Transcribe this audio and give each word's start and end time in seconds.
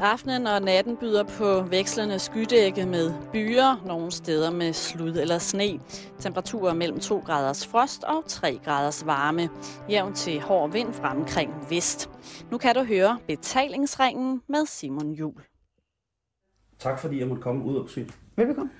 Aftenen 0.00 0.46
og 0.46 0.62
natten 0.62 0.96
byder 0.96 1.24
på 1.24 1.62
vekslende 1.70 2.18
skydække 2.18 2.86
med 2.86 3.10
byer, 3.32 3.82
nogle 3.86 4.10
steder 4.10 4.50
med 4.50 4.72
slud 4.72 5.16
eller 5.16 5.38
sne. 5.38 5.80
Temperaturer 6.18 6.74
mellem 6.74 7.00
2 7.00 7.18
graders 7.18 7.66
frost 7.66 8.04
og 8.04 8.22
3 8.26 8.58
graders 8.64 9.06
varme. 9.06 9.48
Jævn 9.90 10.14
til 10.14 10.40
hård 10.40 10.72
vind 10.72 10.92
fra 10.92 11.16
omkring 11.16 11.50
vest. 11.70 12.10
Nu 12.50 12.58
kan 12.58 12.74
du 12.74 12.84
høre 12.84 13.18
betalingsringen 13.26 14.42
med 14.48 14.66
Simon 14.66 15.12
Jul. 15.12 15.42
Tak 16.78 16.98
fordi 16.98 17.18
jeg 17.20 17.28
måtte 17.28 17.42
komme 17.42 17.64
ud 17.64 17.76
og 17.76 17.84
besøge. 17.84 18.10
Velbekomme. 18.36 18.70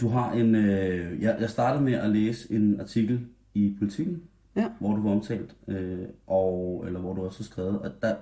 Du 0.00 0.08
har 0.08 0.32
en, 0.32 0.54
øh, 0.54 1.22
jeg, 1.22 1.36
jeg 1.40 1.50
startede 1.50 1.84
med 1.84 1.92
at 1.92 2.10
læse 2.10 2.52
en 2.52 2.80
artikel 2.80 3.26
i 3.54 3.74
Politiken, 3.78 4.22
Ja. 4.56 4.70
hvor 4.80 4.94
du 4.96 5.02
var 5.02 5.10
omtalt, 5.10 5.54
øh, 5.68 5.98
og, 6.26 6.82
eller 6.86 7.00
hvor 7.00 7.14
du 7.14 7.24
også 7.24 7.38
har 7.38 7.44
skrevet, 7.44 7.78
og 7.78 7.90
der, 8.02 8.14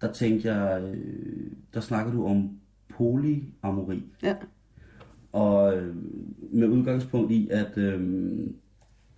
der 0.00 0.12
tænkte 0.12 0.52
jeg, 0.54 0.82
øh, 0.82 1.52
der 1.74 1.80
snakker 1.80 2.12
du 2.12 2.26
om 2.26 2.60
polyamori, 2.88 4.04
Ja. 4.22 4.36
og 5.32 5.76
øh, 5.76 5.96
med 6.52 6.68
udgangspunkt 6.68 7.30
i, 7.32 7.48
at, 7.50 7.78
øh, 7.78 8.40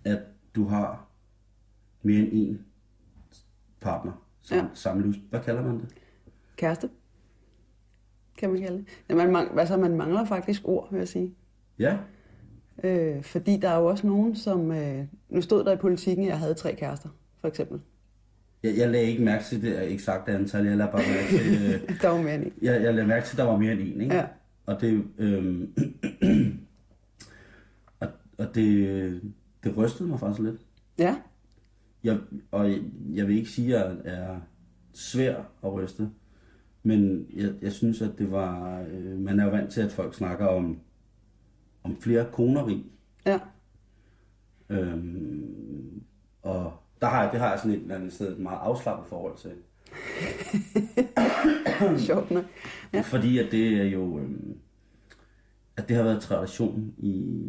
at 0.05 0.19
du 0.55 0.63
har 0.63 1.07
mere 2.01 2.19
end 2.19 2.29
en 2.33 2.65
partner, 3.81 4.11
sam, 4.41 4.57
Ja. 4.57 4.65
samme 4.73 5.03
livs. 5.03 5.17
Hvad 5.29 5.39
kalder 5.39 5.63
man 5.63 5.79
det? 5.79 5.95
Kæreste, 6.55 6.89
kan 8.37 8.49
man 8.51 8.61
kalde 8.61 8.77
det. 8.77 8.85
Ja, 9.09 9.15
man, 9.15 9.35
mang- 9.35 9.59
altså, 9.59 9.77
man 9.77 9.97
mangler 9.97 10.25
faktisk 10.25 10.61
ord, 10.65 10.87
vil 10.91 10.97
jeg 10.97 11.07
sige. 11.07 11.33
Ja, 11.79 11.97
Øh, 12.83 13.23
fordi 13.23 13.57
der 13.57 13.69
er 13.69 13.77
jo 13.79 13.85
også 13.85 14.07
nogen, 14.07 14.35
som... 14.35 14.71
Øh, 14.71 15.05
nu 15.29 15.41
stod 15.41 15.63
der 15.63 15.71
i 15.73 15.77
politikken, 15.77 16.25
at 16.25 16.29
jeg 16.29 16.39
havde 16.39 16.53
tre 16.53 16.75
kærester, 16.75 17.09
for 17.41 17.47
eksempel. 17.47 17.81
Jeg, 18.63 18.77
jeg 18.77 18.89
lagde 18.89 19.05
ikke 19.05 19.23
mærke 19.23 19.43
til 19.43 19.61
det 19.61 19.91
eksakte 19.93 20.31
antal, 20.31 20.65
jeg 20.65 20.77
lagde 20.77 20.91
bare 20.91 21.01
mærke 21.07 21.27
til... 21.29 21.73
Øh, 21.73 21.97
Der 22.01 22.07
var 22.09 22.21
mere 22.21 22.35
end 22.35 22.43
en. 22.43 22.53
Jeg, 22.61 22.81
jeg 22.83 22.93
lagde 22.93 23.07
mærke 23.07 23.25
til, 23.25 23.33
at 23.33 23.37
der 23.37 23.43
var 23.43 23.57
mere 23.57 23.71
end 23.71 23.81
en, 23.81 24.01
ikke? 24.01 24.15
Ja. 24.15 24.25
Og 24.65 24.81
det, 24.81 25.03
øhm, 25.17 25.73
og, 27.99 28.07
og 28.37 28.55
det, 28.55 29.21
det 29.63 29.77
rystede 29.77 30.09
mig 30.09 30.19
faktisk 30.19 30.41
lidt. 30.41 30.61
Ja, 30.97 31.15
Jeg, 32.03 32.19
og 32.51 32.71
jeg, 32.71 32.81
jeg 33.13 33.27
vil 33.27 33.37
ikke 33.37 33.49
sige, 33.49 33.77
at 33.77 33.91
jeg 34.05 34.13
er 34.13 34.39
svær 34.93 35.35
at 35.63 35.73
ryste, 35.73 36.09
men 36.83 37.27
jeg, 37.35 37.53
jeg 37.61 37.71
synes, 37.71 38.01
at 38.01 38.11
det 38.17 38.31
var... 38.31 38.81
Øh, 38.91 39.19
man 39.19 39.39
er 39.39 39.43
jo 39.45 39.49
vant 39.51 39.71
til, 39.71 39.81
at 39.81 39.91
folk 39.91 40.15
snakker 40.15 40.45
om, 40.45 40.79
om 41.83 41.97
flere 42.01 42.25
koneri. 42.31 42.85
ja. 43.25 43.39
Øhm, 44.69 46.03
og 46.41 46.73
der 47.03 47.09
har 47.09 47.23
jeg, 47.23 47.31
det 47.31 47.39
har 47.39 47.49
jeg 47.49 47.59
sådan 47.59 47.71
et 47.71 47.81
eller 47.81 47.95
andet 47.95 48.13
sted 48.13 48.31
et 48.31 48.39
meget 48.39 48.59
afslappet 48.61 49.07
forhold 49.07 49.37
til. 49.37 49.51
Sjovt 52.07 52.31
nok. 52.31 52.45
Ja. 52.93 53.01
Fordi 53.01 53.37
at 53.37 53.51
det 53.51 53.81
er 53.81 53.83
jo, 53.83 54.19
øhm, 54.19 54.57
at 55.77 55.89
det 55.89 55.95
har 55.95 56.03
været 56.03 56.21
tradition 56.21 56.93
i, 56.97 57.39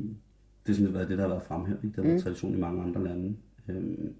det 0.66 0.76
sådan 0.76 0.94
været 0.94 1.08
det, 1.08 1.18
der 1.18 1.24
har 1.24 1.28
været 1.28 1.42
fremhævet, 1.42 1.82
det 1.82 1.96
har 1.96 2.02
været 2.02 2.22
tradition 2.22 2.54
i 2.54 2.60
mange 2.60 2.82
andre 2.82 3.04
lande. 3.04 3.36
Øhm, 3.68 4.14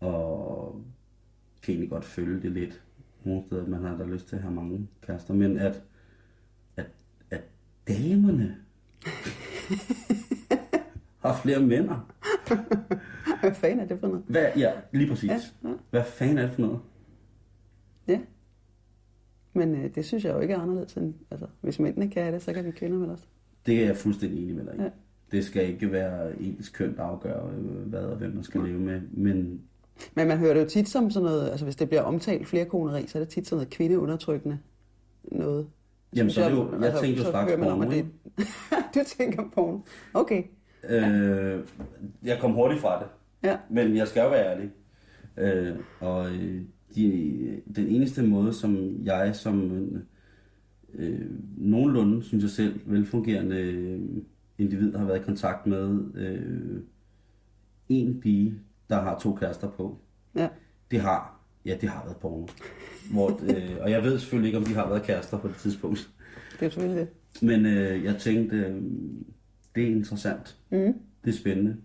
og 0.00 0.84
kan 1.62 1.72
egentlig 1.72 1.90
godt 1.90 2.04
følge 2.04 2.42
det 2.42 2.52
lidt, 2.52 2.82
nogle 3.24 3.42
steder, 3.46 3.66
man 3.66 3.82
har 3.82 3.96
da 3.96 4.04
lyst 4.04 4.28
til 4.28 4.36
at 4.36 4.42
have 4.42 4.54
mange 4.54 4.88
kærester, 5.02 5.34
men 5.34 5.58
at, 5.58 5.82
at, 6.76 6.86
at 7.30 7.42
damerne 7.88 8.56
har 11.24 11.40
flere 11.42 11.60
mænd. 11.60 11.90
Hvad 13.40 13.54
fanden 13.54 13.80
er 13.80 13.86
det 13.86 14.00
for 14.00 14.06
noget? 14.06 14.24
Hvad, 14.28 14.46
ja, 14.56 14.72
lige 14.92 15.08
præcis. 15.08 15.30
Ja, 15.30 15.68
ja. 15.68 15.74
Hvad 15.90 16.04
fanden 16.04 16.38
er 16.38 16.42
det 16.42 16.50
for 16.50 16.62
noget? 16.62 16.80
Ja. 18.08 18.18
Men 19.52 19.74
øh, 19.74 19.94
det 19.94 20.04
synes 20.04 20.24
jeg 20.24 20.34
jo 20.34 20.40
ikke 20.40 20.54
er 20.54 20.58
anderledes 20.58 20.94
end... 20.94 21.14
Altså, 21.30 21.46
hvis 21.60 21.78
mændene 21.78 22.10
kan 22.10 22.32
det, 22.32 22.42
så 22.42 22.52
kan 22.52 22.64
vi 22.64 22.70
kvinder 22.70 22.98
vel 22.98 23.10
også. 23.10 23.24
Det 23.66 23.82
er 23.82 23.86
jeg 23.86 23.96
fuldstændig 23.96 24.42
enig 24.42 24.56
med 24.56 24.64
dig 24.64 24.74
i. 24.78 24.82
Ja. 24.82 24.88
Det 25.32 25.44
skal 25.44 25.68
ikke 25.68 25.92
være 25.92 26.42
ens 26.42 26.68
køn, 26.68 26.96
der 26.96 27.02
afgør, 27.02 27.46
øh, 27.46 27.88
hvad 27.88 28.00
og 28.00 28.16
hvem 28.16 28.34
man 28.34 28.44
skal 28.44 28.60
leve 28.60 28.80
med. 28.80 29.00
Men 29.10 29.60
Men 30.14 30.28
man 30.28 30.38
hører 30.38 30.54
det 30.54 30.60
jo 30.60 30.68
tit 30.68 30.88
som 30.88 31.10
sådan 31.10 31.24
noget... 31.24 31.50
Altså, 31.50 31.64
hvis 31.64 31.76
det 31.76 31.88
bliver 31.88 32.02
omtalt 32.02 32.46
flere 32.46 32.64
koneri, 32.64 33.06
så 33.06 33.18
er 33.18 33.22
det 33.22 33.28
tit 33.28 33.46
sådan 33.46 33.56
noget 33.56 33.70
kvindeundertrykkende 33.70 34.58
noget. 35.22 35.66
Jamen, 36.16 36.30
så 36.30 36.44
er 36.44 36.48
det 36.48 36.56
jo, 36.56 36.72
jeg 36.72 36.82
altså, 36.82 37.02
tænkte 37.02 37.22
jo 37.22 37.28
straks 37.28 37.52
porno, 37.52 37.90
det... 37.90 38.06
du 38.94 39.00
tænker 39.18 39.42
porno. 39.54 39.78
Okay. 40.14 40.42
Øh, 40.88 41.60
jeg 42.24 42.38
kom 42.40 42.52
hurtigt 42.52 42.80
fra 42.80 42.98
det. 43.02 43.08
Ja. 43.48 43.56
Men 43.70 43.96
jeg 43.96 44.08
skal 44.08 44.22
jo 44.22 44.28
være 44.30 44.46
ærlig. 44.52 44.70
Øh, 45.36 45.76
og 46.00 46.30
øh, 46.30 46.62
de, 46.94 47.60
den 47.76 47.86
eneste 47.88 48.22
måde, 48.22 48.52
som 48.52 48.96
jeg 49.04 49.36
som 49.36 49.86
øh, 50.94 51.20
nogenlunde, 51.56 52.22
synes 52.22 52.42
jeg 52.42 52.50
selv, 52.50 52.80
velfungerende 52.86 53.56
øh, 53.56 54.00
individ 54.58 54.94
har 54.96 55.04
været 55.04 55.20
i 55.20 55.22
kontakt 55.22 55.66
med 55.66 55.98
øh, 56.14 56.80
en 57.88 58.20
pige, 58.20 58.54
der 58.90 59.00
har 59.02 59.18
to 59.18 59.34
kærester 59.34 59.70
på, 59.70 59.98
Ja. 60.36 60.48
det 60.90 61.00
har, 61.00 61.40
ja, 61.64 61.76
det 61.80 61.88
har 61.88 62.04
været 62.04 62.16
porno. 62.16 62.46
Hvor, 63.12 63.40
øh, 63.42 63.76
og 63.80 63.90
jeg 63.90 64.02
ved 64.02 64.18
selvfølgelig 64.18 64.48
ikke, 64.48 64.58
om 64.58 64.64
de 64.64 64.74
har 64.74 64.88
været 64.88 65.02
kærester 65.02 65.38
på 65.38 65.48
det 65.48 65.56
tidspunkt. 65.56 66.10
Det 66.60 66.66
er 66.66 66.70
selvfølgelig 66.70 66.96
det. 67.00 67.08
Men 67.42 67.66
øh, 67.66 68.04
jeg 68.04 68.16
tænkte, 68.16 68.56
øh, 68.56 68.82
det 69.78 69.86
er 69.88 69.96
interessant. 69.96 70.56
Mm. 70.70 70.94
Det 71.24 71.30
er 71.34 71.38
spændende. 71.38 71.76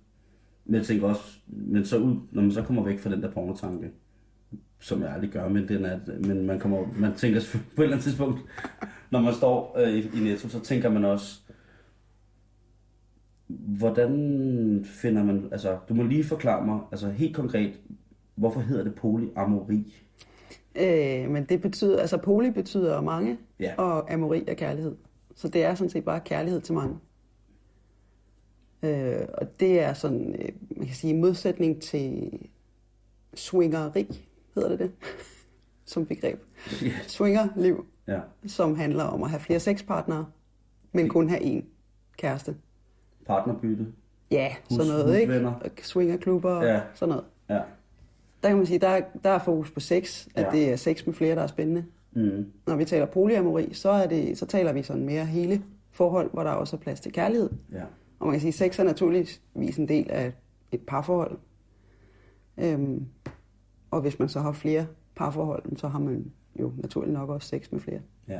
Men 0.65 0.75
jeg 0.75 0.85
tænker 0.85 1.07
også, 1.07 1.23
men 1.47 1.85
så 1.85 1.97
ud, 1.97 2.15
når 2.31 2.41
man 2.41 2.51
så 2.51 2.61
kommer 2.61 2.83
væk 2.83 2.99
fra 2.99 3.09
den 3.11 3.21
der 3.23 3.31
pornotanke, 3.31 3.91
som 4.79 5.01
jeg 5.01 5.09
aldrig 5.13 5.29
gør, 5.31 5.47
men, 5.49 5.67
den 5.67 5.85
er, 5.85 5.99
men 6.27 6.45
man, 6.45 6.59
kommer, 6.59 6.85
man 6.99 7.13
tænker 7.15 7.39
på 7.75 7.81
et 7.81 7.83
eller 7.85 7.95
andet 7.95 8.03
tidspunkt, 8.03 8.39
når 9.11 9.21
man 9.21 9.33
står 9.33 9.79
øh, 9.79 9.93
i, 9.93 9.99
i 9.99 10.23
Netto, 10.23 10.49
så 10.49 10.59
tænker 10.59 10.89
man 10.89 11.05
også, 11.05 11.39
hvordan 13.47 14.11
finder 14.85 15.23
man, 15.23 15.47
altså 15.51 15.77
du 15.89 15.93
må 15.93 16.03
lige 16.03 16.23
forklare 16.23 16.65
mig, 16.65 16.79
altså 16.91 17.09
helt 17.09 17.35
konkret, 17.35 17.73
hvorfor 18.35 18.59
hedder 18.59 18.83
det 18.83 18.95
polyamori? 18.95 19.93
Øh, 20.75 21.29
men 21.31 21.43
det 21.49 21.61
betyder, 21.61 21.99
altså 21.99 22.17
poly 22.17 22.47
betyder 22.49 23.01
mange, 23.01 23.37
Ja. 23.59 23.73
og 23.77 24.13
amori 24.13 24.43
er 24.47 24.53
kærlighed. 24.53 24.95
Så 25.35 25.47
det 25.47 25.63
er 25.63 25.75
sådan 25.75 25.89
set 25.89 26.05
bare 26.05 26.19
kærlighed 26.25 26.61
til 26.61 26.73
mange. 26.73 26.95
Øh, 28.83 29.27
og 29.33 29.59
det 29.59 29.79
er 29.79 29.93
sådan, 29.93 30.35
øh, 30.39 30.49
man 30.77 30.85
kan 30.87 30.95
sige, 30.95 31.13
i 31.13 31.17
modsætning 31.17 31.81
til 31.81 32.31
swingeri, 33.35 34.27
hedder 34.55 34.69
det 34.69 34.79
det, 34.79 34.91
som 35.85 36.05
begreb. 36.05 36.39
Swingerliv, 37.07 37.85
Ja, 38.07 38.19
som 38.47 38.75
handler 38.75 39.03
om 39.03 39.23
at 39.23 39.29
have 39.29 39.39
flere 39.39 39.59
sexpartnere, 39.59 40.25
men 40.91 41.09
kun 41.09 41.29
have 41.29 41.41
én 41.41 41.63
kæreste. 42.17 42.55
partnerbytte. 43.25 43.87
Ja, 44.31 44.55
Hus- 44.69 44.75
sådan 44.77 44.91
noget, 44.91 45.19
ikke? 45.19 45.33
husvenner. 45.33 45.53
Og 45.53 45.69
Swingerklubber 45.81 46.49
og 46.51 46.63
Ja. 46.65 46.81
sådan 46.93 47.09
noget. 47.09 47.25
Ja. 47.49 47.61
Der 48.43 48.49
kan 48.49 48.57
man 48.57 48.65
sige, 48.65 48.79
der 48.79 48.87
er, 48.87 49.01
der 49.23 49.29
er 49.29 49.39
fokus 49.39 49.71
på 49.71 49.79
sex, 49.79 50.27
at 50.35 50.43
Ja. 50.45 50.51
det 50.51 50.71
er 50.71 50.75
sex 50.75 51.05
med 51.05 51.13
flere, 51.13 51.35
der 51.35 51.41
er 51.41 51.47
spændende. 51.47 51.85
Mm. 52.11 52.51
Når 52.67 52.75
vi 52.75 52.85
taler 52.85 53.05
polyamori, 53.05 53.73
så, 53.73 53.89
er 53.89 54.07
det, 54.07 54.37
så 54.37 54.45
taler 54.45 54.73
vi 54.73 54.83
sådan 54.83 55.05
mere 55.05 55.25
hele 55.25 55.63
forhold, 55.91 56.29
hvor 56.33 56.43
der 56.43 56.51
også 56.51 56.75
er 56.75 56.79
plads 56.79 56.99
til 56.99 57.11
kærlighed. 57.13 57.49
Ja. 57.71 57.83
Og 58.19 58.27
man 58.27 58.33
kan 58.33 58.41
sige, 58.41 58.49
at 58.49 58.53
sex 58.73 58.79
er 58.79 58.83
naturligvis 58.83 59.77
en 59.77 59.87
del 59.87 60.11
af 60.11 60.33
et 60.71 60.81
parforhold. 60.81 61.37
Øhm, 62.57 63.05
og 63.91 64.01
hvis 64.01 64.19
man 64.19 64.29
så 64.29 64.39
har 64.39 64.51
flere 64.51 64.87
parforhold, 65.15 65.77
så 65.77 65.87
har 65.87 65.99
man 65.99 66.31
jo 66.59 66.71
naturligt 66.77 67.13
nok 67.13 67.29
også 67.29 67.47
sex 67.47 67.71
med 67.71 67.79
flere. 67.79 68.01
Ja. 68.27 68.39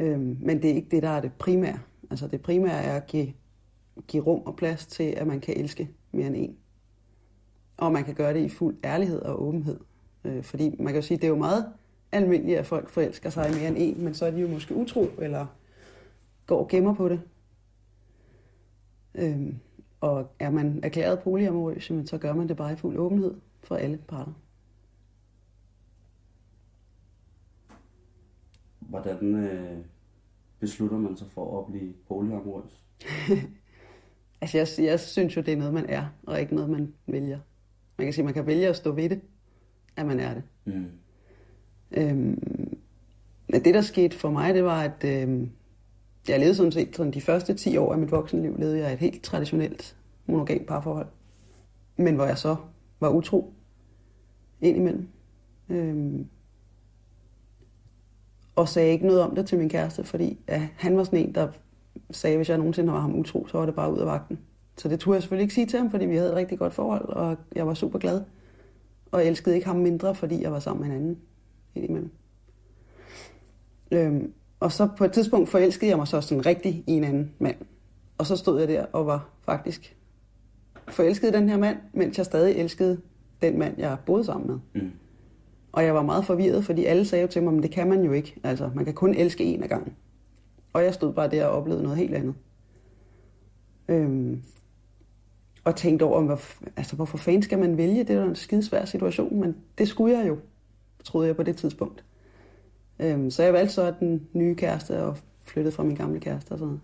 Øhm, 0.00 0.38
men 0.40 0.62
det 0.62 0.70
er 0.70 0.74
ikke 0.74 0.88
det, 0.90 1.02
der 1.02 1.08
er 1.08 1.20
det 1.20 1.32
primære. 1.32 1.78
Altså 2.10 2.26
det 2.26 2.40
primære 2.40 2.82
er 2.82 2.96
at 2.96 3.06
give, 3.06 3.32
give 4.08 4.22
rum 4.22 4.42
og 4.46 4.56
plads 4.56 4.86
til, 4.86 5.04
at 5.04 5.26
man 5.26 5.40
kan 5.40 5.56
elske 5.56 5.90
mere 6.12 6.26
end 6.26 6.36
en. 6.36 6.56
Og 7.76 7.92
man 7.92 8.04
kan 8.04 8.14
gøre 8.14 8.34
det 8.34 8.40
i 8.40 8.48
fuld 8.48 8.76
ærlighed 8.84 9.22
og 9.22 9.42
åbenhed. 9.42 9.80
Øh, 10.24 10.42
fordi 10.42 10.76
man 10.78 10.86
kan 10.86 10.96
jo 10.96 11.02
sige, 11.02 11.16
at 11.16 11.20
det 11.20 11.26
er 11.26 11.30
jo 11.30 11.38
meget 11.38 11.66
almindeligt, 12.12 12.58
at 12.58 12.66
folk 12.66 12.88
forelsker 12.88 13.30
sig 13.30 13.48
i 13.50 13.54
mere 13.54 13.68
end 13.68 13.76
en, 13.78 14.04
men 14.04 14.14
så 14.14 14.26
er 14.26 14.30
de 14.30 14.40
jo 14.40 14.48
måske 14.48 14.74
utro, 14.74 15.06
eller 15.18 15.46
går 16.46 16.58
og 16.58 16.68
gemmer 16.68 16.94
på 16.94 17.08
det. 17.08 17.20
Øhm, 19.14 19.58
og 20.00 20.34
er 20.38 20.50
man 20.50 20.80
erklæret 20.82 21.20
polyamorøs, 21.20 21.90
jamen, 21.90 22.06
så 22.06 22.18
gør 22.18 22.34
man 22.34 22.48
det 22.48 22.56
bare 22.56 22.72
i 22.72 22.76
fuld 22.76 22.98
åbenhed 22.98 23.34
for 23.62 23.76
alle 23.76 23.98
parter. 24.08 24.32
Hvordan 28.78 29.34
øh, 29.34 29.78
beslutter 30.60 30.98
man 30.98 31.16
sig 31.16 31.26
for 31.30 31.60
at 31.60 31.66
blive 31.66 31.92
polyamorøs? 32.08 32.84
Altså, 34.42 34.58
jeg, 34.58 34.90
jeg 34.90 35.00
synes 35.00 35.36
jo, 35.36 35.40
det 35.40 35.52
er 35.52 35.56
noget, 35.56 35.74
man 35.74 35.86
er, 35.88 36.06
og 36.26 36.40
ikke 36.40 36.54
noget, 36.54 36.70
man 36.70 36.94
vælger. 37.06 37.38
Man 37.98 38.06
kan 38.06 38.12
sige, 38.12 38.24
man 38.24 38.34
kan 38.34 38.46
vælge 38.46 38.68
at 38.68 38.76
stå 38.76 38.92
ved 38.92 39.10
det, 39.10 39.20
at 39.96 40.06
man 40.06 40.20
er 40.20 40.34
det. 40.34 40.42
Mm. 40.64 40.90
Øhm, 41.90 42.42
men 43.48 43.64
det, 43.64 43.74
der 43.74 43.80
skete 43.80 44.18
for 44.18 44.30
mig, 44.30 44.54
det 44.54 44.64
var, 44.64 44.82
at 44.82 45.04
øhm, 45.04 45.50
jeg 46.28 46.38
levede 46.38 46.54
sådan 46.54 46.72
set 46.72 46.96
sådan 46.96 47.12
de 47.12 47.20
første 47.20 47.54
10 47.54 47.76
år 47.76 47.92
af 47.92 47.98
mit 47.98 48.10
voksenliv, 48.10 48.58
levede 48.58 48.78
jeg 48.78 48.92
et 48.92 48.98
helt 48.98 49.22
traditionelt 49.22 49.96
monogamt 50.26 50.66
parforhold. 50.66 51.06
Men 51.96 52.14
hvor 52.14 52.24
jeg 52.24 52.38
så 52.38 52.56
var 53.00 53.08
utro 53.08 53.52
indimellem. 54.60 55.08
Øhm, 55.68 56.26
og 58.56 58.68
sagde 58.68 58.92
ikke 58.92 59.06
noget 59.06 59.22
om 59.22 59.34
det 59.34 59.46
til 59.46 59.58
min 59.58 59.68
kæreste, 59.68 60.04
fordi 60.04 60.38
ja, 60.48 60.68
han 60.76 60.96
var 60.96 61.04
sådan 61.04 61.18
en, 61.18 61.34
der 61.34 61.48
sagde, 62.10 62.36
hvis 62.36 62.48
jeg 62.48 62.58
nogensinde 62.58 62.92
var 62.92 63.00
ham 63.00 63.14
utro, 63.14 63.46
så 63.46 63.58
var 63.58 63.66
det 63.66 63.74
bare 63.74 63.92
ud 63.92 63.98
af 63.98 64.06
vagten. 64.06 64.38
Så 64.76 64.88
det 64.88 65.00
turde 65.00 65.14
jeg 65.14 65.22
selvfølgelig 65.22 65.42
ikke 65.42 65.54
sige 65.54 65.66
til 65.66 65.78
ham, 65.78 65.90
fordi 65.90 66.06
vi 66.06 66.16
havde 66.16 66.30
et 66.30 66.36
rigtig 66.36 66.58
godt 66.58 66.74
forhold, 66.74 67.08
og 67.08 67.36
jeg 67.54 67.66
var 67.66 67.74
super 67.74 67.98
glad. 67.98 68.22
Og 69.12 69.20
jeg 69.20 69.28
elskede 69.28 69.54
ikke 69.54 69.66
ham 69.66 69.76
mindre, 69.76 70.14
fordi 70.14 70.42
jeg 70.42 70.52
var 70.52 70.58
sammen 70.58 70.88
med 70.88 70.96
en 70.96 71.02
anden 71.02 71.18
indimellem. 71.74 72.10
Øhm, 73.90 74.32
og 74.62 74.72
så 74.72 74.88
på 74.96 75.04
et 75.04 75.12
tidspunkt 75.12 75.48
forelskede 75.48 75.90
jeg 75.90 75.98
mig 75.98 76.08
så 76.08 76.20
sådan 76.20 76.46
rigtig 76.46 76.84
i 76.86 76.92
en 76.92 77.04
anden 77.04 77.32
mand. 77.38 77.56
Og 78.18 78.26
så 78.26 78.36
stod 78.36 78.58
jeg 78.58 78.68
der 78.68 78.86
og 78.92 79.06
var 79.06 79.28
faktisk 79.44 79.96
forelsket 80.88 81.28
i 81.28 81.32
den 81.32 81.48
her 81.48 81.56
mand, 81.56 81.76
mens 81.92 82.18
jeg 82.18 82.26
stadig 82.26 82.56
elskede 82.56 83.00
den 83.42 83.58
mand, 83.58 83.74
jeg 83.78 83.96
boede 84.06 84.24
sammen 84.24 84.46
med. 84.50 84.82
Mm. 84.82 84.90
Og 85.72 85.84
jeg 85.84 85.94
var 85.94 86.02
meget 86.02 86.24
forvirret, 86.24 86.64
fordi 86.64 86.84
alle 86.84 87.04
sagde 87.04 87.22
jo 87.22 87.28
til 87.28 87.42
mig, 87.42 87.52
men 87.52 87.62
det 87.62 87.70
kan 87.70 87.88
man 87.88 88.04
jo 88.04 88.12
ikke. 88.12 88.40
Altså, 88.44 88.70
man 88.74 88.84
kan 88.84 88.94
kun 88.94 89.14
elske 89.14 89.44
en 89.44 89.62
af 89.62 89.68
gangen. 89.68 89.96
Og 90.72 90.84
jeg 90.84 90.94
stod 90.94 91.12
bare 91.12 91.30
der 91.30 91.46
og 91.46 91.56
oplevede 91.56 91.82
noget 91.82 91.98
helt 91.98 92.14
andet. 92.14 92.34
Øhm, 93.88 94.42
og 95.64 95.76
tænkte 95.76 96.04
over, 96.04 96.22
hvor, 96.22 96.40
altså, 96.76 96.96
hvorfor 96.96 97.18
fanden 97.18 97.42
skal 97.42 97.58
man 97.58 97.76
vælge? 97.76 98.04
Det 98.04 98.16
er 98.16 98.24
en 98.24 98.34
skidesvær 98.34 98.84
situation, 98.84 99.40
men 99.40 99.56
det 99.78 99.88
skulle 99.88 100.18
jeg 100.18 100.28
jo, 100.28 100.38
troede 101.04 101.26
jeg 101.26 101.36
på 101.36 101.42
det 101.42 101.56
tidspunkt. 101.56 102.04
Øhm, 103.02 103.30
så 103.30 103.42
jeg 103.42 103.52
valgte 103.52 103.74
så 103.74 103.94
den 104.00 104.28
nye 104.32 104.54
kæreste 104.54 105.02
og 105.02 105.16
flyttede 105.44 105.74
fra 105.74 105.82
min 105.82 105.96
gamle 105.96 106.20
kæreste 106.20 106.52
og 106.52 106.58
sådan 106.58 106.66
noget. 106.66 106.80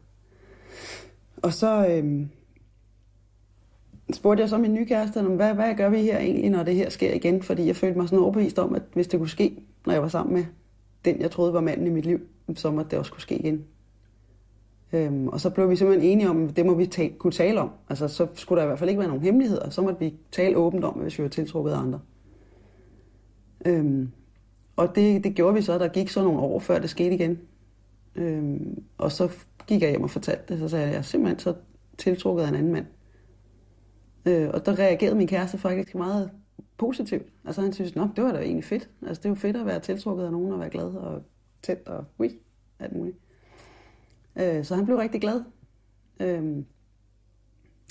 Og 1.42 1.52
så 1.52 1.86
øhm, 1.90 2.28
spurgte 4.12 4.40
jeg 4.40 4.48
så 4.48 4.58
min 4.58 4.74
nye 4.74 4.86
kæreste, 4.86 5.22
hvad, 5.22 5.54
hvad 5.54 5.74
gør 5.74 5.88
vi 5.88 6.02
her 6.02 6.18
egentlig, 6.18 6.50
når 6.50 6.62
det 6.62 6.74
her 6.74 6.90
sker 6.90 7.14
igen? 7.14 7.42
Fordi 7.42 7.66
jeg 7.66 7.76
følte 7.76 7.98
mig 7.98 8.08
sådan 8.08 8.24
overbevist 8.24 8.58
om, 8.58 8.74
at 8.74 8.82
hvis 8.94 9.08
det 9.08 9.20
kunne 9.20 9.28
ske, 9.28 9.56
når 9.86 9.92
jeg 9.92 10.02
var 10.02 10.08
sammen 10.08 10.34
med 10.34 10.44
den, 11.04 11.20
jeg 11.20 11.30
troede 11.30 11.52
var 11.52 11.60
manden 11.60 11.86
i 11.86 11.90
mit 11.90 12.06
liv, 12.06 12.20
så 12.54 12.70
måtte 12.70 12.90
det 12.90 12.98
også 12.98 13.12
kunne 13.12 13.20
ske 13.22 13.38
igen. 13.38 13.64
Øhm, 14.92 15.28
og 15.28 15.40
så 15.40 15.50
blev 15.50 15.70
vi 15.70 15.76
simpelthen 15.76 16.10
enige 16.10 16.30
om, 16.30 16.48
at 16.48 16.56
det 16.56 16.66
må 16.66 16.74
vi 16.74 16.86
ta- 16.86 17.08
kunne 17.18 17.32
tale 17.32 17.60
om. 17.60 17.70
Altså, 17.88 18.08
så 18.08 18.26
skulle 18.34 18.58
der 18.58 18.64
i 18.64 18.66
hvert 18.66 18.78
fald 18.78 18.90
ikke 18.90 18.98
være 18.98 19.08
nogen 19.08 19.24
hemmeligheder. 19.24 19.70
Så 19.70 19.82
måtte 19.82 19.98
vi 19.98 20.14
tale 20.32 20.56
åbent 20.56 20.84
om, 20.84 20.94
hvis 20.94 21.18
vi 21.18 21.22
var 21.22 21.28
tiltrukket 21.28 21.72
af 21.72 21.78
andre. 21.78 22.00
Øhm, 23.66 24.10
og 24.78 24.94
det, 24.94 25.24
det 25.24 25.34
gjorde 25.34 25.54
vi 25.54 25.62
så. 25.62 25.78
Der 25.78 25.88
gik 25.88 26.08
så 26.08 26.22
nogle 26.22 26.40
år, 26.40 26.58
før 26.58 26.78
det 26.78 26.90
skete 26.90 27.14
igen. 27.14 27.38
Øhm, 28.14 28.84
og 28.98 29.12
så 29.12 29.30
gik 29.66 29.82
jeg 29.82 29.90
hjem 29.90 30.02
og 30.02 30.10
fortalte 30.10 30.42
det. 30.48 30.58
Så 30.58 30.68
sagde 30.68 30.84
jeg, 30.84 30.92
jeg 30.92 30.98
er 30.98 31.02
simpelthen 31.02 31.38
så 31.38 31.54
tiltrukket 31.98 32.44
af 32.44 32.48
en 32.48 32.54
anden 32.54 32.72
mand. 32.72 32.86
Øh, 34.26 34.50
og 34.54 34.66
der 34.66 34.78
reagerede 34.78 35.16
min 35.16 35.26
kæreste 35.26 35.58
faktisk 35.58 35.94
meget 35.94 36.30
positivt. 36.76 37.26
Altså 37.44 37.60
han 37.60 37.72
synes, 37.72 37.92
at 37.96 38.10
det 38.16 38.24
var 38.24 38.32
da 38.32 38.38
egentlig 38.38 38.64
fedt. 38.64 38.88
Altså 39.06 39.20
det 39.20 39.24
er 39.24 39.30
jo 39.30 39.34
fedt 39.34 39.56
at 39.56 39.66
være 39.66 39.80
tiltrukket 39.80 40.24
af 40.24 40.32
nogen 40.32 40.52
og 40.52 40.60
være 40.60 40.70
glad 40.70 40.94
og 40.94 41.22
tæt 41.62 41.78
og 41.86 42.04
ui, 42.18 42.30
alt 42.78 42.96
muligt. 42.96 43.16
Øh, 44.36 44.64
så 44.64 44.74
han 44.74 44.84
blev 44.84 44.96
rigtig 44.96 45.20
glad. 45.20 45.42
Øh, 46.20 46.64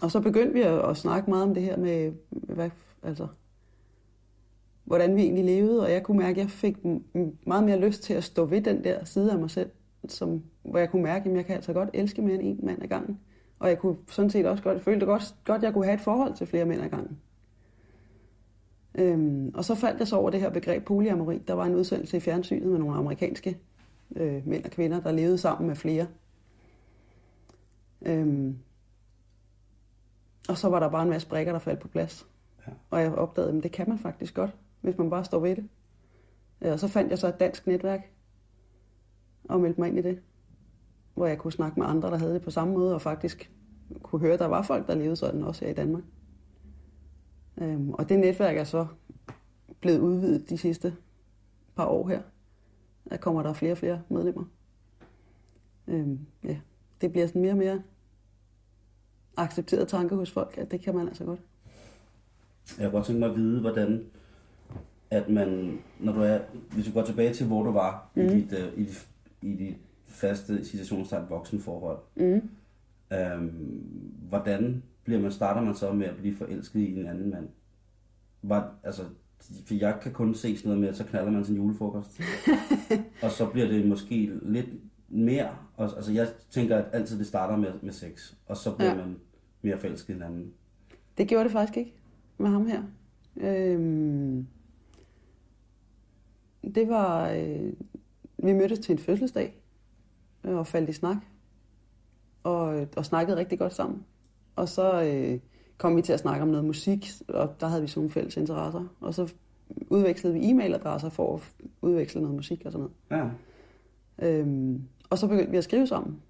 og 0.02 0.12
så 0.12 0.20
begyndte 0.20 0.54
vi 0.54 0.62
at, 0.62 0.90
at 0.90 0.98
snakke 0.98 1.30
meget 1.30 1.44
om 1.44 1.54
det 1.54 1.64
her 1.64 1.78
med, 1.78 2.12
hvad, 2.30 2.70
altså, 3.04 3.28
hvordan 4.88 5.16
vi 5.16 5.22
egentlig 5.22 5.46
levede, 5.46 5.84
og 5.84 5.92
jeg 5.92 6.04
kunne 6.04 6.18
mærke, 6.18 6.32
at 6.32 6.38
jeg 6.38 6.50
fik 6.50 6.78
meget 7.48 7.64
mere 7.64 7.80
lyst 7.80 8.04
til 8.04 8.14
at 8.14 8.24
stå 8.24 8.46
ved 8.46 8.62
den 8.62 8.84
der 8.84 9.06
side 9.06 9.32
af 9.32 9.40
mig 9.40 9.50
selv, 9.50 9.70
som, 10.08 10.44
hvor 10.64 10.80
jeg 10.80 10.90
kunne 10.90 11.04
mærke, 11.04 11.30
at 11.30 11.36
jeg 11.36 11.46
kan 11.46 11.56
altså 11.56 11.74
godt 11.74 11.90
elske 11.94 12.22
mere 12.22 12.36
end 12.36 12.60
en 12.60 12.66
mand 12.66 12.84
ad 12.84 12.88
gangen. 12.88 13.20
Og 13.60 13.70
jeg 13.70 13.80
kunne 13.80 13.96
sådan 14.08 14.30
set 14.30 14.46
også 14.46 14.64
godt, 14.64 14.82
følte 14.82 15.06
godt, 15.06 15.36
godt, 15.46 15.58
at 15.58 15.64
jeg 15.64 15.74
kunne 15.74 15.86
have 15.86 15.96
et 15.96 16.02
forhold 16.02 16.34
til 16.34 16.48
flere 16.48 16.66
mænd 16.66 16.82
ad 16.82 16.90
gangen. 16.90 17.18
Øhm, 18.96 19.52
og 19.54 19.66
så 19.66 19.76
faldt 19.76 20.00
jeg 20.00 20.08
så 20.08 20.16
over 20.16 20.30
det 20.30 20.40
her 20.40 20.50
begreb 20.50 20.86
polyamori. 20.86 21.38
Der 21.48 21.54
var 21.54 21.66
en 21.66 21.76
udsendelse 21.76 22.18
i 22.18 22.20
fjernsynet 22.20 22.68
med 22.68 22.80
nogle 22.80 22.96
amerikanske 22.96 23.58
øh, 24.16 24.48
mænd 24.48 24.66
og 24.66 24.72
kvinder, 24.72 25.02
der 25.02 25.12
levede 25.12 25.38
sammen 25.38 25.68
med 25.68 25.76
flere. 25.76 26.08
Øhm, 28.02 28.58
og 30.50 30.58
så 30.58 30.70
var 30.70 30.80
der 30.80 30.90
bare 30.90 31.04
en 31.04 31.10
masse 31.10 31.28
brækker, 31.28 31.52
der 31.52 31.60
faldt 31.60 31.80
på 31.80 31.88
plads. 31.88 32.28
Ja. 32.68 32.72
Og 32.90 33.02
jeg 33.02 33.14
opdagede, 33.14 33.58
at 33.58 33.64
det 33.64 33.72
kan 33.72 33.90
man 33.90 34.00
faktisk 34.00 34.34
godt, 34.34 34.56
hvis 34.82 34.98
man 34.98 35.10
bare 35.10 35.26
står 35.26 35.40
ved 35.40 35.56
det. 35.56 35.70
Øh, 36.62 36.72
og 36.72 36.80
så 36.80 36.88
fandt 36.88 37.10
jeg 37.10 37.18
så 37.18 37.28
et 37.28 37.40
dansk 37.40 37.68
netværk 37.68 38.12
og 39.44 39.60
meldte 39.60 39.82
mig 39.82 39.90
ind 39.90 40.00
i 40.00 40.02
det 40.02 40.20
hvor 41.18 41.28
jeg 41.28 41.38
kunne 41.38 41.52
snakke 41.52 41.80
med 41.80 41.88
andre, 41.88 42.12
der 42.12 42.18
havde 42.18 42.34
det 42.34 42.42
på 42.42 42.52
samme 42.52 42.74
måde, 42.74 42.96
og 42.96 43.02
faktisk 43.02 43.52
kunne 44.02 44.20
høre, 44.20 44.34
at 44.34 44.40
der 44.40 44.46
var 44.46 44.62
folk, 44.62 44.88
der 44.88 44.96
levede 44.96 45.16
sådan 45.16 45.44
også 45.44 45.66
her 45.66 45.72
i 45.72 45.76
Danmark. 45.76 46.04
Øhm, 47.58 47.90
og 47.90 48.10
det 48.10 48.20
netværk 48.20 48.58
er 48.58 48.64
så 48.64 48.88
blevet 49.80 50.00
udvidet 50.00 50.50
de 50.50 50.58
sidste 50.58 50.96
par 51.76 51.86
år 51.86 52.08
her. 52.08 52.22
Der 53.10 53.18
kommer 53.18 53.44
der 53.44 53.54
flere 53.54 53.72
og 53.72 53.78
flere 53.78 54.02
medlemmer. 54.10 54.44
Øhm, 55.88 56.20
ja, 56.44 56.58
det 57.02 57.12
bliver 57.12 57.28
sådan 57.28 57.42
mere 57.42 57.52
og 57.52 57.58
mere 57.58 57.82
accepteret 59.38 59.88
tanke 59.88 60.16
hos 60.16 60.32
folk, 60.32 60.58
at 60.58 60.72
det 60.72 60.82
kan 60.82 60.96
man 60.96 61.08
altså 61.08 61.26
godt. 61.26 61.42
Jeg 62.78 62.86
kunne 62.86 62.92
godt 62.92 63.06
tænke 63.06 63.20
mig 63.20 63.30
at 63.30 63.36
vide, 63.36 63.62
hvordan 63.62 64.06
at 65.12 65.30
man, 65.30 65.80
når 66.00 66.14
du 66.14 66.22
er, 66.22 66.40
hvis 66.74 66.86
du 66.86 66.92
går 66.92 67.04
tilbage 67.04 67.34
til, 67.34 67.48
hvor 67.48 67.64
du 67.64 67.72
var 67.72 68.12
mm. 68.16 68.22
i, 68.22 68.28
dit, 68.28 68.54
uh, 68.54 68.80
i, 68.80 68.84
dit, 68.84 69.08
i 69.42 69.56
dit 69.56 69.76
faste 70.08 70.66
situationstegn 70.66 71.30
voksenforhold. 71.30 72.00
Mm. 72.16 72.50
Øhm, 73.14 73.84
hvordan 74.30 74.84
bliver 75.04 75.22
man, 75.22 75.32
starter 75.32 75.62
man 75.62 75.76
så 75.76 75.94
med 75.94 76.08
at 76.08 76.16
blive 76.16 76.36
forelsket 76.36 76.80
i 76.80 77.00
en 77.00 77.08
anden 77.08 77.30
mand? 77.30 77.48
Var, 78.42 78.74
altså, 78.84 79.02
for 79.66 79.74
jeg 79.74 79.98
kan 80.02 80.12
kun 80.12 80.36
se 80.36 80.58
sådan 80.58 80.70
noget 80.70 80.82
med, 80.82 80.90
at 80.90 80.98
så 80.98 81.04
knaller 81.04 81.32
man 81.32 81.46
sin 81.46 81.56
julefrokost. 81.56 82.22
og 83.24 83.32
så 83.32 83.46
bliver 83.46 83.68
det 83.68 83.88
måske 83.88 84.32
lidt 84.42 84.70
mere. 85.10 85.50
Og, 85.76 85.86
altså 85.96 86.12
jeg 86.12 86.28
tænker, 86.52 86.78
at 86.78 86.86
altid 86.94 87.20
det 87.20 87.28
starter 87.28 87.56
med, 87.58 87.72
med 87.82 87.94
sex, 87.94 88.34
og 88.46 88.58
så 88.58 88.76
bliver 88.76 88.92
ja. 88.92 88.96
man 88.98 89.16
mere 89.62 89.78
forelsket 89.78 90.10
i 90.10 90.14
hinanden. 90.14 90.54
Det 91.18 91.28
gjorde 91.28 91.44
det 91.44 91.52
faktisk 91.52 91.78
ikke 91.78 91.94
med 92.38 92.50
ham 92.50 92.68
her. 92.68 92.84
Øhm, 93.38 94.48
det 96.64 96.90
var, 96.90 97.30
øh, 97.30 97.74
vi 98.38 98.54
mødtes 98.54 98.80
til 98.80 98.92
en 98.92 99.00
fødselsdag, 99.00 99.62
øh, 100.44 100.56
og 100.56 100.68
faldt 100.68 100.90
i 100.90 100.94
snak. 100.94 101.18
Og, 102.44 102.88
og 102.98 103.06
snakkede 103.06 103.38
rigtig 103.38 103.60
godt 103.60 103.74
sammen. 103.74 104.06
Og 104.56 104.70
så 104.70 105.04
øh, 105.04 105.40
kom 105.78 105.96
vi 105.98 106.02
til 106.02 106.14
at 106.14 106.20
snakke 106.20 106.42
om 106.42 106.48
noget 106.48 106.66
musik, 106.66 107.08
og 107.28 107.56
der 107.60 107.68
havde 107.68 107.82
vi 107.82 107.88
sådan 107.88 108.00
nogle 108.00 108.12
fælles 108.12 108.38
interesser. 108.38 108.86
Og 109.02 109.14
så 109.14 109.34
udvekslede 109.90 110.34
vi 110.34 110.52
e-mailadresser 110.52 111.10
for 111.10 111.36
at 111.36 111.42
udveksle 111.82 112.22
noget 112.22 112.36
musik 112.36 112.66
og 112.66 112.72
sådan 112.72 112.88
noget. 113.10 113.32
Ja. 114.20 114.28
Øhm, 114.28 114.84
og 115.10 115.18
så 115.18 115.28
begyndte 115.28 115.52
vi 115.52 115.58
at 115.58 115.64
skrive 115.64 115.88
sammen. 115.88 116.22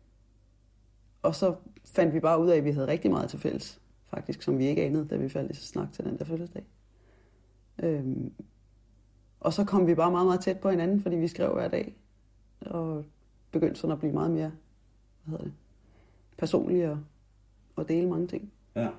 Og 1.22 1.36
så 1.36 1.56
fandt 1.86 2.14
vi 2.14 2.20
bare 2.20 2.42
ud 2.42 2.50
af, 2.50 2.58
at 2.58 2.66
vi 2.66 2.72
havde 2.72 2.88
rigtig 2.88 3.12
meget 3.12 3.30
til 3.30 3.40
fælles, 3.40 3.82
faktisk, 4.10 4.42
som 4.42 4.58
vi 4.58 4.66
ikke 4.66 4.86
anede, 4.86 5.08
da 5.08 5.16
vi 5.16 5.30
faldt 5.30 5.52
i 5.52 5.56
snak 5.56 5.94
til 5.94 6.06
den 6.06 6.18
der 6.18 6.26
fødselsdag. 6.26 6.66
Øhm, 7.84 8.32
og 9.40 9.54
så 9.54 9.66
kom 9.66 9.88
vi 9.88 9.96
bare 9.96 10.12
meget, 10.12 10.26
meget 10.26 10.42
tæt 10.42 10.60
på 10.60 10.70
hinanden, 10.70 11.02
fordi 11.02 11.16
vi 11.16 11.28
skrev 11.28 11.54
hver 11.54 11.68
dag. 11.68 11.96
Og 12.62 13.06
begyndte 13.52 13.80
sådan 13.80 13.92
at 13.92 14.00
blive 14.00 14.14
meget 14.14 14.32
mere 14.32 14.52
hvad 15.24 15.40
hedder 15.40 15.44
det, 15.44 15.54
personlig 16.38 16.90
og, 16.90 17.00
og 17.76 17.90
dele 17.90 18.10
mange 18.10 18.28
ting. 18.28 18.52
Ja. 18.76 18.90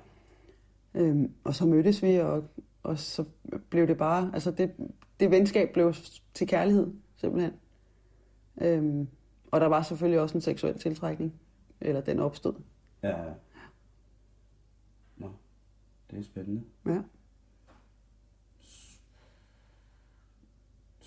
Øhm, 0.93 1.33
og 1.43 1.55
så 1.55 1.65
mødtes 1.65 2.03
vi, 2.03 2.15
og, 2.15 2.43
og 2.83 2.99
så 2.99 3.25
blev 3.69 3.87
det 3.87 3.97
bare, 3.97 4.31
altså 4.33 4.51
det, 4.51 4.71
det 5.19 5.31
venskab 5.31 5.73
blev 5.73 5.93
til 6.33 6.47
kærlighed, 6.47 6.93
simpelthen. 7.15 7.53
Øhm, 8.61 9.07
og 9.51 9.61
der 9.61 9.67
var 9.67 9.81
selvfølgelig 9.81 10.19
også 10.19 10.37
en 10.37 10.41
seksuel 10.41 10.79
tiltrækning, 10.79 11.39
eller 11.81 12.01
den 12.01 12.19
opstod. 12.19 12.53
Ja, 13.03 13.23
ja. 13.23 13.33
Nå, 15.17 15.31
det 16.11 16.19
er 16.19 16.23
spændende. 16.23 16.63
Ja. 16.85 17.01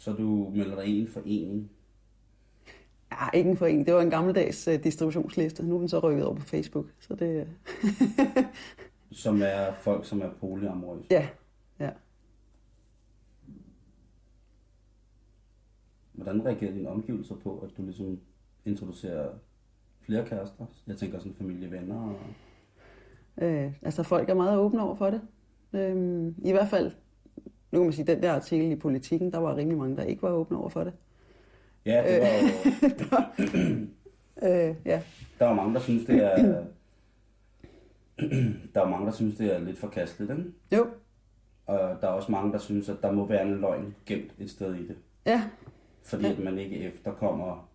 Så 0.02 0.12
du 0.12 0.50
melder 0.54 0.76
dig 0.76 0.84
ind 0.84 0.96
i 0.96 1.00
en 1.00 1.08
forening 1.08 1.70
Ja, 3.10 3.30
ikke 3.34 3.50
en 3.50 3.56
forening. 3.56 3.86
Det 3.86 3.94
var 3.94 4.02
en 4.02 4.10
gammeldags 4.10 4.68
uh, 4.68 4.74
distributionsliste. 4.74 5.66
Nu 5.66 5.74
er 5.74 5.78
den 5.78 5.88
så 5.88 5.98
rykket 5.98 6.24
over 6.24 6.34
på 6.36 6.42
Facebook. 6.42 6.86
Så 7.00 7.14
det, 7.14 7.48
som 9.22 9.42
er 9.42 9.72
folk, 9.72 10.04
som 10.04 10.20
er 10.20 10.30
polyamorøse? 10.40 11.06
Ja, 11.10 11.28
ja. 11.80 11.90
Hvordan 16.12 16.46
reagerer 16.46 16.72
dine 16.72 16.88
omgivelser 16.88 17.34
på, 17.34 17.58
at 17.58 17.76
du 17.76 17.82
ligesom 17.82 18.20
introducerer 18.64 19.30
flere 20.00 20.26
kærester? 20.26 20.66
Jeg 20.86 20.96
tænker 20.96 21.18
sådan 21.18 21.34
familie, 21.34 21.70
venner 21.70 22.00
og... 22.00 22.18
Øh, 23.46 23.72
altså 23.82 24.02
folk 24.02 24.28
er 24.28 24.34
meget 24.34 24.58
åbne 24.58 24.82
over 24.82 24.94
for 24.94 25.10
det. 25.10 25.20
Øh, 25.72 26.32
I 26.44 26.52
hvert 26.52 26.68
fald, 26.68 26.92
nu 27.72 27.78
kan 27.78 27.84
man 27.84 27.92
sige, 27.92 28.06
den 28.06 28.22
der 28.22 28.32
artikel 28.32 28.70
i 28.72 28.76
politikken, 28.76 29.32
der 29.32 29.38
var 29.38 29.56
rimelig 29.56 29.78
mange, 29.78 29.96
der 29.96 30.02
ikke 30.02 30.22
var 30.22 30.30
åbne 30.30 30.58
over 30.58 30.68
for 30.68 30.84
det. 30.84 30.92
Ja, 31.86 32.04
det 32.82 33.10
var 33.10 33.34
jo... 33.38 33.48
øh, 34.48 34.74
ja. 34.92 35.02
Der 35.38 35.46
var 35.46 35.54
mange, 35.54 35.74
der 35.74 35.80
synes, 35.80 36.04
det 36.06 36.24
er... 36.24 36.64
der 38.74 38.80
er 38.82 38.88
mange, 38.88 39.06
der 39.06 39.12
synes, 39.12 39.36
det 39.36 39.54
er 39.54 39.58
lidt 39.58 39.78
forkasteligt, 39.78 40.30
ikke? 40.38 40.44
Jo. 40.72 40.86
Og 41.66 41.78
der 42.00 42.08
er 42.08 42.12
også 42.12 42.32
mange, 42.32 42.52
der 42.52 42.58
synes, 42.58 42.88
at 42.88 42.96
der 43.02 43.12
må 43.12 43.26
være 43.26 43.42
en 43.42 43.60
løgn 43.60 43.94
gemt 44.06 44.32
et 44.38 44.50
sted 44.50 44.74
i 44.74 44.86
det. 44.88 44.96
Ja, 45.26 45.42
fordi 46.02 46.22
Ja. 46.26 46.32
at 46.32 46.38
man 46.38 46.58
ikke 46.58 46.76
efterkommer... 46.76 47.68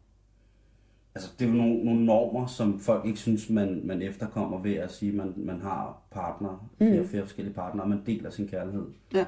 Altså, 1.16 1.32
det 1.40 1.46
er 1.46 1.50
jo 1.50 1.56
nogle, 1.58 1.86
nogle 1.86 2.06
normer, 2.06 2.48
som 2.48 2.80
folk 2.80 3.06
ikke 3.06 3.20
synes, 3.20 3.50
man, 3.50 3.82
man 3.86 4.02
efterkommer 4.02 4.60
ved 4.62 4.74
at 4.76 4.92
sige, 4.92 5.10
at 5.10 5.16
man, 5.16 5.34
man 5.38 5.62
har 5.62 6.02
partner, 6.12 6.70
flere, 6.78 7.06
flere 7.06 7.24
forskellige 7.24 7.54
partnere, 7.56 7.84
og 7.84 7.90
man 7.90 8.02
deler 8.06 8.30
sin 8.30 8.48
kærlighed. 8.48 8.86
Ja. 9.14 9.26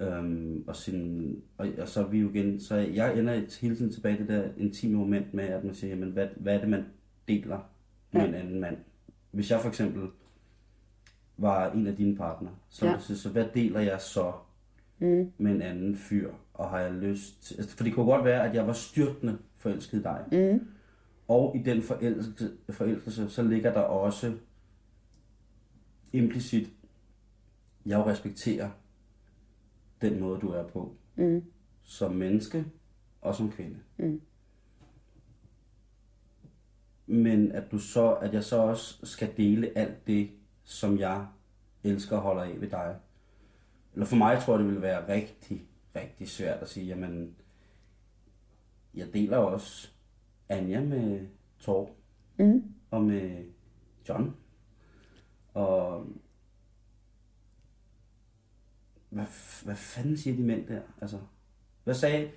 Øhm, 0.00 0.64
og, 0.66 0.76
sin, 0.76 1.36
og, 1.58 1.68
og, 1.78 1.88
så 1.88 2.04
er 2.04 2.08
vi 2.08 2.18
jo 2.18 2.30
igen, 2.30 2.60
så 2.60 2.74
jeg 2.76 3.18
ender 3.18 3.58
hele 3.60 3.76
tiden 3.76 3.92
tilbage 3.92 4.16
i 4.16 4.18
det 4.18 4.28
der 4.28 4.48
intime 4.56 4.96
moment 4.98 5.34
med, 5.34 5.44
at 5.44 5.64
man 5.64 5.74
siger, 5.74 5.90
jamen, 5.94 6.10
hvad, 6.10 6.28
hvad 6.36 6.54
er 6.54 6.60
det, 6.60 6.68
man 6.68 6.84
deler 7.28 7.60
med 8.12 8.20
Ja. 8.22 8.28
en 8.28 8.34
anden 8.34 8.60
mand? 8.60 8.76
Hvis 9.30 9.50
jeg 9.50 9.60
for 9.60 9.68
eksempel 9.68 10.08
var 11.36 11.72
en 11.72 11.86
af 11.86 11.96
dine 11.96 12.16
partner, 12.16 12.50
så, 12.68 12.86
Ja. 12.86 12.98
så, 12.98 13.18
så 13.20 13.28
hvad 13.28 13.46
deler 13.54 13.80
jeg 13.80 14.00
så 14.00 14.32
Mm. 14.98 15.32
med 15.38 15.52
en 15.52 15.62
anden 15.62 15.96
fyr? 15.96 16.30
Og 16.54 16.70
har 16.70 16.78
jeg 16.78 16.92
lyst 16.92 17.42
til, 17.42 17.54
altså, 17.56 17.76
for 17.76 17.84
det 17.84 17.94
kunne 17.94 18.06
godt 18.06 18.24
være, 18.24 18.48
at 18.48 18.54
jeg 18.54 18.66
var 18.66 18.72
styrtende 18.72 19.38
forelsket 19.56 19.98
i 19.98 20.02
dig. 20.02 20.24
Mm. 20.32 20.66
Og 21.28 21.56
i 21.56 21.62
den 21.62 21.82
forelskelse, 21.82 22.50
forelskelse, 22.70 23.30
så 23.30 23.42
ligger 23.42 23.72
der 23.72 23.80
også 23.80 24.32
implicit, 26.12 26.70
jeg 27.86 28.06
respekterer 28.06 28.70
den 30.10 30.20
måde, 30.20 30.40
du 30.40 30.48
er 30.48 30.66
på. 30.68 30.96
Mm. 31.16 31.44
Som 31.82 32.12
menneske 32.14 32.64
og 33.20 33.34
som 33.34 33.50
kvinde. 33.52 33.76
Mm. 33.96 34.20
Men 37.06 37.52
at 37.52 37.70
du 37.70 37.78
så, 37.78 38.12
at 38.14 38.34
jeg 38.34 38.44
så 38.44 38.56
også 38.56 39.06
skal 39.06 39.36
dele 39.36 39.78
alt 39.78 40.06
det, 40.06 40.30
som 40.64 40.98
jeg 40.98 41.26
elsker 41.84 42.16
og 42.16 42.22
holder 42.22 42.42
af 42.42 42.60
ved 42.60 42.70
dig. 42.70 42.96
Eller 43.92 44.06
for 44.06 44.16
mig 44.16 44.42
tror 44.42 44.52
jeg, 44.52 44.58
det 44.58 44.66
ville 44.66 44.82
være 44.82 45.08
rigtig, 45.08 45.66
rigtig 45.96 46.28
svært 46.28 46.62
at 46.62 46.68
sige, 46.68 46.86
jamen, 46.86 47.34
jeg 48.94 49.14
deler 49.14 49.36
også 49.36 49.88
Anja 50.48 50.80
med 50.80 51.26
Torb 51.58 51.88
Mm. 52.38 52.62
og 52.90 53.02
med 53.02 53.44
John. 54.08 54.36
Og 55.54 56.06
hvad, 59.14 59.24
hvad 59.64 59.74
fanden 59.76 60.16
siger 60.16 60.36
de 60.36 60.42
mænd 60.42 60.66
der? 60.66 60.80
Altså, 61.00 61.16
hvad 61.84 61.94
sagde 61.94 62.28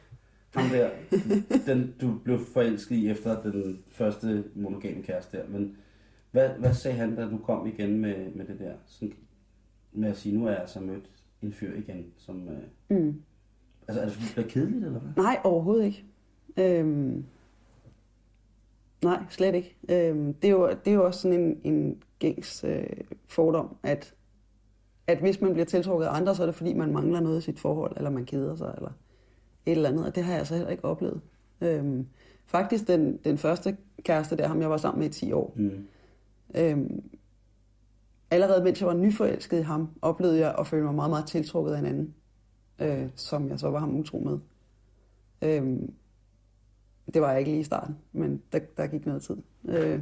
ham 0.55 0.69
der, 0.69 0.89
den 1.65 1.93
du 2.01 2.17
blev 2.23 2.39
forelsket 2.53 2.95
i 2.95 3.09
efter 3.09 3.41
den 3.41 3.83
første 3.89 4.43
monogame 4.55 5.03
kæreste 5.03 5.37
der, 5.37 5.47
men 5.47 5.77
hvad, 6.31 6.49
hvad 6.49 6.73
sagde 6.73 6.97
han, 6.97 7.15
da 7.15 7.29
du 7.29 7.37
kom 7.37 7.67
igen 7.67 7.99
med, 7.99 8.31
med 8.35 8.45
det 8.45 8.59
der? 8.59 8.73
Sådan, 8.85 9.13
med 9.91 10.09
at 10.09 10.17
sige, 10.17 10.35
nu 10.37 10.45
er 10.45 10.49
jeg 10.51 10.59
altså 10.59 10.79
mødt 10.79 11.11
en 11.41 11.53
fyr 11.53 11.75
igen, 11.75 12.05
som... 12.17 12.49
Øh, 12.49 12.57
Mm. 12.89 13.21
altså, 13.87 14.01
er 14.01 14.05
det 14.05 14.13
fordi, 14.13 14.25
det 14.25 14.33
bliver 14.35 14.47
kedeligt, 14.49 14.85
eller 14.85 14.99
hvad? 14.99 15.23
Nej, 15.23 15.39
overhovedet 15.43 15.85
ikke. 15.85 16.05
Øhm, 16.57 17.25
nej, 19.03 19.23
slet 19.29 19.55
ikke. 19.55 19.77
Øhm, 19.89 20.33
det, 20.33 20.47
er 20.47 20.51
jo, 20.51 20.69
det 20.69 20.91
er 20.91 20.95
jo 20.95 21.05
også 21.05 21.19
sådan 21.21 21.39
en, 21.39 21.61
en 21.63 22.03
gængs 22.19 22.63
øh, 22.63 22.87
fordom, 23.27 23.75
at, 23.83 24.13
at 25.07 25.17
hvis 25.17 25.41
man 25.41 25.53
bliver 25.53 25.65
tiltrukket 25.65 26.05
af 26.05 26.13
andre, 26.15 26.35
så 26.35 26.41
er 26.41 26.45
det 26.45 26.55
fordi, 26.55 26.73
man 26.73 26.93
mangler 26.93 27.19
noget 27.19 27.37
i 27.37 27.41
sit 27.41 27.59
forhold, 27.59 27.97
eller 27.97 28.09
man 28.09 28.25
keder 28.25 28.55
sig, 28.55 28.73
eller 28.77 28.91
et 29.65 29.71
eller 29.71 29.89
andet, 29.89 30.05
og 30.05 30.15
det 30.15 30.23
har 30.23 30.31
jeg 30.31 30.39
altså 30.39 30.55
heller 30.55 30.69
ikke 30.69 30.85
oplevet. 30.85 31.21
Øhm, 31.61 32.07
faktisk 32.45 32.87
den, 32.87 33.17
den 33.17 33.37
første 33.37 33.77
kæreste 34.03 34.37
der, 34.37 34.47
ham 34.47 34.61
jeg 34.61 34.69
var 34.69 34.77
sammen 34.77 34.99
med 34.99 35.09
i 35.09 35.13
10 35.13 35.31
år, 35.31 35.53
Mm. 35.55 35.87
Øhm, 36.55 37.03
allerede 38.31 38.63
mens 38.63 38.79
jeg 38.79 38.87
var 38.87 38.93
nyforelsket 38.93 39.59
i 39.59 39.61
ham, 39.61 39.89
oplevede 40.01 40.39
jeg 40.39 40.55
at 40.59 40.67
føle 40.67 40.83
mig 40.83 40.95
meget, 40.95 41.09
meget 41.09 41.27
tiltrukket 41.27 41.73
af 41.73 41.79
en 41.79 41.85
anden, 41.85 42.13
øh, 42.79 43.09
som 43.15 43.49
jeg 43.49 43.59
så 43.59 43.69
var 43.69 43.79
ham 43.79 43.95
utro 43.95 44.19
med. 44.19 44.39
Øhm, 45.41 45.93
det 47.13 47.21
var 47.21 47.29
jeg 47.29 47.39
ikke 47.39 47.51
lige 47.51 47.61
i 47.61 47.63
starten, 47.63 47.97
men 48.11 48.41
der, 48.51 48.59
der 48.77 48.87
gik 48.87 49.05
noget 49.05 49.21
tid. 49.21 49.37
Øh, 49.65 50.01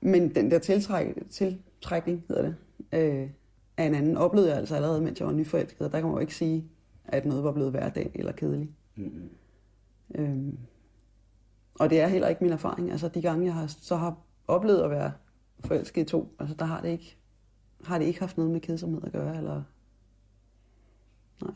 men 0.00 0.34
den 0.34 0.50
der 0.50 0.58
tiltræk, 0.58 1.06
tiltrækning, 1.30 2.24
hedder 2.28 2.42
det, 2.42 2.54
øh, 2.92 3.30
af 3.76 3.84
en 3.84 3.94
anden, 3.94 4.16
oplevede 4.16 4.50
jeg 4.50 4.58
altså 4.58 4.74
allerede, 4.76 5.00
mens 5.00 5.20
jeg 5.20 5.28
var 5.28 5.34
nyforelsket, 5.34 5.86
og 5.86 5.92
der 5.92 6.00
kan 6.00 6.06
man 6.06 6.14
jo 6.14 6.20
ikke 6.20 6.34
sige, 6.34 6.64
at 7.04 7.24
noget 7.26 7.44
var 7.44 7.52
blevet 7.52 7.70
hverdag 7.70 8.10
eller 8.14 8.32
kedeligt. 8.32 8.70
Mm-hmm. 8.96 9.30
Øhm, 10.14 10.58
og 11.74 11.90
det 11.90 12.00
er 12.00 12.06
heller 12.06 12.28
ikke 12.28 12.44
min 12.44 12.52
erfaring. 12.52 12.90
Altså 12.90 13.08
de 13.08 13.22
gange, 13.22 13.46
jeg 13.46 13.54
har, 13.54 13.66
så 13.66 13.96
har 13.96 14.16
oplevet 14.48 14.82
at 14.82 14.90
være 14.90 15.12
forelsket 15.60 16.02
i 16.02 16.04
to, 16.04 16.34
altså 16.38 16.54
der 16.54 16.64
har 16.64 16.80
det 16.80 16.88
ikke, 16.88 17.16
har 17.84 17.98
det 17.98 18.04
ikke 18.04 18.20
haft 18.20 18.36
noget 18.36 18.52
med 18.52 18.60
kedsomhed 18.60 19.04
at 19.04 19.12
gøre, 19.12 19.36
eller... 19.36 19.62
Nej. 21.42 21.54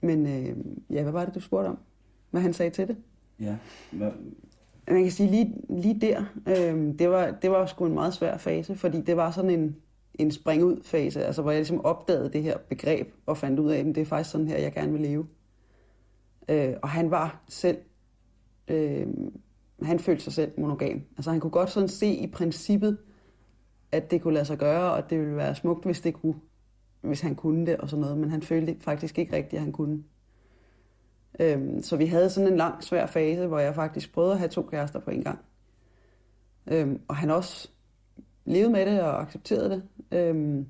Men 0.00 0.26
øh, 0.26 0.56
ja, 0.90 1.02
hvad 1.02 1.12
var 1.12 1.24
det, 1.24 1.34
du 1.34 1.40
spurgte 1.40 1.68
om? 1.68 1.78
Hvad 2.30 2.40
han 2.40 2.52
sagde 2.52 2.70
til 2.70 2.88
det? 2.88 2.96
Ja, 3.40 3.56
hvad, 3.92 4.12
Man 4.88 5.02
kan 5.02 5.12
sige 5.12 5.30
lige, 5.30 5.54
lige 5.68 6.00
der, 6.00 6.24
øh, 6.46 6.98
det, 6.98 7.10
var, 7.10 7.30
det 7.30 7.50
var 7.50 7.66
sgu 7.66 7.86
en 7.86 7.94
meget 7.94 8.14
svær 8.14 8.36
fase, 8.36 8.76
fordi 8.76 9.00
det 9.00 9.16
var 9.16 9.30
sådan 9.30 9.50
en, 9.50 9.76
en 10.22 10.30
spring 10.30 10.64
ud 10.64 10.80
fase, 10.84 11.24
altså 11.24 11.42
hvor 11.42 11.50
jeg 11.50 11.58
ligesom 11.58 11.84
opdagede 11.84 12.32
det 12.32 12.42
her 12.42 12.58
begreb 12.58 13.14
og 13.26 13.36
fandt 13.36 13.58
ud 13.60 13.70
af, 13.70 13.78
at 13.78 13.86
det 13.86 13.98
er 13.98 14.04
faktisk 14.04 14.30
sådan 14.30 14.48
her, 14.48 14.58
jeg 14.58 14.72
gerne 14.72 14.92
vil 14.92 15.00
leve. 15.00 15.26
Øh, 16.48 16.74
og 16.82 16.88
han 16.88 17.10
var 17.10 17.44
selv, 17.48 17.78
øh, 18.68 19.06
han 19.82 19.98
følte 19.98 20.22
sig 20.22 20.32
selv 20.32 20.52
monogam. 20.58 21.02
Altså 21.16 21.30
han 21.30 21.40
kunne 21.40 21.50
godt 21.50 21.70
sådan 21.70 21.88
se 21.88 22.06
i 22.06 22.26
princippet, 22.26 22.98
at 23.92 24.10
det 24.10 24.22
kunne 24.22 24.34
lade 24.34 24.44
sig 24.44 24.58
gøre, 24.58 24.92
og 24.92 25.10
det 25.10 25.20
ville 25.20 25.36
være 25.36 25.54
smukt, 25.54 25.84
hvis, 25.84 26.00
det 26.00 26.14
kunne, 26.14 26.34
hvis 27.00 27.20
han 27.20 27.34
kunne 27.34 27.66
det 27.66 27.76
og 27.76 27.88
sådan 27.88 28.00
noget, 28.00 28.18
men 28.18 28.30
han 28.30 28.42
følte 28.42 28.76
faktisk 28.80 29.18
ikke 29.18 29.36
rigtigt, 29.36 29.54
at 29.54 29.64
han 29.64 29.72
kunne. 29.72 30.04
Øhm, 31.40 31.82
så 31.82 31.96
vi 31.96 32.06
havde 32.06 32.30
sådan 32.30 32.52
en 32.52 32.56
lang, 32.56 32.84
svær 32.84 33.06
fase, 33.06 33.46
hvor 33.46 33.58
jeg 33.58 33.74
faktisk 33.74 34.12
prøvede 34.12 34.32
at 34.32 34.38
have 34.38 34.48
to 34.48 34.62
kærester 34.62 35.00
på 35.00 35.10
en 35.10 35.22
gang. 35.22 35.38
Øhm, 36.66 37.00
og 37.08 37.16
han 37.16 37.30
også 37.30 37.70
levede 38.44 38.70
med 38.70 38.86
det 38.86 39.02
og 39.02 39.22
accepterede 39.22 39.70
det. 39.70 39.82
Øhm, 40.18 40.66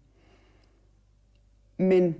men 1.79 2.15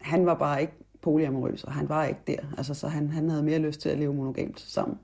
han 0.00 0.26
var 0.26 0.34
bare 0.34 0.60
ikke 0.60 0.72
polyamorøs, 1.00 1.64
og 1.64 1.72
han 1.72 1.88
var 1.88 2.04
ikke 2.04 2.20
der. 2.26 2.38
Altså, 2.56 2.74
så 2.74 2.88
han, 2.88 3.08
han 3.10 3.30
havde 3.30 3.42
mere 3.42 3.58
lyst 3.58 3.80
til 3.80 3.88
at 3.88 3.98
leve 3.98 4.14
monogamt 4.14 4.60
sammen. 4.60 4.98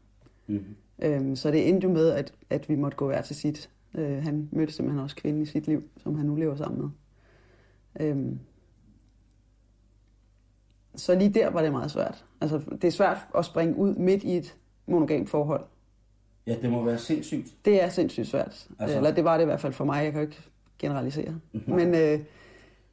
mm-hmm. 0.47 0.77
Øhm, 1.03 1.37
så 1.37 1.51
det 1.51 1.69
endte 1.69 1.85
jo 1.87 1.93
med, 1.93 2.11
at, 2.11 2.35
at 2.51 2.69
vi 2.69 2.75
måtte 2.75 2.97
gå 2.97 3.07
hver 3.07 3.23
til 3.23 3.37
sit. 3.37 3.71
Øh, 3.95 4.23
han 4.23 4.49
mødte 4.53 4.73
simpelthen 4.73 5.03
også 5.03 5.17
kvinden 5.17 5.43
i 5.43 5.47
sit 5.47 5.67
liv, 5.67 5.83
som 5.97 6.15
han 6.15 6.27
nu 6.27 6.35
lever 6.35 6.57
sammen 6.57 6.81
med. 6.81 6.91
Øhm, 8.07 8.39
så 10.95 11.15
lige 11.15 11.35
der 11.35 11.51
var 11.51 11.63
det 11.63 11.73
meget 11.73 11.91
svært. 11.91 12.25
Altså, 12.41 12.61
det 12.71 12.85
er 12.85 12.91
svært 12.91 13.19
at 13.35 13.45
springe 13.45 13.77
ud 13.77 13.95
midt 13.95 14.25
i 14.25 14.37
et 14.37 14.57
monogamt 14.87 15.31
forhold. 15.31 15.65
Ja, 16.49 16.57
det 16.63 16.71
må 16.71 16.85
være 16.85 16.99
sindssygt. 16.99 17.47
Det 17.65 17.83
er 17.83 17.89
sindssygt 17.89 18.27
svært. 18.27 18.67
Altså... 18.79 18.97
Eller 18.97 19.11
det 19.11 19.25
var 19.25 19.37
det 19.37 19.45
i 19.45 19.47
hvert 19.47 19.61
fald 19.61 19.73
for 19.73 19.85
mig. 19.85 20.05
Jeg 20.05 20.13
kan 20.13 20.21
jo 20.21 20.27
ikke 20.27 20.41
generalisere. 20.79 21.35
Mhm. 21.53 21.75
Men, 21.75 21.95
øh, 21.95 22.21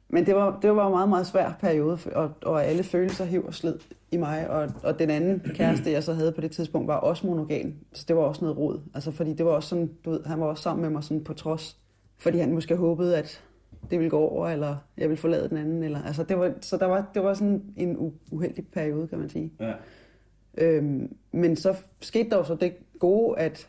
men 0.08 0.26
det, 0.26 0.34
var, 0.34 0.58
det 0.62 0.76
var 0.76 0.86
en 0.86 0.92
meget, 0.92 1.08
meget 1.08 1.26
svær 1.26 1.56
periode, 1.60 1.98
og, 2.14 2.30
og 2.42 2.64
alle 2.64 2.82
følelser 2.82 3.24
hiv 3.24 3.44
og 3.46 3.54
slid 3.54 3.74
i 4.10 4.16
mig. 4.16 4.50
Og, 4.50 4.68
og 4.82 4.98
den 4.98 5.10
anden 5.10 5.40
kæreste, 5.54 5.90
jeg 5.90 6.02
så 6.02 6.12
havde 6.12 6.32
på 6.32 6.40
det 6.40 6.50
tidspunkt, 6.50 6.88
var 6.88 6.96
også 6.96 7.26
monogam. 7.26 7.74
Så 7.92 8.04
det 8.08 8.16
var 8.16 8.22
også 8.22 8.44
noget 8.44 8.58
råd. 8.58 8.80
Altså, 8.94 9.10
fordi 9.10 9.32
det 9.32 9.46
var 9.46 9.52
også 9.52 9.68
sådan, 9.68 9.90
du 10.04 10.10
ved, 10.10 10.24
han 10.24 10.40
var 10.40 10.46
også 10.46 10.62
sammen 10.62 10.82
med 10.82 10.90
mig 10.90 11.04
sådan 11.04 11.24
på 11.24 11.34
trods. 11.34 11.76
Fordi 12.18 12.38
han 12.38 12.52
måske 12.52 12.76
håbede, 12.76 13.16
at 13.16 13.42
det 13.90 13.98
ville 13.98 14.10
gå 14.10 14.18
over, 14.18 14.48
eller 14.48 14.76
jeg 14.98 15.08
ville 15.08 15.20
forlade 15.20 15.48
den 15.48 15.56
anden. 15.56 15.82
Eller, 15.82 16.02
altså, 16.02 16.22
det 16.22 16.38
var, 16.38 16.52
så 16.60 16.76
der 16.76 16.86
var, 16.86 17.10
det 17.14 17.22
var 17.22 17.34
sådan 17.34 17.62
en 17.76 18.12
uheldig 18.30 18.66
periode, 18.72 19.08
kan 19.08 19.18
man 19.18 19.28
sige. 19.28 19.52
Ja. 19.60 19.72
Øhm, 20.58 21.16
men 21.32 21.56
så 21.56 21.74
skete 22.00 22.30
der 22.30 22.36
jo 22.36 22.44
så 22.44 22.54
det 22.54 22.72
gode, 23.00 23.38
at 23.38 23.68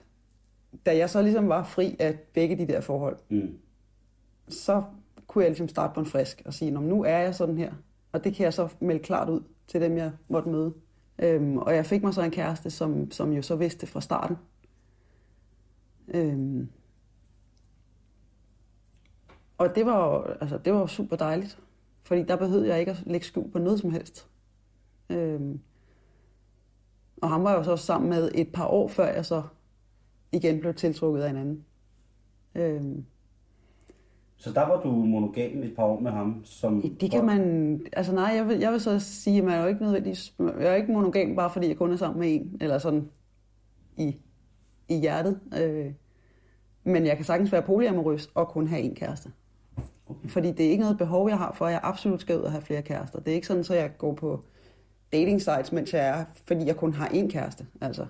da 0.85 0.97
jeg 0.97 1.09
så 1.09 1.21
ligesom 1.21 1.49
var 1.49 1.63
fri 1.63 1.95
af 1.99 2.19
begge 2.33 2.57
de 2.57 2.67
der 2.67 2.81
forhold, 2.81 3.17
Mm. 3.29 3.57
så 4.49 4.83
kunne 5.27 5.43
jeg 5.43 5.51
ligesom 5.51 5.67
starte 5.67 5.93
på 5.93 5.99
en 5.99 6.05
frisk 6.05 6.41
og 6.45 6.53
sige, 6.53 6.71
"Nå, 6.71 6.79
men 6.79 6.89
nu 6.89 7.03
er 7.03 7.17
jeg 7.17 7.35
sådan 7.35 7.57
her. 7.57 7.73
Og 8.11 8.23
det 8.23 8.35
kan 8.35 8.43
jeg 8.43 8.53
så 8.53 8.67
melde 8.79 8.99
klart 9.03 9.29
ud 9.29 9.41
til 9.67 9.81
dem, 9.81 9.97
jeg 9.97 10.11
måtte 10.27 10.49
møde. 10.49 10.73
Øhm, 11.19 11.57
og 11.57 11.75
jeg 11.75 11.85
fik 11.85 12.03
mig 12.03 12.13
så 12.13 12.21
en 12.21 12.31
kæreste, 12.31 12.69
som, 12.69 13.11
som 13.11 13.33
jo 13.33 13.41
så 13.41 13.55
vidste 13.55 13.87
fra 13.87 14.01
starten. 14.01 14.37
Øhm, 16.07 16.69
og 19.57 19.75
det 19.75 19.85
var, 19.85 20.23
altså, 20.41 20.57
det 20.57 20.73
var 20.73 20.85
super 20.87 21.15
dejligt. 21.15 21.59
Fordi 22.03 22.23
der 22.23 22.35
behøvede 22.35 22.67
jeg 22.67 22.79
ikke 22.79 22.91
at 22.91 23.03
lægge 23.05 23.25
skjul 23.25 23.51
på 23.51 23.59
noget 23.59 23.79
som 23.79 23.91
helst. 23.91 24.27
Øhm, 25.09 25.59
og 27.21 27.29
ham 27.29 27.43
var 27.43 27.49
jeg 27.49 27.57
jo 27.57 27.63
så 27.63 27.75
sammen 27.75 28.09
med 28.09 28.31
et 28.35 28.51
par 28.53 28.67
år 28.67 28.87
før 28.87 29.07
jeg 29.07 29.25
så 29.25 29.43
igen 30.31 30.59
blev 30.59 30.73
tiltrukket 30.73 31.21
af 31.21 31.29
en 31.29 31.37
anden. 31.37 31.65
Øhm, 32.55 33.05
Så 34.37 34.51
der 34.53 34.67
var 34.67 34.81
du 34.81 34.91
monogam 34.91 35.63
et 35.63 35.75
par 35.75 35.83
år 35.83 35.99
med 35.99 36.11
ham, 36.11 36.41
som... 36.45 36.81
det 36.81 37.11
kan 37.11 37.25
man... 37.25 37.81
Altså 37.93 38.13
nej, 38.15 38.33
jeg 38.35 38.47
vil, 38.47 38.59
jeg 38.59 38.71
vil 38.71 38.79
så 38.81 38.99
sige, 38.99 39.37
at 39.37 39.43
man 39.43 39.53
er 39.53 39.61
jo 39.61 39.67
ikke 39.67 39.81
nødvendigvis... 39.81 40.33
Jeg 40.39 40.67
er 40.67 40.75
ikke 40.75 40.91
monogam, 40.91 41.35
bare 41.35 41.49
fordi 41.49 41.67
jeg 41.67 41.77
kun 41.77 41.91
er 41.91 41.95
sammen 41.97 42.19
med 42.19 42.33
en. 42.33 42.57
Eller 42.61 42.77
sådan 42.77 43.09
i, 43.97 44.15
i 44.89 44.95
hjertet. 44.99 45.39
Øh, 45.61 45.93
men 46.83 47.05
jeg 47.05 47.15
kan 47.15 47.25
sagtens 47.25 47.51
være 47.51 47.61
polyamorøs 47.61 48.29
og 48.35 48.47
kun 48.47 48.67
have 48.67 48.81
en 48.81 48.95
kæreste. 48.95 49.31
Okay. 50.07 50.29
Fordi 50.29 50.51
det 50.51 50.65
er 50.65 50.69
ikke 50.69 50.81
noget 50.81 50.97
behov, 50.97 51.29
jeg 51.29 51.37
har 51.37 51.53
for, 51.53 51.65
at 51.65 51.71
jeg 51.71 51.79
absolut 51.83 52.21
skal 52.21 52.37
ud 52.37 52.41
og 52.43 52.51
have 52.51 52.61
flere 52.61 52.81
kærester. 52.81 53.19
Det 53.19 53.31
er 53.31 53.35
ikke 53.35 53.47
sådan, 53.47 53.59
at 53.59 53.69
jeg 53.69 53.91
går 53.97 54.13
på 54.13 54.43
dating 55.13 55.41
sites, 55.41 55.71
mens 55.71 55.93
jeg 55.93 56.07
er, 56.07 56.25
fordi 56.45 56.65
jeg 56.65 56.75
kun 56.75 56.93
har 56.93 57.07
én 57.07 57.31
kæreste. 57.31 57.67
Altså, 57.81 58.05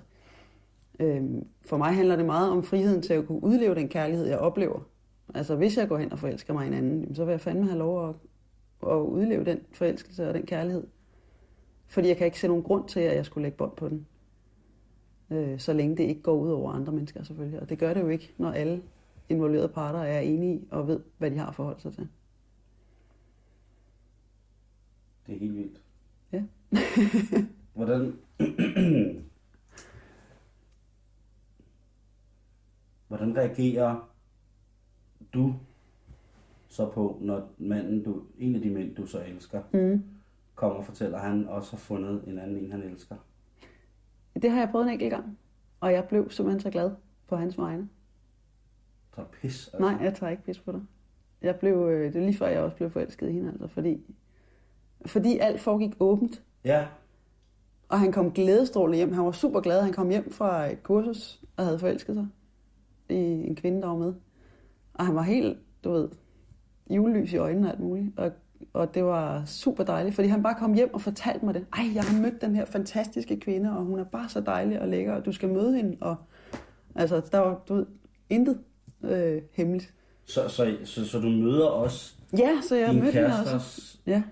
øhm, 0.99 1.47
for 1.61 1.77
mig 1.77 1.95
handler 1.95 2.15
det 2.15 2.25
meget 2.25 2.51
om 2.51 2.63
friheden 2.63 3.01
til 3.01 3.13
at 3.13 3.25
kunne 3.27 3.43
udleve 3.43 3.75
den 3.75 3.89
kærlighed, 3.89 4.25
jeg 4.25 4.37
oplever. 4.37 4.79
Altså, 5.33 5.55
hvis 5.55 5.77
jeg 5.77 5.87
går 5.87 5.97
hen 5.97 6.11
og 6.11 6.19
forelsker 6.19 6.53
mig 6.53 6.65
i 6.65 6.67
en 6.67 6.73
anden, 6.73 7.15
så 7.15 7.25
vil 7.25 7.31
jeg 7.31 7.41
fandme 7.41 7.65
have 7.65 7.77
lov 7.77 8.09
at, 8.09 8.15
at 8.91 8.95
udleve 8.95 9.45
den 9.45 9.59
forelskelse 9.71 10.27
og 10.27 10.33
den 10.33 10.45
kærlighed. 10.45 10.87
Fordi 11.87 12.07
jeg 12.07 12.17
kan 12.17 12.25
ikke 12.25 12.39
se 12.39 12.47
nogen 12.47 12.63
grund 12.63 12.87
til, 12.87 12.99
at 12.99 13.15
jeg 13.15 13.25
skulle 13.25 13.43
lægge 13.43 13.57
bånd 13.57 13.75
på 13.75 13.89
den. 13.89 14.07
Øh, 15.29 15.59
så 15.59 15.73
længe 15.73 15.97
det 15.97 16.03
ikke 16.03 16.21
går 16.21 16.35
ud 16.35 16.51
over 16.51 16.71
andre 16.71 16.93
mennesker 16.93 17.23
selvfølgelig. 17.23 17.59
Og 17.59 17.69
det 17.69 17.79
gør 17.79 17.93
det 17.93 18.01
jo 18.01 18.07
ikke, 18.07 18.33
når 18.37 18.51
alle 18.51 18.83
involverede 19.29 19.67
parter 19.67 19.99
er 19.99 20.19
enige 20.19 20.61
og 20.71 20.87
ved, 20.87 20.99
hvad 21.17 21.31
de 21.31 21.37
har 21.37 21.51
forhold 21.51 21.79
sig 21.79 21.93
til. 21.93 22.07
Det 25.27 25.35
er 25.35 25.39
helt 25.39 25.55
vildt. 25.55 25.81
Hvordan... 27.75 28.13
Hvordan 33.07 33.37
reagerer 33.37 34.09
du 35.33 35.53
så 36.69 36.89
på, 36.91 37.17
når 37.21 37.49
manden, 37.57 38.03
du, 38.03 38.23
en 38.39 38.55
af 38.55 38.61
de 38.61 38.69
mænd, 38.69 38.95
du 38.95 39.05
så 39.05 39.23
elsker, 39.27 39.61
Mm. 39.73 40.03
kommer 40.55 40.77
og 40.77 40.85
fortæller, 40.85 41.17
at 41.17 41.23
han 41.29 41.47
også 41.47 41.71
har 41.71 41.77
fundet 41.77 42.23
en 42.27 42.39
anden 42.39 42.57
en, 42.57 42.71
han 42.71 42.83
elsker? 42.83 43.15
Det 44.41 44.51
har 44.51 44.59
jeg 44.59 44.69
prøvet 44.71 44.85
en 44.85 44.91
enkelt 44.91 45.11
gang, 45.11 45.37
og 45.79 45.91
jeg 45.91 46.05
blev 46.09 46.31
simpelthen 46.31 46.59
så 46.59 46.69
glad 46.69 46.91
på 47.27 47.35
hans 47.35 47.57
vegne. 47.57 47.89
Så 49.15 49.23
pis. 49.41 49.67
Altså. 49.67 49.79
Nej, 49.79 50.03
jeg 50.03 50.13
tager 50.15 50.29
ikke 50.29 50.43
pis 50.43 50.59
på 50.59 50.71
dig. 50.71 50.81
Jeg 51.41 51.55
blev, 51.55 51.75
øh, 51.75 52.13
det 52.13 52.15
er 52.21 52.25
lige 52.25 52.37
før, 52.37 52.47
jeg 52.47 52.61
også 52.61 52.75
blev 52.77 52.89
forelsket 52.89 53.29
i 53.29 53.31
hende, 53.31 53.51
altså, 53.51 53.67
fordi, 53.67 54.01
fordi 55.05 55.37
alt 55.37 55.61
foregik 55.61 55.91
åbent. 55.99 56.43
Ja, 56.65 56.85
Og 57.89 57.99
han 57.99 58.11
kom 58.11 58.31
glædestrålende 58.31 58.97
hjem. 58.97 59.13
Han 59.13 59.25
var 59.25 59.31
super 59.31 59.59
glad. 59.59 59.81
Han 59.81 59.93
kom 59.93 60.09
hjem 60.09 60.31
fra 60.31 60.71
et 60.71 60.83
kursus 60.83 61.39
og 61.57 61.65
havde 61.65 61.79
forelsket 61.79 62.15
sig 62.15 62.27
i 63.09 63.15
en 63.47 63.55
kvinde, 63.55 63.81
der 63.81 63.87
var 63.87 63.95
med. 63.95 64.13
Og 64.93 65.05
han 65.05 65.15
var 65.15 65.21
helt, 65.21 65.57
du 65.83 65.91
ved, 65.91 66.09
julelys 66.89 67.33
i 67.33 67.37
øjnene 67.37 67.67
og 67.67 67.71
alt 67.71 67.79
muligt. 67.79 68.19
Og, 68.19 68.31
og 68.73 68.93
det 68.93 69.03
var 69.05 69.45
super 69.45 69.83
dejligt, 69.83 70.15
fordi 70.15 70.27
han 70.27 70.43
bare 70.43 70.55
kom 70.55 70.73
hjem 70.73 70.93
og 70.93 71.01
fortalte 71.01 71.45
mig 71.45 71.53
det. 71.53 71.65
Ej, 71.73 71.83
jeg 71.95 72.03
har 72.03 72.21
mødt 72.21 72.41
den 72.41 72.55
her 72.55 72.65
fantastiske 72.65 73.39
kvinde, 73.39 73.69
og 73.77 73.83
hun 73.85 73.99
er 73.99 74.03
bare 74.03 74.29
så 74.29 74.41
dejlig 74.41 74.81
og 74.81 74.87
lækker, 74.87 75.13
og 75.13 75.25
du 75.25 75.31
skal 75.31 75.49
møde 75.49 75.75
hende. 75.75 75.97
Og, 76.01 76.15
altså, 76.95 77.21
der 77.31 77.39
var, 77.39 77.61
du 77.69 77.73
ved, 77.75 77.85
intet 78.29 78.59
øh, 79.03 79.41
hemmeligt. 79.53 79.93
så, 80.25 80.47
så, 80.49 80.77
så, 80.83 81.05
så 81.05 81.19
du 81.19 81.29
møder 81.29 81.65
også 81.65 82.13
Ja, 82.37 82.51
så 82.61 82.75
jeg 82.75 82.89
din 82.93 82.99
mødte 82.99 83.11
hende 83.13 83.27
også. 83.27 83.43
kæresters... 83.43 83.99
Ja. 84.05 84.23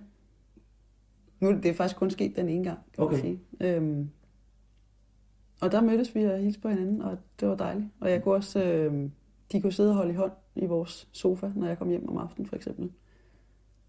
Nu 1.40 1.52
det 1.52 1.66
er 1.66 1.74
faktisk 1.74 1.98
kun 1.98 2.10
sket 2.10 2.36
den 2.36 2.50
ene 2.50 2.64
gang, 2.64 2.80
kan 2.94 3.04
Okay. 3.04 3.14
man 3.16 3.22
sige. 3.22 3.40
Øhm, 3.60 4.10
og 5.62 5.72
der 5.72 5.82
mødtes 5.82 6.16
vi 6.16 6.24
og 6.24 6.40
hilste 6.40 6.62
på 6.62 6.70
hinanden, 6.70 7.02
og 7.02 7.18
det 7.40 7.48
var 7.48 7.56
dejligt. 7.56 7.88
Og 8.00 8.10
jeg 8.12 8.24
kunne 8.24 8.36
også, 8.36 8.64
øhm, 8.64 9.12
de 9.52 9.62
kunne 9.62 9.72
sidde 9.74 9.90
og 9.90 9.96
holde 9.96 10.12
i 10.14 10.16
hånd 10.16 10.32
i 10.56 10.66
vores 10.66 11.10
sofa, 11.12 11.52
når 11.56 11.68
jeg 11.68 11.78
kom 11.78 11.90
hjem 11.90 12.10
om 12.10 12.18
aftenen 12.18 12.48
for 12.50 12.56
eksempel. 12.56 12.92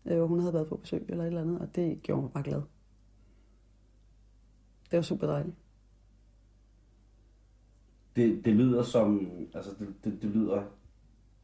Øh, 0.05 0.23
hun 0.23 0.41
havde 0.41 0.55
været 0.55 0.69
på 0.69 0.77
besøg 0.77 1.05
eller 1.09 1.25
et 1.25 1.29
eller 1.29 1.41
andet, 1.41 1.59
og 1.59 1.75
det 1.77 2.03
gjorde 2.03 2.23
mig 2.23 2.31
bare 2.33 2.43
glad. 2.45 2.63
Det 4.91 4.97
var 4.97 5.03
super 5.03 5.27
dejligt. 5.27 5.57
Det, 8.17 8.45
det 8.45 8.55
lyder 8.57 8.83
som... 8.83 9.31
Altså, 9.55 9.71
det, 9.79 9.95
det, 10.05 10.23
det 10.23 10.31
lyder 10.31 10.63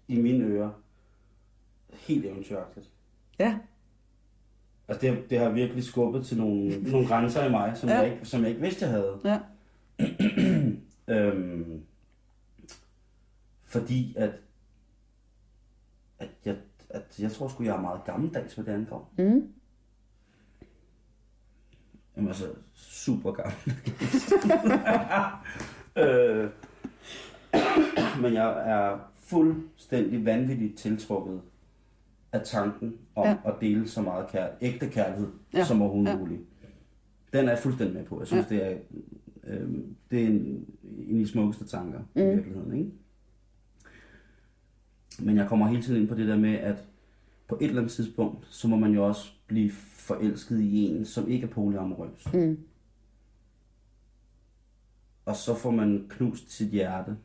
i 0.08 0.20
mine 0.22 0.44
ører 0.44 0.70
helt 1.90 2.24
eventyragtigt. 2.26 2.92
Ja, 3.38 3.58
Altså, 4.92 5.06
det, 5.06 5.30
det 5.30 5.38
har 5.38 5.48
virkelig 5.50 5.84
skubbet 5.84 6.26
til 6.26 6.36
nogle, 6.38 6.82
nogle 6.90 7.06
grænser 7.08 7.44
i 7.44 7.50
mig, 7.50 7.72
som, 7.76 7.88
Ja. 7.88 7.98
jeg 7.98 8.12
ikke, 8.12 8.24
som 8.26 8.40
jeg 8.40 8.48
ikke 8.48 8.60
vidste, 8.60 8.84
jeg 8.84 8.90
havde. 8.90 9.20
ja, 9.24 9.38
Øhm, 11.08 11.82
fordi 13.64 14.14
at, 14.16 14.30
at, 16.18 16.28
jeg, 16.44 16.56
at 16.90 17.02
jeg 17.18 17.32
tror 17.32 17.48
sgu, 17.48 17.64
jeg 17.64 17.76
er 17.76 17.80
meget 17.80 18.04
gammeldags, 18.04 18.54
hvad 18.54 18.64
det 18.64 18.72
angår. 18.72 19.12
mm. 19.18 19.52
Jamen 22.16 22.28
altså, 22.28 22.44
super 22.74 23.32
gammeldags. 23.32 24.32
øh, 25.96 26.50
men 28.22 28.34
jeg 28.34 28.70
er 28.70 28.98
fuldstændig 29.18 30.24
vanvittigt 30.24 30.78
tiltrukket 30.78 31.40
af 32.32 32.40
tanken 32.44 32.94
om 33.14 33.26
Ja. 33.26 33.36
at 33.44 33.54
dele 33.60 33.88
så 33.88 34.02
meget 34.02 34.26
kær- 34.26 34.56
ægte 34.60 34.88
kærlighed 34.88 35.28
Ja. 35.54 35.64
som 35.64 35.82
overhovedet 35.82 36.10
Ja. 36.12 36.18
muligt. 36.18 36.40
Den 37.32 37.44
er 37.44 37.48
jeg 37.52 37.58
fuldstændig 37.58 37.96
med 37.96 38.04
på. 38.04 38.18
Jeg 38.20 38.26
synes, 38.26 38.46
Ja. 38.50 38.54
det 38.56 38.66
er, 38.72 38.78
øh, 39.44 39.68
det 40.10 40.22
er 40.22 40.26
en, 40.26 40.66
en 40.82 41.18
af 41.18 41.24
de 41.24 41.28
smukkeste 41.28 41.64
tanker 41.66 41.98
mm. 42.14 42.22
i 42.22 42.24
virkeligheden. 42.34 42.78
Ikke? 42.78 42.90
Men 45.18 45.36
jeg 45.36 45.48
kommer 45.48 45.66
hele 45.66 45.82
tiden 45.82 46.00
ind 46.00 46.08
på 46.08 46.14
det 46.14 46.28
der 46.28 46.36
med, 46.36 46.54
at 46.54 46.84
på 47.48 47.58
et 47.60 47.66
eller 47.66 47.80
andet 47.80 47.92
tidspunkt, 47.92 48.46
så 48.50 48.68
må 48.68 48.76
man 48.76 48.92
jo 48.92 49.06
også 49.06 49.30
blive 49.46 49.70
forelsket 49.72 50.60
i 50.60 50.84
en, 50.84 51.04
som 51.04 51.28
ikke 51.28 51.46
er 51.46 51.50
polyamorøs. 51.50 52.32
Mm. 52.34 52.58
Og 55.24 55.36
så 55.36 55.54
får 55.54 55.70
man 55.70 56.06
knust 56.08 56.50
sit 56.52 56.68
hjerte. 56.70 57.16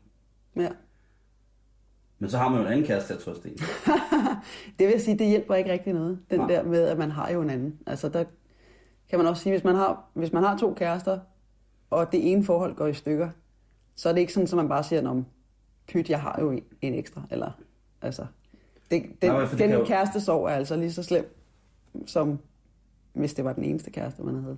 ja. 0.55 0.69
Men 2.19 2.29
så 2.29 2.37
har 2.37 2.49
man 2.49 2.59
jo 2.59 2.65
en 2.65 2.71
anden 2.71 2.85
kæreste 2.85 3.13
at 3.13 3.19
trøste 3.19 3.49
en. 3.49 3.57
Det 4.79 4.87
vil 4.87 4.91
jeg 4.91 5.01
sige, 5.01 5.17
det 5.19 5.27
hjælper 5.27 5.55
ikke 5.55 5.71
rigtig 5.71 5.93
noget. 5.93 6.19
Den 6.29 6.39
Nej. 6.39 6.47
der 6.47 6.63
med, 6.63 6.83
at 6.83 6.97
man 6.97 7.11
har 7.11 7.29
jo 7.31 7.41
en 7.41 7.49
anden. 7.49 7.79
Altså 7.85 8.09
der 8.09 8.23
kan 9.09 9.19
man 9.19 9.27
også 9.27 9.43
sige, 9.43 9.53
hvis 9.53 9.63
man 9.63 9.75
har, 9.75 10.03
hvis 10.13 10.33
man 10.33 10.43
har 10.43 10.57
to 10.57 10.73
kærester, 10.73 11.19
og 11.89 12.11
det 12.11 12.31
ene 12.31 12.43
forhold 12.43 12.75
går 12.75 12.87
i 12.87 12.93
stykker, 12.93 13.29
så 13.95 14.09
er 14.09 14.13
det 14.13 14.21
ikke 14.21 14.33
sådan, 14.33 14.47
at 14.47 14.53
man 14.53 14.69
bare 14.69 14.83
siger, 14.83 15.09
om 15.09 15.25
pyt, 15.87 16.09
jeg 16.09 16.21
har 16.21 16.37
jo 16.41 16.51
en, 16.51 16.63
en 16.81 16.93
ekstra. 16.93 17.21
Eller, 17.31 17.51
altså, 18.01 18.25
det, 18.91 19.03
den, 19.21 19.31
Nej, 19.31 19.45
det 19.45 19.59
den 19.59 19.71
jo- 19.71 19.85
kæreste 19.85 20.21
sorg 20.21 20.45
er 20.45 20.49
altså 20.49 20.75
lige 20.75 20.91
så 20.93 21.03
slem, 21.03 21.35
som 22.05 22.39
hvis 23.13 23.33
det 23.33 23.45
var 23.45 23.53
den 23.53 23.63
eneste 23.63 23.91
kæreste, 23.91 24.23
man 24.23 24.35
havde. 24.43 24.57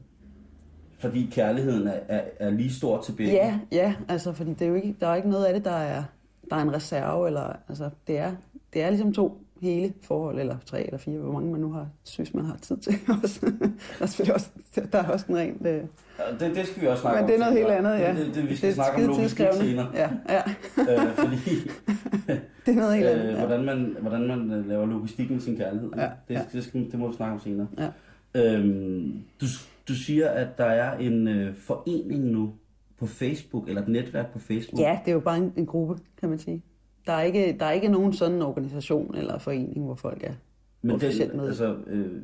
Fordi 1.00 1.30
kærligheden 1.32 1.88
er, 1.88 2.00
er, 2.08 2.22
er 2.39 2.50
lige 2.50 2.74
stor 2.74 3.02
til 3.02 3.12
begge. 3.12 3.32
Ja, 3.34 3.60
ja, 3.72 3.95
altså, 4.08 4.34
fordi 4.34 4.50
det 4.54 4.62
er 4.62 4.67
jo 4.69 4.76
ikke, 4.76 4.95
der 5.00 5.08
er 5.08 5.15
ikke 5.15 5.30
noget 5.30 5.45
af 5.45 5.54
det, 5.54 5.65
der 5.65 5.72
er, 5.72 6.04
der 6.50 6.56
er 6.56 6.62
en 6.62 6.74
reserve, 6.74 7.28
eller, 7.28 7.54
altså, 7.70 7.90
det 8.08 8.18
er, 8.18 8.32
det 8.74 8.82
er 8.84 8.90
ligesom 8.90 9.14
to 9.14 9.42
hele 9.62 9.94
forhold, 10.02 10.40
eller 10.40 10.58
tre 10.66 10.86
eller 10.86 10.98
fire, 10.98 11.18
hvor 11.18 11.32
mange 11.34 11.52
man 11.52 11.62
nu 11.62 11.72
har, 11.72 11.88
synes, 12.04 12.34
man 12.34 12.46
har 12.46 12.58
tid 12.62 12.78
til 12.78 12.94
også. 13.24 13.52
der 14.00 14.30
er 14.30 14.34
også, 14.34 14.50
der 14.92 15.00
er 15.04 15.08
også 15.08 15.26
en 15.30 15.38
ren, 15.38 15.68
øh, 15.68 15.84
Ja, 16.20 16.46
Det, 16.48 16.56
det 16.56 16.68
skal 16.68 16.82
vi 16.82 16.88
også 16.88 17.02
snakke 17.02 17.16
men 17.16 17.24
om. 17.24 17.28
det 17.28 17.36
er 17.36 17.40
noget 17.40 17.54
helt 17.58 17.68
andet, 17.70 18.00
ja. 18.00 18.14
Det, 18.26 18.36
det, 18.36 18.50
vi 18.50 18.56
skal 18.56 18.68
det 18.68 18.76
snakke 18.76 18.96
om 19.04 19.08
logistik 19.10 19.48
senere. 19.54 19.88
Ja, 19.94 20.10
ja, 20.30 20.42
øh, 20.80 21.14
fordi 21.16 21.70
det 22.66 22.72
er 22.72 22.76
noget 22.76 22.96
helt 22.96 23.08
andet. 23.08 23.26
øh, 23.26 23.34
Ja. 23.34 23.46
hvordan, 23.46 23.66
man, 23.66 23.96
hvordan 24.02 24.28
man 24.28 24.52
øh, 24.52 24.68
laver 24.70 24.86
logistik 24.86 25.32
med 25.32 25.40
sin 25.40 25.58
kærlighed. 25.58 25.90
Ja, 25.98 26.10
det, 26.28 26.34
ja. 26.34 26.42
det, 26.54 26.64
skal, 26.64 26.92
det 26.92 27.00
må 27.00 27.08
vi 27.08 27.16
snakke 27.16 27.34
om 27.34 27.40
senere. 27.40 27.68
Ja. 27.78 27.90
Øhm, 28.36 29.14
du, 29.42 29.46
du 29.88 29.94
siger, 29.94 30.30
at 30.30 30.58
der 30.58 30.66
er 30.66 30.98
en 30.98 31.28
øh, 31.28 31.56
forening 31.56 32.26
nu 32.26 32.54
på 33.00 33.06
Facebook, 33.08 33.68
eller 33.68 33.82
et 33.82 33.88
netværk 33.88 34.34
på 34.34 34.40
Facebook. 34.40 34.82
ja, 34.82 35.00
det 35.06 35.12
er 35.12 35.14
jo 35.14 35.20
bare 35.20 35.38
en, 35.38 35.54
en 35.56 35.66
gruppe, 35.66 35.96
kan 36.18 36.30
man 36.30 36.40
sige. 36.40 36.64
Der 37.06 37.14
er, 37.14 37.22
ikke, 37.22 37.58
der 37.60 37.66
er 37.66 37.72
ikke 37.72 37.88
nogen 37.88 38.14
sådan 38.14 38.42
organisation 38.42 39.16
eller 39.16 39.38
forening, 39.38 39.84
hvor 39.86 39.96
folk 39.96 40.24
er 40.24 40.34
Men 40.82 40.96
officielt 40.96 41.36
med. 41.36 41.48
altså, 41.48 41.78
øh, 41.88 42.22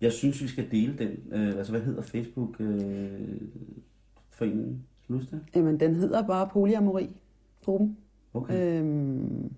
jeg 0.00 0.12
synes, 0.12 0.42
vi 0.42 0.48
skal 0.48 0.70
dele 0.70 0.98
den. 0.98 1.32
Øh, 1.32 1.48
altså, 1.48 1.72
hvad 1.72 1.80
hedder 1.80 2.02
Facebook 2.02 2.60
øh? 2.60 3.10
Kan 4.38 5.08
du 5.08 5.14
huske 5.14 5.30
det? 5.30 5.40
Jamen, 5.54 5.80
den 5.80 5.94
hedder 5.94 6.26
bare 6.26 6.48
Polyamori-gruppen. 6.52 7.96
Okay. 8.34 8.80
Øhm, 8.80 9.52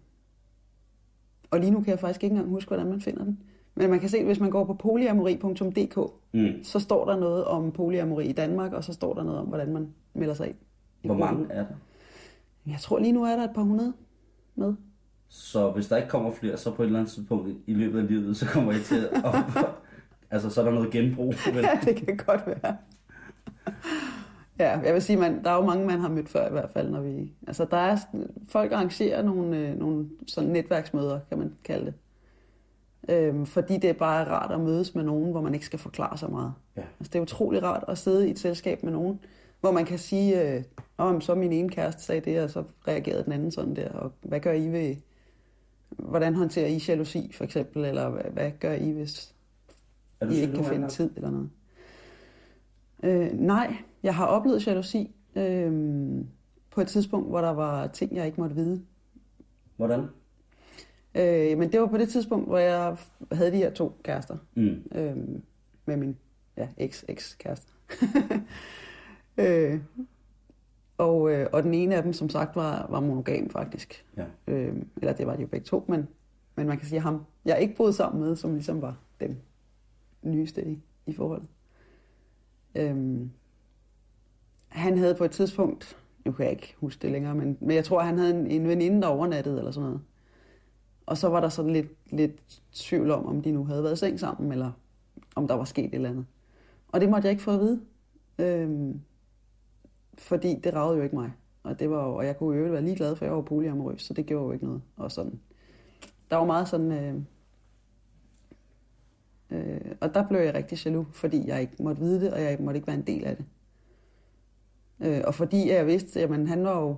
og 1.50 1.60
lige 1.60 1.70
nu 1.70 1.80
kan 1.80 1.90
jeg 1.90 1.98
faktisk 1.98 2.24
ikke 2.24 2.32
engang 2.34 2.50
huske, 2.50 2.68
hvordan 2.68 2.86
man 2.86 3.00
finder 3.00 3.24
den. 3.24 3.38
Men 3.74 3.90
man 3.90 4.00
kan 4.00 4.08
se, 4.08 4.24
hvis 4.24 4.40
man 4.40 4.50
går 4.50 4.64
på 4.64 4.74
polyamori.dk, 4.74 5.98
Mm. 6.32 6.64
så 6.64 6.80
står 6.80 7.04
der 7.04 7.16
noget 7.16 7.44
om 7.44 7.72
polyamori 7.72 8.26
i 8.26 8.32
Danmark, 8.32 8.72
og 8.72 8.84
så 8.84 8.92
står 8.92 9.14
der 9.14 9.22
noget 9.24 9.40
om, 9.40 9.46
hvordan 9.46 9.72
man 9.72 9.88
melder 10.14 10.34
sig 10.34 10.46
ind. 10.48 10.54
Hvor 11.04 11.14
mange 11.14 11.46
er 11.50 11.58
der? 11.64 11.74
Jeg 12.66 12.76
tror 12.80 12.98
lige 12.98 13.12
nu 13.12 13.22
er 13.24 13.36
der 13.36 13.44
et 13.44 13.50
par 13.54 13.62
hundrede 13.62 13.92
med. 14.54 14.74
Så 15.28 15.70
hvis 15.70 15.86
der 15.88 15.96
ikke 15.96 16.08
kommer 16.08 16.30
flere, 16.30 16.56
så 16.56 16.70
på 16.70 16.82
et 16.82 16.86
eller 16.86 16.98
andet 16.98 17.12
tidspunkt 17.12 17.48
i- 17.66 17.74
løbet 17.74 17.98
af 17.98 18.06
livet, 18.08 18.36
så 18.36 18.46
kommer 18.46 18.72
jeg 18.72 18.80
til 18.80 19.08
at... 19.12 19.24
altså, 20.30 20.50
så 20.50 20.60
er 20.60 20.64
der 20.64 20.72
noget 20.72 20.90
genbrug. 20.90 21.34
Men, 21.46 21.54
Ja, 21.64 21.78
det 21.84 21.96
kan 21.96 22.16
godt 22.16 22.46
være. 22.46 22.76
Ja, 24.58 24.78
jeg 24.78 24.94
vil 24.94 25.02
sige, 25.02 25.16
man, 25.16 25.44
der 25.44 25.50
er 25.50 25.54
jo 25.56 25.64
mange, 25.66 25.86
man 25.86 26.00
har 26.00 26.08
mødt 26.08 26.28
før 26.28 26.48
i 26.48 26.50
hvert 26.50 26.70
fald, 26.70 26.90
når 26.90 27.00
vi... 27.00 27.32
Altså, 27.46 27.64
der 27.70 27.76
er... 27.76 27.96
Folk 28.48 28.72
arrangerer 28.72 29.22
nogle, 29.22 29.56
øh, 29.58 29.78
nogle 29.78 30.08
sådan 30.26 30.50
netværksmøder, 30.50 31.20
kan 31.28 31.38
man 31.38 31.52
kalde 31.64 31.86
det. 31.86 31.94
Øhm, 33.08 33.46
fordi 33.46 33.76
det 33.76 33.90
er 33.90 33.94
bare 33.94 34.24
rart 34.24 34.52
at 34.52 34.60
mødes 34.60 34.94
med 34.94 35.04
nogen, 35.04 35.30
hvor 35.30 35.40
man 35.40 35.54
ikke 35.54 35.66
skal 35.66 35.78
forklare 35.78 36.18
så 36.18 36.28
meget. 36.28 36.52
Ja. 36.76 36.82
Altså, 37.00 37.10
det 37.12 37.18
er 37.18 37.22
utrolig 37.22 37.62
rart 37.62 37.84
at 37.88 37.98
sidde 37.98 38.28
i 38.28 38.30
et 38.30 38.38
selskab 38.38 38.82
med 38.82 38.92
nogen, 38.92 39.20
hvor 39.60 39.72
man 39.72 39.84
kan 39.84 39.98
sige, 39.98 40.42
øh, 40.42 40.62
oh, 40.98 41.20
så 41.20 41.34
min 41.34 41.52
ene 41.52 41.68
kæreste 41.68 42.02
sagde 42.02 42.20
det, 42.20 42.42
og 42.42 42.50
så 42.50 42.64
reagerede 42.88 43.24
den 43.24 43.32
anden 43.32 43.50
sådan 43.50 43.76
der, 43.76 43.88
og 43.88 44.12
hvad 44.22 44.40
gør 44.40 44.52
I 44.52 44.68
ved, 44.68 44.96
hvordan 45.90 46.34
håndterer 46.34 46.66
I 46.66 46.82
jalousi, 46.88 47.32
for 47.34 47.44
eksempel? 47.44 47.84
Eller 47.84 48.10
hvad, 48.10 48.24
hvad 48.32 48.50
gør 48.60 48.72
I, 48.72 48.90
hvis 48.90 49.34
I 50.30 50.34
ikke 50.34 50.54
kan 50.54 50.64
finde 50.64 50.88
tid 50.88 51.10
eller 51.16 51.30
noget? 51.30 51.50
Øh, 53.02 53.32
nej, 53.32 53.76
jeg 54.02 54.14
har 54.14 54.26
oplevet 54.26 54.66
jalousi 54.66 55.14
øh, 55.36 55.72
på 56.70 56.80
et 56.80 56.88
tidspunkt, 56.88 57.28
hvor 57.28 57.40
der 57.40 57.50
var 57.50 57.86
ting, 57.86 58.16
jeg 58.16 58.26
ikke 58.26 58.40
måtte 58.40 58.56
vide. 58.56 58.82
Hvordan? 59.76 60.06
Øh, 61.14 61.58
men 61.58 61.72
det 61.72 61.80
var 61.80 61.86
på 61.86 61.98
det 61.98 62.08
tidspunkt, 62.08 62.48
hvor 62.48 62.58
jeg 62.58 62.96
havde 63.32 63.52
de 63.52 63.56
her 63.56 63.70
to 63.70 63.92
kærester. 64.02 64.36
Mm. 64.54 64.82
øh, 64.94 65.16
med 65.86 65.96
min 65.96 66.16
ja, 66.56 66.68
eks-eks-kæreste. 66.76 67.72
øh, 69.38 69.80
og, 70.98 71.32
øh, 71.32 71.46
og 71.52 71.62
den 71.62 71.74
ene 71.74 71.96
af 71.96 72.02
dem, 72.02 72.12
som 72.12 72.28
sagt, 72.28 72.56
var, 72.56 72.86
var 72.90 73.00
monogam 73.00 73.50
faktisk. 73.50 74.04
Ja. 74.16 74.24
Øh, 74.46 74.76
eller 74.96 75.12
det 75.12 75.26
var 75.26 75.36
de 75.36 75.42
jo 75.42 75.48
begge 75.48 75.64
to, 75.64 75.84
men, 75.88 76.08
men 76.56 76.66
man 76.66 76.78
kan 76.78 76.88
sige 76.88 77.00
ham, 77.00 77.24
jeg 77.44 77.60
ikke 77.60 77.76
boet 77.76 77.94
sammen 77.94 78.24
med, 78.24 78.36
som 78.36 78.52
ligesom 78.54 78.82
var 78.82 78.98
den 79.20 79.38
nyeste 80.22 80.66
i, 80.66 80.78
i 81.06 81.12
forholdet. 81.12 81.46
Øh, 82.74 83.20
han 84.68 84.98
havde 84.98 85.14
på 85.14 85.24
et 85.24 85.30
tidspunkt, 85.30 85.96
nu 86.24 86.32
kan 86.32 86.44
jeg 86.44 86.52
ikke 86.52 86.74
huske 86.76 87.02
det 87.02 87.10
længere, 87.10 87.34
men, 87.34 87.58
men 87.60 87.76
jeg 87.76 87.84
tror, 87.84 88.00
han 88.00 88.18
havde 88.18 88.34
en, 88.40 88.46
en 88.46 88.68
veninde, 88.68 89.02
der 89.02 89.08
overnattede 89.08 89.58
eller 89.58 89.70
sådan 89.70 89.88
noget. 89.88 90.00
Og 91.06 91.18
så 91.18 91.28
var 91.28 91.40
der 91.40 91.48
sådan 91.48 91.72
lidt, 91.72 91.88
lidt 92.10 92.62
tvivl 92.72 93.10
om, 93.10 93.26
om 93.26 93.42
de 93.42 93.52
nu 93.52 93.64
havde 93.64 93.82
været 93.82 93.92
i 93.92 93.96
seng 93.96 94.20
sammen, 94.20 94.52
eller 94.52 94.72
om 95.34 95.48
der 95.48 95.54
var 95.54 95.64
sket 95.64 95.84
et 95.84 95.94
eller 95.94 96.10
andet. 96.10 96.26
Og 96.88 97.00
det 97.00 97.08
måtte 97.10 97.26
jeg 97.26 97.30
ikke 97.30 97.42
få 97.42 97.50
at 97.50 97.60
vide. 97.60 97.80
Øhm, 98.38 99.00
fordi 100.18 100.60
det 100.64 100.74
ragede 100.74 100.96
jo 100.96 101.02
ikke 101.02 101.16
mig. 101.16 101.32
Og, 101.62 101.80
det 101.80 101.90
var 101.90 102.06
jo, 102.06 102.14
og 102.14 102.26
jeg 102.26 102.38
kunne 102.38 102.58
jo 102.58 102.70
være 102.70 102.82
ligeglad, 102.82 103.16
for 103.16 103.24
jeg 103.24 103.34
var 103.34 103.42
polyamorøs, 103.42 104.02
så 104.02 104.14
det 104.14 104.26
gjorde 104.26 104.46
jo 104.46 104.52
ikke 104.52 104.64
noget. 104.64 104.82
Og 104.96 105.12
sådan. 105.12 105.40
Der 106.30 106.36
var 106.36 106.44
meget 106.44 106.68
sådan... 106.68 106.92
Øh, 106.92 107.14
øh, 109.50 109.96
og 110.00 110.14
der 110.14 110.28
blev 110.28 110.40
jeg 110.40 110.54
rigtig 110.54 110.86
jaloux, 110.86 111.06
fordi 111.12 111.48
jeg 111.48 111.60
ikke 111.60 111.82
måtte 111.82 112.02
vide 112.02 112.20
det, 112.20 112.32
og 112.32 112.42
jeg 112.42 112.58
måtte 112.60 112.78
ikke 112.78 112.86
være 112.86 112.96
en 112.96 113.06
del 113.06 113.24
af 113.24 113.36
det. 113.36 113.44
Øh, 115.00 115.22
og 115.26 115.34
fordi 115.34 115.70
jeg 115.70 115.86
vidste, 115.86 116.22
at 116.22 116.48
han 116.48 116.64
var 116.64 116.80
jo 116.80 116.96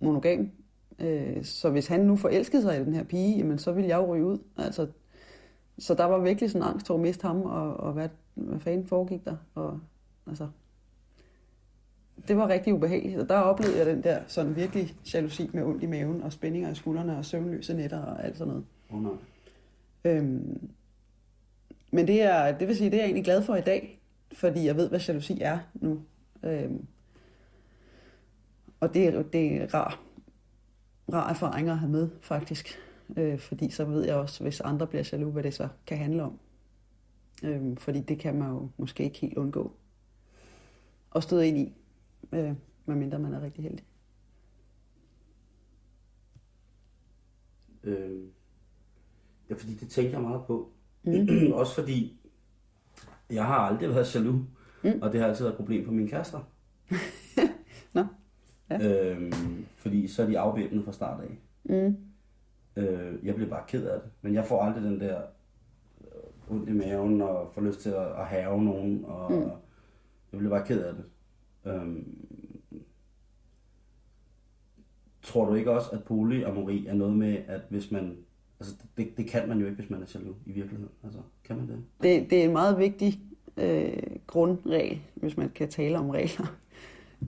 monogam, 0.00 0.50
øh, 0.98 1.44
så 1.44 1.70
hvis 1.70 1.86
han 1.86 2.00
nu 2.00 2.16
forelskede 2.16 2.62
sig 2.62 2.80
i 2.80 2.84
den 2.84 2.94
her 2.94 3.04
pige, 3.04 3.36
jamen, 3.36 3.58
så 3.58 3.72
ville 3.72 3.88
jeg 3.88 3.96
jo 3.96 4.14
ryge 4.14 4.26
ud. 4.26 4.38
Altså, 4.56 4.86
så 5.78 5.94
der 5.94 6.04
var 6.04 6.18
virkelig 6.18 6.50
sådan 6.50 6.68
angst 6.68 6.90
over 6.90 6.98
at 6.98 7.02
miste 7.02 7.26
ham, 7.26 7.42
og, 7.42 7.76
og 7.76 7.92
hvad, 7.92 8.08
hvad 8.34 8.60
fanden 8.60 8.86
foregik 8.86 9.24
der? 9.24 9.36
Og, 9.54 9.80
altså, 10.26 10.48
det 12.28 12.36
var 12.36 12.48
rigtig 12.48 12.74
ubehageligt, 12.74 13.20
og 13.20 13.28
der 13.28 13.38
oplevede 13.38 13.78
jeg 13.78 13.86
den 13.86 14.02
der 14.02 14.20
sådan 14.26 14.56
virkelig 14.56 14.94
jalousi 15.14 15.50
med 15.52 15.62
ondt 15.62 15.82
i 15.82 15.86
maven, 15.86 16.22
og 16.22 16.32
spændinger 16.32 16.70
i 16.70 16.74
skuldrene, 16.74 17.18
og 17.18 17.24
søvnløse 17.24 17.74
nætter 17.74 18.02
og 18.02 18.24
alt 18.24 18.38
sådan 18.38 18.48
noget. 18.48 18.64
Oh, 18.90 19.02
nej. 19.02 19.12
Øhm, 20.04 20.70
men 21.90 22.06
det 22.06 22.22
er, 22.22 22.58
det 22.58 22.68
vil 22.68 22.76
sige, 22.76 22.90
det 22.90 22.96
er 22.96 23.00
jeg 23.00 23.06
egentlig 23.06 23.24
glad 23.24 23.42
for 23.42 23.56
i 23.56 23.60
dag, 23.60 24.00
fordi 24.32 24.66
jeg 24.66 24.76
ved, 24.76 24.88
hvad 24.88 25.00
jalousi 25.00 25.40
er 25.40 25.58
nu. 25.74 26.02
Øhm, 26.42 26.86
og 28.80 28.94
det 28.94 29.06
er, 29.06 29.22
det 29.22 29.62
er 29.62 29.74
rar, 29.74 30.05
rar 31.12 31.30
erfaring 31.30 31.68
at 31.68 31.78
have 31.78 31.90
med, 31.90 32.08
faktisk. 32.20 32.78
Øh, 33.16 33.38
fordi 33.38 33.70
så 33.70 33.84
ved 33.84 34.04
jeg 34.04 34.14
også, 34.14 34.42
hvis 34.42 34.60
andre 34.60 34.86
bliver 34.86 35.08
jaloux, 35.12 35.32
hvad 35.32 35.42
det 35.42 35.54
så 35.54 35.68
kan 35.86 35.98
handle 35.98 36.22
om. 36.22 36.38
Øhm, 37.44 37.76
fordi 37.76 38.00
det 38.00 38.18
kan 38.18 38.38
man 38.38 38.48
jo 38.48 38.70
måske 38.76 39.04
ikke 39.04 39.18
helt 39.18 39.38
undgå 39.38 39.76
at 41.16 41.22
støde 41.22 41.48
ind 41.48 41.58
i, 41.58 41.72
øh, 42.32 42.52
medmindre 42.86 43.18
man 43.18 43.34
er 43.34 43.42
rigtig 43.42 43.64
heldig. 43.64 43.84
Øh, 47.84 48.22
ja, 49.50 49.54
fordi 49.54 49.74
det 49.74 49.88
tænker 49.88 50.10
jeg 50.10 50.20
meget 50.20 50.42
på. 50.46 50.72
Mm. 51.02 51.52
Også 51.60 51.74
fordi, 51.74 52.20
jeg 53.30 53.46
har 53.46 53.58
aldrig 53.58 53.88
været 53.88 54.14
jaloux, 54.14 54.40
mm. 54.84 55.02
og 55.02 55.12
det 55.12 55.20
har 55.20 55.28
altid 55.28 55.44
været 55.44 55.52
et 55.52 55.58
problem 55.58 55.84
for 55.84 55.92
mine 55.92 56.08
kærester. 56.08 56.40
Ja. 58.70 59.12
Øhm, 59.12 59.32
fordi 59.76 60.08
så 60.08 60.22
er 60.22 60.26
de 60.26 60.38
afvæbnet 60.38 60.84
fra 60.84 60.92
start 60.92 61.20
af. 61.20 61.38
Mm. 61.64 61.96
Øh, 62.76 63.26
jeg 63.26 63.34
bliver 63.34 63.50
bare 63.50 63.64
ked 63.68 63.86
af 63.86 64.00
det. 64.00 64.10
Men 64.22 64.34
jeg 64.34 64.44
får 64.44 64.62
aldrig 64.62 64.84
den 64.84 65.00
der 65.00 65.20
øh, 66.00 66.56
ondt 66.56 66.68
i 66.68 66.72
maven 66.72 67.22
og 67.22 67.50
får 67.54 67.62
lyst 67.62 67.80
til 67.80 67.90
at, 67.90 68.06
at 68.06 68.26
have 68.26 68.64
nogen. 68.64 69.04
Og 69.04 69.32
mm. 69.32 69.50
Jeg 70.32 70.38
bliver 70.38 70.50
bare 70.50 70.66
ked 70.66 70.82
af 70.82 70.94
det. 70.94 71.04
Øhm, 71.72 72.26
tror 75.22 75.44
du 75.44 75.54
ikke 75.54 75.70
også, 75.70 75.90
at 75.90 76.04
polyamori 76.04 76.86
er 76.86 76.94
noget 76.94 77.16
med, 77.16 77.36
at 77.46 77.60
hvis 77.70 77.90
man... 77.90 78.16
Altså, 78.60 78.74
det, 78.96 79.16
det 79.16 79.26
kan 79.26 79.48
man 79.48 79.58
jo 79.58 79.66
ikke, 79.66 79.76
hvis 79.76 79.90
man 79.90 80.02
er 80.02 80.06
jaloux 80.14 80.36
i 80.46 80.52
virkeligheden. 80.52 80.92
Altså, 81.04 81.18
kan 81.44 81.56
man 81.56 81.68
det? 81.68 81.84
Det, 82.02 82.30
det 82.30 82.40
er 82.40 82.44
en 82.44 82.52
meget 82.52 82.78
vigtig 82.78 83.20
øh, 83.56 84.02
grundregel, 84.26 85.00
hvis 85.14 85.36
man 85.36 85.50
kan 85.50 85.68
tale 85.68 85.98
om 85.98 86.10
regler. 86.10 86.56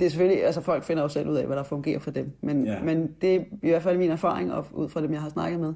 Det 0.00 0.06
er 0.06 0.10
selvfølgelig, 0.10 0.44
altså 0.44 0.60
folk 0.60 0.84
finder 0.84 1.02
jo 1.02 1.08
selv 1.08 1.28
ud 1.28 1.36
af, 1.36 1.46
hvad 1.46 1.56
der 1.56 1.62
fungerer 1.62 1.98
for 1.98 2.10
dem. 2.10 2.32
Men, 2.40 2.66
Ja. 2.66 2.82
men 2.82 3.14
det 3.20 3.34
er 3.36 3.40
i 3.62 3.68
hvert 3.68 3.82
fald 3.82 3.98
min 3.98 4.10
erfaring, 4.10 4.52
og 4.52 4.66
ud 4.72 4.88
fra 4.88 5.02
dem, 5.02 5.12
jeg 5.12 5.20
har 5.22 5.28
snakket 5.28 5.60
med, 5.60 5.74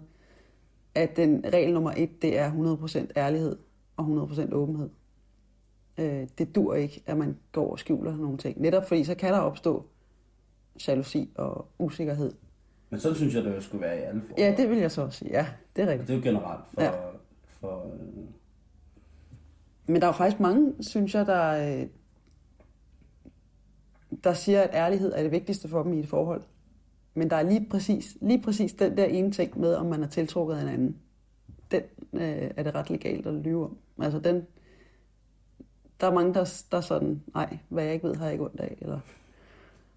at 0.95 1.17
den 1.17 1.45
regel 1.53 1.73
nummer 1.75 1.93
et, 1.97 2.23
det 2.23 2.39
er 2.39 2.51
100% 2.53 3.07
ærlighed 3.17 3.57
og 3.97 4.05
100% 4.05 4.53
åbenhed. 4.55 4.89
Øh, 5.99 6.27
det 6.39 6.55
dur 6.55 6.75
ikke, 6.75 7.03
at 7.07 7.17
man 7.17 7.37
går 7.53 7.73
og 7.73 7.79
skjuler 7.79 8.17
nogle 8.17 8.39
ting. 8.39 8.61
Netop 8.61 8.89
fordi, 8.89 9.05
så 9.05 9.15
kan 9.15 9.33
der 9.33 9.39
opstå 9.39 9.85
jalousi 10.89 11.31
og 11.35 11.67
usikkerhed. 11.79 12.33
Men 12.91 13.01
sådan 13.01 13.17
synes 13.17 13.35
jeg, 13.35 13.45
det 13.45 13.55
jo 13.55 13.61
skulle 13.61 13.83
være 13.83 13.99
i 13.99 14.03
alle 14.03 14.21
forhold. 14.21 14.39
Ja, 14.39 14.55
det 14.57 14.71
vil 14.71 14.79
jeg 14.79 14.91
så 14.91 15.03
også 15.03 15.19
sige. 15.19 15.31
Ja, 15.31 15.47
det 15.77 15.83
er 15.85 15.89
rigtigt. 15.89 16.09
Det 16.09 16.15
er 16.15 16.19
jo 16.19 16.25
generelt 16.25 16.65
for... 16.75 16.83
Ja. 16.83 16.91
for 17.47 17.87
øh, 17.87 18.25
Men 19.87 19.97
der 19.97 20.03
er 20.03 20.09
jo 20.09 20.13
faktisk 20.13 20.41
mange, 20.41 20.73
synes 20.81 21.15
jeg, 21.15 21.27
der, 21.27 21.79
øh, 21.81 21.87
der 24.25 24.33
siger, 24.35 24.61
at 24.63 24.71
ærlighed 24.73 25.13
er 25.13 25.23
det 25.23 25.33
vigtigste 25.33 25.69
for 25.69 25.83
dem 25.83 25.93
i 25.93 25.99
et 26.01 26.09
forhold. 26.09 26.43
Men 27.15 27.31
der 27.31 27.37
er 27.37 27.43
lige 27.43 27.67
præcis, 27.71 28.17
lige 28.21 28.43
præcis 28.43 28.73
den 28.73 28.97
der 28.97 29.05
ene 29.05 29.31
ting 29.31 29.61
med, 29.61 29.75
om 29.75 29.87
man 29.87 30.03
er 30.03 30.07
tiltrukket 30.09 30.55
af 30.57 30.63
en 30.63 30.69
anden. 30.69 30.97
Den 31.71 31.83
øh, 32.13 32.51
er 32.57 32.63
det 32.63 32.75
ret 32.75 32.91
legalt 32.91 33.27
at 33.27 33.35
lyve 33.35 33.65
om. 33.65 33.77
Altså 33.99 34.19
den, 34.21 34.47
der 36.01 36.07
er 36.07 36.15
mange, 36.15 36.35
der, 36.35 36.65
der 36.71 36.77
er 36.77 36.81
sådan, 36.81 37.23
nej, 37.35 37.59
hvad 37.69 37.85
jeg 37.85 37.95
ikke 37.95 38.09
ved, 38.09 38.15
har 38.17 38.25
jeg 38.25 38.33
ikke 38.33 38.45
ondt 38.45 38.61
af. 38.61 38.77
Eller, 38.81 39.01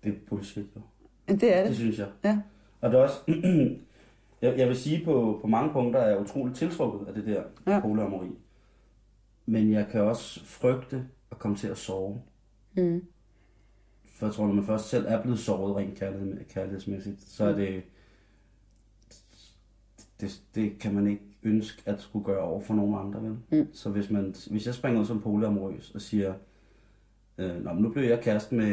det 0.03 0.09
er 0.13 0.15
bullshit, 0.29 0.65
jo. 0.75 0.81
det 1.27 1.55
er 1.55 1.59
Det 1.59 1.67
det. 1.67 1.75
synes 1.75 1.99
jeg. 1.99 2.07
Ja. 2.23 2.39
Og 2.81 2.91
det 2.91 2.99
er 2.99 3.03
også... 3.03 3.17
jeg, 4.41 4.57
jeg 4.57 4.67
vil 4.67 4.75
sige, 4.75 5.05
på, 5.05 5.37
på 5.41 5.47
mange 5.47 5.73
punkter 5.73 5.99
er 5.99 6.07
jeg 6.09 6.19
utroligt 6.19 6.57
tiltrukket 6.57 7.07
af 7.07 7.13
det 7.13 7.25
der 7.25 7.43
ja. 7.67 7.79
polyamori. 7.79 8.27
Men 9.45 9.71
jeg 9.71 9.87
kan 9.91 10.01
også 10.01 10.45
frygte 10.45 11.07
at 11.31 11.39
komme 11.39 11.57
til 11.57 11.67
at 11.67 11.77
sove. 11.77 12.21
Mm. 12.77 13.03
For 14.15 14.25
jeg 14.25 14.33
tror, 14.33 14.47
når 14.47 14.53
man 14.53 14.63
først 14.63 14.89
selv 14.89 15.05
er 15.07 15.21
blevet 15.21 15.39
såret 15.39 15.75
rent 15.75 15.97
kærlighed, 15.97 16.45
kærlighedsmæssigt, 16.49 17.21
så 17.21 17.43
er 17.45 17.55
det, 17.55 17.83
det... 20.21 20.41
Det 20.55 20.79
kan 20.79 20.93
man 20.93 21.07
ikke 21.07 21.23
ønske 21.43 21.81
at 21.85 22.01
skulle 22.01 22.25
gøre 22.25 22.41
over 22.41 22.61
for 22.61 22.73
nogen 22.73 22.95
andre, 22.95 23.23
vel? 23.23 23.37
Mm. 23.51 23.73
Så 23.73 23.89
hvis, 23.89 24.09
man, 24.09 24.35
hvis 24.49 24.65
jeg 24.65 24.73
springer 24.75 25.01
ud 25.01 25.05
som 25.05 25.21
polyamorøs 25.21 25.91
og 25.95 26.01
siger, 26.01 26.33
øh, 27.37 27.63
Nå, 27.63 27.73
men 27.73 27.83
nu 27.83 27.89
bliver 27.89 28.09
jeg 28.09 28.21
kæreste 28.21 28.55
med, 28.55 28.71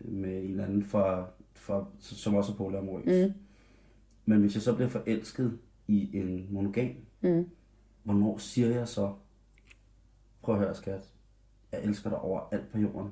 med 0.00 0.42
en 0.44 0.50
eller 0.50 0.64
anden, 0.64 0.84
fra, 0.84 1.26
fra, 1.54 1.84
som 1.98 2.34
også 2.34 2.52
er 2.52 2.56
polyamorøs. 2.56 3.26
Mm. 3.28 3.32
Men 4.24 4.40
hvis 4.40 4.54
jeg 4.54 4.62
så 4.62 4.74
bliver 4.74 4.88
forelsket 4.88 5.58
i 5.88 6.10
en 6.18 6.46
monogam, 6.50 6.90
Mm. 7.22 7.48
hvornår 8.02 8.38
siger 8.38 8.68
jeg 8.68 8.88
så, 8.88 9.12
prøv 10.42 10.54
at 10.54 10.60
høre 10.60 10.74
skat, 10.74 11.12
jeg 11.72 11.84
elsker 11.84 12.10
dig 12.10 12.18
over 12.18 12.40
alt 12.52 12.72
på 12.72 12.78
jorden, 12.78 13.10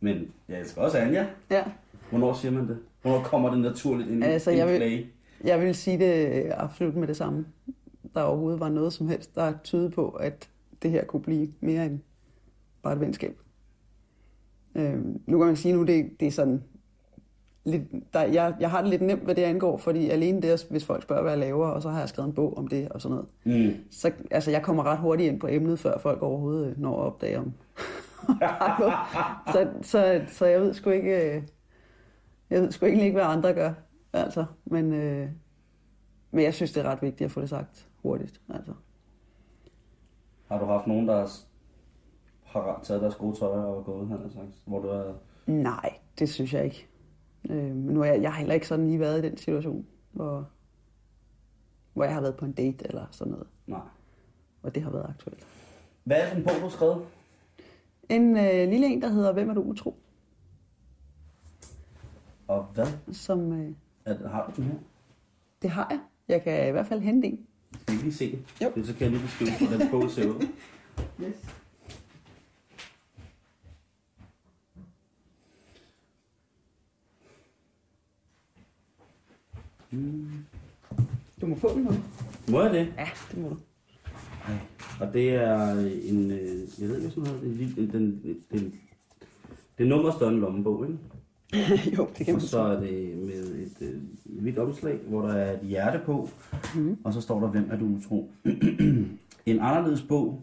men 0.00 0.28
jeg 0.48 0.60
elsker 0.60 0.80
også 0.80 0.98
Anja. 0.98 1.26
Ja. 1.50 1.64
Hvornår 2.10 2.32
siger 2.34 2.52
man 2.52 2.68
det? 2.68 2.78
Hvornår 3.02 3.22
kommer 3.22 3.50
det 3.50 3.58
naturligt 3.58 4.10
ind, 4.10 4.24
Altså, 4.24 4.50
jeg 4.50 4.66
vil- 4.68 4.76
play? 4.76 5.06
Jeg 5.44 5.60
vil 5.60 5.74
sige 5.74 5.98
det 5.98 6.44
absolut 6.56 6.96
med 6.96 7.08
det 7.08 7.16
samme. 7.16 7.46
Der 8.14 8.22
overhovedet 8.22 8.60
var 8.60 8.68
noget 8.68 8.92
som 8.92 9.08
helst, 9.08 9.34
der 9.34 9.52
tyder 9.64 9.90
på, 9.90 10.08
at 10.08 10.48
det 10.82 10.90
her 10.90 11.04
kunne 11.04 11.22
blive 11.22 11.48
mere 11.60 11.86
end 11.86 11.98
bare 12.82 12.92
et 12.94 13.00
venskab. 13.00 13.38
Øhm, 14.74 15.20
nu 15.26 15.38
kan 15.38 15.46
man 15.46 15.56
sige, 15.56 15.74
nu 15.74 15.82
det, 15.82 16.10
det 16.20 16.28
er 16.28 16.32
sådan 16.32 16.62
lidt, 17.64 17.82
der, 18.12 18.20
jeg, 18.22 18.54
jeg 18.60 18.70
har 18.70 18.80
det 18.80 18.90
lidt 18.90 19.02
nemt, 19.02 19.22
hvad 19.22 19.34
det 19.34 19.42
angår, 19.42 19.76
fordi 19.76 20.10
alene 20.10 20.42
det, 20.42 20.66
hvis 20.70 20.84
folk 20.84 21.02
spørger, 21.02 21.22
hvad 21.22 21.32
jeg 21.32 21.38
laver, 21.40 21.66
og 21.66 21.82
så 21.82 21.88
har 21.88 21.98
jeg 22.00 22.08
skrevet 22.08 22.28
en 22.28 22.34
bog 22.34 22.58
om 22.58 22.68
det 22.68 22.88
og 22.88 23.00
sådan 23.02 23.16
noget. 23.44 23.66
Mm. 23.70 23.74
Så 23.90 24.10
altså, 24.30 24.50
jeg 24.50 24.62
kommer 24.62 24.82
ret 24.84 24.98
hurtigt 24.98 25.32
ind 25.32 25.40
på 25.40 25.46
emnet, 25.50 25.78
før 25.78 25.98
folk 25.98 26.22
overhovedet 26.22 26.66
øh, 26.70 26.80
når 26.80 27.00
at 27.00 27.06
opdage 27.06 27.38
om. 27.38 27.52
så, 29.52 29.68
så, 29.82 30.24
så 30.28 30.46
jeg 30.46 30.60
ved 30.60 30.74
sgu 30.74 30.90
ikke, 30.90 31.36
øh, 31.36 31.42
jeg 32.50 32.62
ved 32.62 32.72
sgu 32.72 32.86
ikke, 32.86 33.12
hvad 33.12 33.22
andre 33.22 33.54
gør. 33.54 33.72
Altså, 34.12 34.44
men, 34.64 34.92
øh, 34.92 35.28
men 36.30 36.44
jeg 36.44 36.54
synes, 36.54 36.72
det 36.72 36.84
er 36.86 36.90
ret 36.90 37.02
vigtigt 37.02 37.24
at 37.24 37.30
få 37.30 37.40
det 37.40 37.48
sagt 37.48 37.88
hurtigt. 38.02 38.40
Altså. 38.48 38.72
Har 40.48 40.58
du 40.58 40.64
haft 40.64 40.86
nogen, 40.86 41.08
der 41.08 41.26
har- 42.44 42.80
taget 42.82 43.02
deres 43.02 43.14
gode 43.14 43.36
tøj 43.38 43.48
og 43.58 43.84
gået, 43.84 44.08
har 44.08 44.18
sagt, 44.34 44.62
hvor 44.64 44.80
du 44.80 44.88
er... 44.88 45.14
Nej, 45.46 45.94
det 46.18 46.28
synes 46.28 46.54
jeg 46.54 46.64
ikke. 46.64 46.86
Øh, 47.50 47.64
men 47.64 47.94
nu 47.94 48.00
er 48.00 48.04
jeg, 48.04 48.22
jeg 48.22 48.32
har 48.32 48.38
heller 48.38 48.54
ikke 48.54 48.68
sådan 48.68 48.86
lige 48.86 49.00
været 49.00 49.24
i 49.24 49.28
den 49.28 49.36
situation, 49.36 49.86
hvor, 50.12 50.48
hvor 51.92 52.04
jeg 52.04 52.14
har 52.14 52.20
været 52.20 52.36
på 52.36 52.44
en 52.44 52.52
date 52.52 52.86
eller 52.86 53.06
sådan 53.10 53.30
noget, 53.30 53.46
Nej. 53.66 53.80
og 54.62 54.74
det 54.74 54.82
har 54.82 54.90
været 54.90 55.06
aktuelt. 55.08 55.46
Hvad 56.04 56.16
er 56.16 56.22
det 56.24 56.30
for 56.32 56.36
en 56.38 56.44
bog, 56.44 56.54
du 56.54 56.60
har 56.60 56.68
skrevet? 56.68 57.06
En 58.08 58.36
øh, 58.36 58.68
lille 58.70 58.86
en, 58.86 59.02
der 59.02 59.08
hedder 59.08 59.32
Hvem 59.32 59.50
er 59.50 59.54
du 59.54 59.60
utro? 59.62 59.96
Og 62.48 62.64
hvad? 62.74 62.86
Som, 63.12 63.52
øh, 63.52 63.72
Er, 64.04 64.28
har 64.28 64.46
du 64.46 64.52
den 64.62 64.64
her? 64.64 64.78
det 65.62 65.70
har 65.70 65.86
jeg. 65.90 66.00
Jeg 66.28 66.42
kan 66.42 66.68
i 66.68 66.70
hvert 66.70 66.86
fald 66.86 67.00
hente 67.00 67.28
en. 67.28 67.46
Skal 67.82 67.96
vi 67.96 68.02
lige 68.02 68.14
se 68.14 68.30
den? 68.30 68.46
Jo. 68.62 68.72
Det, 68.74 68.86
så 68.86 68.92
kan 68.94 69.02
jeg 69.02 69.10
lige 69.10 69.22
beskrive, 69.22 69.68
hvordan 69.68 69.90
bog 69.90 70.10
ser 70.10 70.28
ud. 70.28 70.48
Yes. 71.20 71.36
Du 81.40 81.46
må 81.46 81.56
få 81.56 81.74
den 81.74 81.82
nu. 81.82 81.90
Må 82.48 82.62
jeg 82.62 82.72
det? 82.72 82.94
Ja, 82.98 83.08
det 83.30 83.38
må 83.38 83.48
du. 83.48 83.56
Og 85.00 85.12
det 85.12 85.30
er 85.34 85.70
en, 86.10 86.30
øh, 86.30 86.80
jeg 86.80 86.88
ved 86.88 86.96
ikke, 86.96 87.10
sådan 87.10 87.22
noget, 87.22 87.42
en, 87.42 87.52
lille- 87.52 87.92
den, 87.92 88.20
den, 88.52 88.74
det 89.78 89.84
er 89.84 89.88
nummer 89.88 90.10
større 90.12 90.32
end 90.32 90.40
lommebog, 90.40 90.86
ikke? 90.86 90.98
jo, 91.96 92.08
det 92.18 92.26
kan 92.26 92.34
Og 92.34 92.40
man 92.40 92.40
så 92.40 92.58
er 92.60 92.80
det 92.80 93.18
med 93.18 93.34
et 93.34 93.76
øh, 93.80 94.02
hvidt 94.24 94.58
omslag, 94.58 94.98
hvor 95.08 95.22
der 95.22 95.34
er 95.34 95.52
et 95.60 95.66
hjerte 95.66 96.00
på, 96.06 96.28
mm. 96.74 96.98
og 97.04 97.12
så 97.12 97.20
står 97.20 97.40
der, 97.40 97.48
hvem 97.48 97.70
er 97.70 97.76
du 97.78 97.84
utro? 97.84 98.30
en 99.46 99.60
anderledes 99.60 100.02
bog 100.02 100.42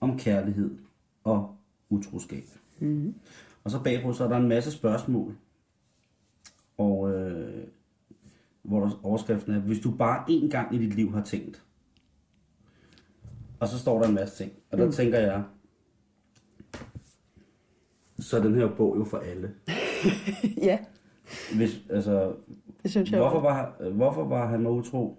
om 0.00 0.18
kærlighed 0.18 0.70
og 1.24 1.54
utroskab. 1.90 2.44
Mm. 2.78 3.14
Og 3.64 3.70
så 3.70 3.82
bagpå, 3.82 4.12
så 4.12 4.24
er 4.24 4.28
der 4.28 4.36
en 4.36 4.48
masse 4.48 4.70
spørgsmål, 4.70 5.34
og 6.78 7.10
øh, 7.14 7.64
hvor 8.62 8.80
der 8.80 9.00
overskriften 9.02 9.54
er, 9.54 9.58
hvis 9.58 9.78
du 9.80 9.90
bare 9.90 10.24
én 10.30 10.48
gang 10.50 10.74
i 10.74 10.78
dit 10.78 10.94
liv 10.94 11.12
har 11.12 11.22
tænkt, 11.22 11.62
og 13.60 13.68
så 13.68 13.78
står 13.78 14.00
der 14.00 14.08
en 14.08 14.14
masse 14.14 14.44
ting, 14.44 14.52
og 14.70 14.78
der 14.78 14.84
mm. 14.84 14.92
tænker 14.92 15.18
jeg, 15.18 15.42
så 18.18 18.36
er 18.36 18.42
den 18.42 18.54
her 18.54 18.68
bog 18.76 18.96
jo 18.98 19.04
for 19.04 19.18
alle. 19.18 19.50
ja, 20.68 20.78
Hvis, 21.56 21.80
altså, 21.90 22.32
det 22.82 22.90
synes 22.90 23.10
jeg 23.10 23.20
Hvorfor 23.20 23.40
var, 23.40 23.90
hvorfor 23.90 24.24
var 24.24 24.46
han 24.46 24.60
mig 24.60 24.72
utro? 24.72 25.18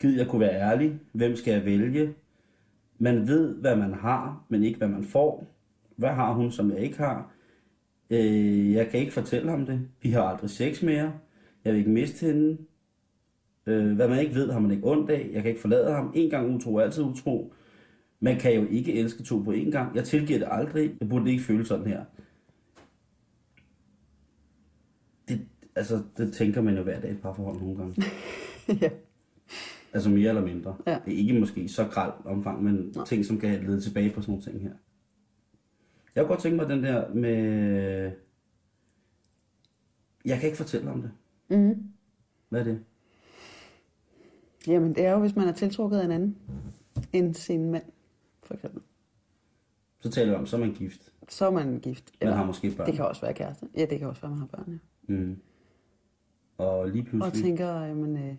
Gid 0.00 0.16
jeg 0.16 0.26
kunne 0.26 0.40
være 0.40 0.60
ærlig. 0.60 1.00
Hvem 1.12 1.36
skal 1.36 1.52
jeg 1.52 1.64
vælge? 1.64 2.14
Man 2.98 3.28
ved, 3.28 3.54
hvad 3.54 3.76
man 3.76 3.94
har, 3.94 4.44
men 4.48 4.64
ikke, 4.64 4.78
hvad 4.78 4.88
man 4.88 5.04
får. 5.04 5.46
Hvad 5.96 6.10
har 6.10 6.32
hun, 6.32 6.50
som 6.50 6.70
jeg 6.70 6.78
ikke 6.78 6.98
har? 6.98 7.30
Øh, 8.10 8.72
jeg 8.72 8.88
kan 8.88 9.00
ikke 9.00 9.12
fortælle 9.12 9.50
ham 9.50 9.66
det. 9.66 9.80
Vi 10.02 10.10
har 10.10 10.22
aldrig 10.22 10.50
sex 10.50 10.82
mere. 10.82 11.12
Jeg 11.64 11.72
vil 11.72 11.78
ikke 11.78 11.90
miste 11.90 12.26
hende. 12.26 12.58
Øh, 13.66 13.96
hvad 13.96 14.08
man 14.08 14.18
ikke 14.18 14.34
ved, 14.34 14.52
har 14.52 14.60
man 14.60 14.70
ikke 14.70 14.86
ondt 14.86 15.10
af. 15.10 15.30
Jeg 15.32 15.42
kan 15.42 15.48
ikke 15.48 15.60
forlade 15.60 15.92
ham. 15.92 16.12
En 16.14 16.30
gang 16.30 16.54
utro, 16.54 16.78
altid 16.78 17.02
utro. 17.02 17.52
Man 18.20 18.38
kan 18.38 18.54
jo 18.54 18.66
ikke 18.70 18.94
elske 18.94 19.22
to 19.22 19.38
på 19.38 19.52
én 19.52 19.70
gang. 19.70 19.96
Jeg 19.96 20.04
tilgiver 20.04 20.38
det 20.38 20.48
aldrig. 20.50 20.96
Jeg 21.00 21.08
burde 21.08 21.30
ikke 21.30 21.42
føle 21.42 21.66
sådan 21.66 21.86
her. 21.86 22.04
Det, 25.28 25.40
altså, 25.76 26.02
det 26.16 26.32
tænker 26.32 26.62
man 26.62 26.76
jo 26.76 26.82
hver 26.82 27.00
dag 27.00 27.10
i 27.10 27.14
et 27.14 27.20
parforhold 27.22 27.60
nogle 27.60 27.76
gange. 27.76 28.02
ja. 28.82 28.90
Altså 29.92 30.10
mere 30.10 30.28
eller 30.28 30.44
mindre. 30.44 30.76
Ja. 30.86 30.98
Det 31.04 31.14
er 31.14 31.18
ikke 31.18 31.40
måske 31.40 31.68
så 31.68 31.84
gralt 31.84 32.14
omfang, 32.24 32.62
men 32.64 32.92
Nej. 32.96 33.04
ting, 33.04 33.24
som 33.24 33.40
kan 33.40 33.64
lede 33.64 33.80
tilbage 33.80 34.10
på 34.10 34.22
sådan 34.22 34.32
nogle 34.32 34.44
ting 34.44 34.60
her. 34.62 34.72
Jeg 36.14 36.24
kunne 36.24 36.28
godt 36.28 36.42
tænke 36.42 36.56
mig 36.56 36.68
den 36.68 36.82
der 36.82 37.14
med... 37.14 38.12
Jeg 40.24 40.38
kan 40.38 40.46
ikke 40.46 40.56
fortælle 40.56 40.90
om 40.90 41.02
det. 41.02 41.10
Mm. 41.48 41.84
Hvad 42.48 42.60
er 42.60 42.64
det? 42.64 42.80
Jamen, 44.66 44.94
det 44.94 45.04
er 45.04 45.12
jo, 45.12 45.18
hvis 45.18 45.36
man 45.36 45.48
er 45.48 45.52
tiltrukket 45.52 45.98
af 45.98 46.04
en 46.04 46.10
anden 46.10 46.36
end 47.12 47.34
sin 47.34 47.70
mand, 47.70 47.84
for 48.48 48.54
eksempel. 48.54 48.82
Så 50.00 50.10
taler 50.10 50.30
vi 50.30 50.36
om, 50.36 50.46
så 50.46 50.56
er 50.56 50.60
man 50.60 50.74
gift. 50.74 51.12
Så 51.28 51.46
er 51.46 51.50
man 51.50 51.80
gift. 51.80 52.12
Man 52.22 52.32
har 52.32 52.46
måske 52.46 52.74
børn. 52.76 52.86
Det 52.86 52.94
kan 52.94 53.04
også 53.06 53.20
være 53.20 53.34
kæreste. 53.34 53.68
Ja, 53.76 53.86
det 53.90 53.98
kan 53.98 54.08
også 54.08 54.20
være, 54.22 54.30
man 54.30 54.38
har 54.40 54.46
børn, 54.46 54.80
ja. 55.08 55.14
Mm. 55.14 55.40
Og 56.58 56.88
lige 56.88 57.02
Og 57.02 57.06
pludselig, 57.06 57.42
tænker, 57.44 57.70
at 57.74 57.96
man, 57.96 58.16
øh, 58.16 58.36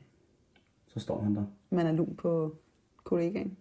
så 0.88 1.00
står 1.00 1.22
han 1.22 1.36
der. 1.36 1.45
man 1.69 1.86
er 1.88 1.91
lun 1.91 2.15
på 2.15 2.58
kollegaen. 3.04 3.58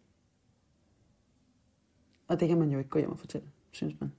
Og 2.28 2.40
det 2.40 2.48
kan 2.48 2.58
man 2.58 2.70
jo 2.70 2.78
ikke 2.78 2.90
gå 2.90 2.98
hjem 2.98 3.10
og 3.12 3.18
fortælle, 3.18 3.48
synes 3.72 4.00
man. 4.00 4.12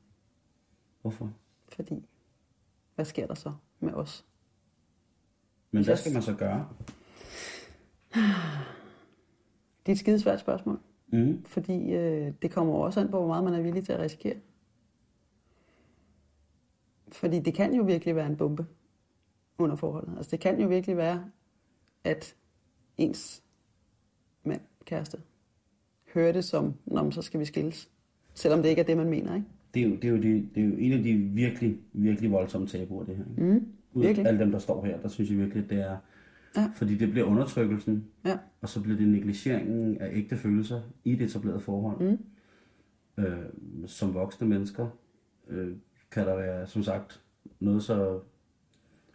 Hvorfor? 1.02 1.34
Fordi, 1.70 2.06
hvad 2.96 3.06
sker 3.06 3.28
der 3.28 3.34
så 3.34 3.54
med 3.80 3.94
os? 3.94 4.26
Men 5.72 5.86
hvad 5.86 5.98
skal 5.98 6.14
man 6.14 6.22
så 6.22 6.36
gøre? 6.36 6.70
Det 9.86 9.92
er 9.92 9.96
et 9.96 10.00
skidesvært 10.00 10.40
spørgsmål. 10.40 10.80
Mm. 11.12 11.44
Fordi 11.46 11.94
øh, 11.94 12.34
det 12.42 12.52
kommer 12.52 12.74
jo 12.74 12.80
også 12.80 13.00
an 13.00 13.10
på, 13.10 13.18
hvor 13.18 13.28
meget 13.28 13.44
man 13.44 13.54
er 13.54 13.62
villig 13.62 13.86
til 13.86 13.94
at 13.94 14.00
risikere. 14.00 14.36
Fordi 17.12 17.40
det 17.40 17.54
kan 17.54 17.74
jo 17.74 17.84
virkelig 17.84 18.16
være 18.16 18.28
en 18.28 18.36
bombe 18.36 18.66
under 19.60 19.76
forholdet. 19.76 20.14
Altså 20.18 20.32
det 20.32 20.40
kan 20.40 20.62
jo 20.62 20.68
virkelig 20.68 20.98
være, 20.98 21.24
at 22.04 22.36
ens 22.98 23.44
mand, 24.44 24.62
kæreste, 24.86 25.18
hører 26.14 26.32
det 26.32 26.44
som, 26.44 26.74
Nå, 26.86 27.12
så 27.12 27.22
skal 27.22 27.40
vi 27.40 27.46
skilles. 27.46 27.90
Selvom 28.34 28.62
det 28.62 28.70
ikke 28.70 28.82
er 28.82 28.86
det, 28.86 28.98
man 28.98 29.10
mener, 29.10 29.36
ikke? 29.36 29.48
Det 29.74 29.82
er, 29.82 29.88
jo, 29.88 29.96
det, 29.96 30.04
er 30.04 30.10
jo 30.10 30.18
de, 30.18 30.50
det 30.56 30.64
er 30.64 30.68
jo 30.68 30.76
en 30.78 30.92
af 30.94 31.04
de 31.04 31.14
virkelig, 31.16 31.78
virkelig 31.94 32.32
voldsomme 32.32 32.68
tabuer, 32.68 33.04
det 33.04 33.16
her. 33.16 33.24
Ikke? 33.30 33.44
Mm, 33.44 33.68
Ud 33.94 34.04
af 34.04 34.26
alle 34.26 34.40
dem, 34.40 34.52
der 34.52 34.60
står 34.60 34.86
her, 34.86 35.02
der 35.02 35.08
synes 35.08 35.30
jeg 35.30 35.38
virkelig, 35.38 35.64
at 35.64 35.70
det 35.70 35.82
er... 35.82 35.98
Ja. 36.58 36.72
Fordi 36.76 36.96
det 36.98 37.12
bliver 37.12 37.26
undertrykkelsen, 37.28 38.06
Ja. 38.26 38.38
og 38.62 38.70
så 38.70 38.82
bliver 38.82 38.98
det 38.98 39.08
negligeringen 39.08 39.98
af 39.98 40.10
ægte 40.14 40.38
følelser 40.38 40.82
i 41.04 41.16
det 41.16 41.22
etablerede 41.26 41.60
forhold. 41.60 42.10
Mm. 42.12 43.24
Øh, 43.24 43.38
som 43.86 44.14
voksne 44.14 44.48
mennesker 44.48 44.88
øh, 45.48 45.76
kan 46.12 46.28
der 46.28 46.36
være, 46.36 46.68
som 46.68 46.84
sagt, 46.84 47.22
noget 47.60 47.84
så 47.84 48.20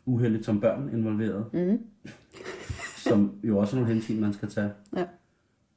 uheldigt 0.04 0.44
som 0.44 0.60
børn 0.60 0.88
involveret, 0.92 1.46
Mm. 1.52 1.78
som 3.08 3.40
jo 3.44 3.58
også 3.58 3.76
er 3.76 3.80
nogle 3.80 3.94
hensyn, 3.94 4.20
man 4.20 4.32
skal 4.32 4.48
tage. 4.48 4.70
Ja. 4.96 5.06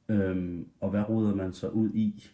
Øhm, 0.08 0.66
og 0.80 0.90
hvad 0.90 1.08
ruder 1.08 1.34
man 1.34 1.52
så 1.52 1.68
ud 1.68 1.90
i? 1.94 2.30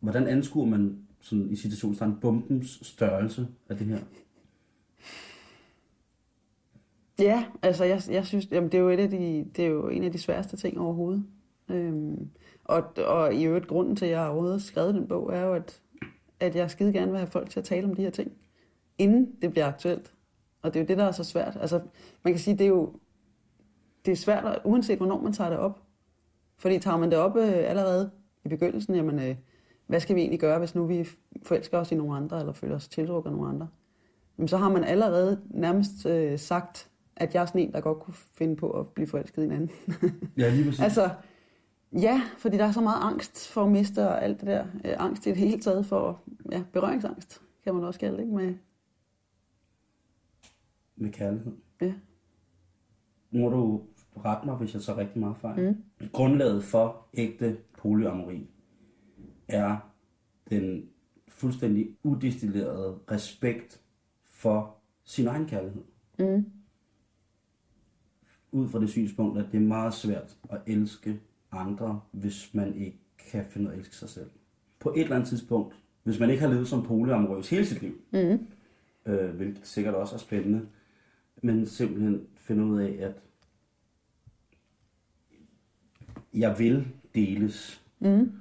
Hvordan 0.00 0.26
anskuer 0.26 0.66
man 0.66 0.98
sådan 1.20 1.50
i 1.50 1.56
situationstegn 1.56 2.16
bombens 2.20 2.78
størrelse 2.82 3.46
af 3.68 3.76
det 3.76 3.86
her? 3.86 3.98
Ja, 7.22 7.44
altså 7.62 7.84
jeg, 7.84 8.02
jeg 8.10 8.26
synes, 8.26 8.48
jamen 8.50 8.72
det 8.72 8.78
er 8.78 8.82
jo 8.82 8.88
et 8.88 9.00
af 9.00 9.10
de, 9.10 9.46
det 9.56 9.64
er 9.64 9.68
jo 9.68 9.88
en 9.88 10.04
af 10.04 10.12
de 10.12 10.18
sværeste 10.18 10.56
ting 10.56 10.80
overhovedet. 10.80 11.24
Øhm, 11.68 12.30
og, 12.64 12.84
og 13.06 13.34
i 13.34 13.44
øvrigt 13.44 13.66
grunden 13.66 13.96
til, 13.96 14.04
at 14.04 14.10
jeg 14.10 14.26
overhovedet 14.26 14.54
har 14.54 14.60
skrevet 14.66 14.94
den 14.94 15.08
bog, 15.08 15.34
er 15.34 15.40
jo, 15.40 15.54
at, 15.54 15.80
at 16.40 16.56
jeg 16.56 16.70
skide 16.70 16.92
gerne 16.92 17.10
vil 17.10 17.18
have 17.18 17.30
folk 17.30 17.50
til 17.50 17.60
at 17.60 17.64
tale 17.64 17.86
om 17.86 17.94
de 17.94 18.02
her 18.02 18.10
ting, 18.10 18.32
inden 18.98 19.32
det 19.42 19.50
bliver 19.50 19.66
aktuelt. 19.66 20.14
Og 20.62 20.74
det 20.74 20.80
er 20.80 20.84
jo 20.84 20.88
det, 20.88 20.98
der 20.98 21.04
er 21.04 21.12
så 21.12 21.24
svært. 21.24 21.58
Altså, 21.60 21.80
man 22.24 22.32
kan 22.32 22.40
sige, 22.40 22.58
det 22.58 22.64
er 22.64 22.68
jo 22.68 22.92
det 24.04 24.12
er 24.12 24.16
svært, 24.16 24.44
at- 24.44 24.58
uanset 24.64 24.96
hvornår 24.96 25.20
man 25.20 25.32
tager 25.32 25.50
det 25.50 25.58
op. 25.58 25.82
Fordi 26.58 26.78
tager 26.78 26.96
man 26.96 27.10
det 27.10 27.18
op 27.18 27.36
øh, 27.36 27.52
allerede 27.70 28.10
i 28.44 28.48
begyndelsen, 28.48 28.94
jamen, 28.94 29.18
øh, 29.18 29.36
hvad 29.86 30.00
skal 30.00 30.16
vi 30.16 30.20
egentlig 30.20 30.40
gøre, 30.40 30.58
hvis 30.58 30.74
nu 30.74 30.86
vi 30.86 31.08
forelsker 31.42 31.78
os 31.78 31.92
i 31.92 31.94
nogle 31.94 32.16
andre, 32.16 32.40
eller 32.40 32.52
føler 32.52 32.76
os 32.76 32.88
tiltrukket 32.88 33.30
af 33.30 33.36
nogle 33.36 33.48
andre? 33.50 33.68
Jamen, 34.38 34.48
så 34.48 34.56
har 34.56 34.68
man 34.68 34.84
allerede 34.84 35.40
nærmest 35.50 36.06
øh, 36.06 36.38
sagt, 36.38 36.88
at 37.16 37.34
jeg 37.34 37.42
er 37.42 37.46
sådan 37.46 37.60
en, 37.60 37.72
der 37.72 37.80
godt 37.80 37.98
kunne 38.00 38.14
finde 38.14 38.56
på 38.56 38.70
at 38.70 38.88
blive 38.88 39.06
forelsket 39.06 39.42
i 39.42 39.46
en 39.46 39.52
anden. 39.52 39.70
Ja, 40.38 40.50
lige 40.50 40.64
præcis. 40.64 40.80
altså, 40.80 41.10
ja, 41.92 42.22
fordi 42.38 42.56
der 42.56 42.64
er 42.64 42.72
så 42.72 42.80
meget 42.80 43.02
angst 43.02 43.48
for 43.48 43.64
at 43.64 43.70
miste 43.72 44.08
og 44.08 44.24
alt 44.24 44.40
det 44.40 44.46
der. 44.46 44.66
Øh, 44.84 44.94
angst 44.98 45.26
i 45.26 45.28
det 45.28 45.38
hele 45.38 45.60
taget 45.60 45.86
for, 45.86 46.22
ja, 46.52 46.62
berøringsangst, 46.72 47.42
kan 47.64 47.74
man 47.74 47.84
også 47.84 48.00
kalde 48.00 48.16
det, 48.16 48.22
ikke? 48.22 48.34
Med, 48.34 48.54
Med 50.96 51.10
kærlighed. 51.12 51.52
ja. 51.80 51.92
Nu 53.30 53.40
må 53.40 53.48
du 53.48 53.80
rette 54.24 54.46
mig, 54.46 54.56
hvis 54.56 54.74
jeg 54.74 54.82
så 54.82 54.96
rigtig 54.96 55.20
meget 55.20 55.36
fejl. 55.36 55.68
Mm. 56.00 56.08
Grundlaget 56.12 56.64
for 56.64 57.06
ægte 57.14 57.56
polyamori 57.78 58.50
er 59.48 59.76
den 60.50 60.88
fuldstændig 61.28 61.96
udestillerede 62.02 62.98
respekt 63.10 63.80
for 64.28 64.76
sin 65.04 65.26
egen 65.26 65.46
kærlighed. 65.46 65.82
Mm. 66.18 66.44
Ud 68.52 68.68
fra 68.68 68.80
det 68.80 68.90
synspunkt, 68.90 69.38
at 69.38 69.46
det 69.52 69.56
er 69.58 69.62
meget 69.66 69.94
svært 69.94 70.36
at 70.50 70.60
elske 70.66 71.20
andre, 71.52 72.00
hvis 72.10 72.54
man 72.54 72.74
ikke 72.74 72.98
kan 73.30 73.44
finde 73.50 73.66
ud 73.66 73.70
af 73.70 73.74
at 73.74 73.78
elske 73.80 73.96
sig 73.96 74.08
selv. 74.08 74.30
På 74.78 74.90
et 74.96 75.00
eller 75.02 75.16
andet 75.16 75.28
tidspunkt, 75.28 75.74
hvis 76.02 76.20
man 76.20 76.30
ikke 76.30 76.42
har 76.42 76.50
levet 76.50 76.68
som 76.68 76.82
polyamorøs 76.86 77.50
hele 77.50 77.66
sit 77.66 77.82
liv, 77.82 78.00
Mm. 78.12 78.46
øh, 79.12 79.30
hvilket 79.34 79.66
sikkert 79.66 79.94
også 79.94 80.14
er 80.14 80.18
spændende, 80.18 80.68
men 81.42 81.66
simpelthen 81.66 82.26
finde 82.36 82.64
ud 82.64 82.80
af, 82.80 82.96
at 83.00 83.14
jeg 86.34 86.58
vil 86.58 86.86
deles. 87.14 87.82
Mm. 88.00 88.32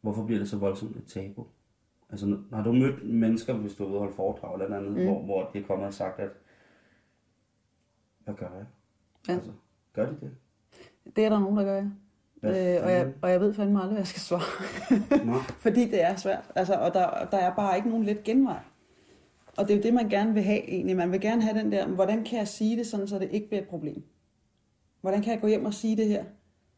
Hvorfor 0.00 0.26
bliver 0.26 0.38
det 0.38 0.48
så 0.48 0.58
voldsomt 0.58 0.96
et 0.96 1.04
tabu? 1.06 1.46
Altså, 2.10 2.38
har 2.52 2.64
du 2.64 2.72
mødt 2.72 3.08
mennesker, 3.08 3.54
hvis 3.54 3.74
du 3.74 3.84
er 3.84 3.88
ude 3.88 3.96
og 3.96 4.00
holde 4.00 4.14
foredrag 4.16 4.62
eller 4.62 4.76
andet, 4.76 4.92
mm. 4.92 5.04
hvor, 5.04 5.22
hvor 5.22 5.50
de 5.52 5.58
er 5.58 5.62
kommet 5.66 5.86
og 5.86 5.94
sagt, 5.94 6.20
at 6.20 6.30
hvad 8.24 8.34
gør 8.34 8.50
jeg? 8.56 8.66
Ja. 9.28 9.32
Altså, 9.32 9.50
gør 9.92 10.06
de 10.06 10.16
det? 10.20 10.30
Det 11.16 11.24
er 11.24 11.28
der 11.28 11.38
nogen, 11.38 11.56
der 11.56 11.64
gør, 11.64 11.74
ja. 11.74 11.84
Øh, 12.44 12.84
og, 12.84 12.92
jeg, 12.92 13.12
og 13.22 13.30
jeg 13.30 13.40
ved 13.40 13.54
fandme 13.54 13.78
aldrig, 13.78 13.92
hvad 13.92 14.00
jeg 14.00 14.06
skal 14.06 14.20
svare. 14.20 15.40
Fordi 15.64 15.90
det 15.90 16.02
er 16.02 16.16
svært. 16.16 16.50
Altså, 16.54 16.74
og 16.74 16.94
der, 16.94 17.28
der 17.30 17.38
er 17.38 17.54
bare 17.54 17.76
ikke 17.76 17.88
nogen 17.88 18.04
let 18.04 18.24
genvej. 18.24 18.60
Og 19.56 19.68
det 19.68 19.72
er 19.72 19.76
jo 19.76 19.82
det, 19.82 19.94
man 19.94 20.08
gerne 20.08 20.34
vil 20.34 20.42
have 20.42 20.68
egentlig. 20.68 20.96
Man 20.96 21.12
vil 21.12 21.20
gerne 21.20 21.42
have 21.42 21.58
den 21.58 21.72
der, 21.72 21.86
hvordan 21.86 22.24
kan 22.24 22.38
jeg 22.38 22.48
sige 22.48 22.76
det, 22.76 22.86
sådan, 22.86 23.08
så 23.08 23.18
det 23.18 23.28
ikke 23.32 23.48
bliver 23.48 23.62
et 23.62 23.68
problem? 23.68 24.02
Hvordan 25.00 25.22
kan 25.22 25.32
jeg 25.32 25.40
gå 25.40 25.46
hjem 25.46 25.64
og 25.64 25.74
sige 25.74 25.96
det 25.96 26.08
her, 26.08 26.24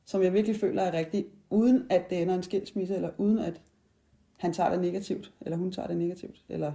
som 0.04 0.22
jeg 0.22 0.32
virkelig 0.32 0.60
føler 0.60 0.82
er 0.82 0.92
rigtigt, 0.92 1.26
uden 1.50 1.86
at 1.90 2.10
det 2.10 2.22
ender 2.22 2.34
en 2.34 2.42
skilsmisse, 2.42 2.94
eller 2.94 3.10
uden 3.18 3.38
at 3.38 3.60
han 4.36 4.52
tager 4.52 4.70
det 4.70 4.80
negativt, 4.80 5.32
eller 5.40 5.56
hun 5.56 5.72
tager 5.72 5.88
det 5.88 5.96
negativt. 5.96 6.44
Eller... 6.48 6.72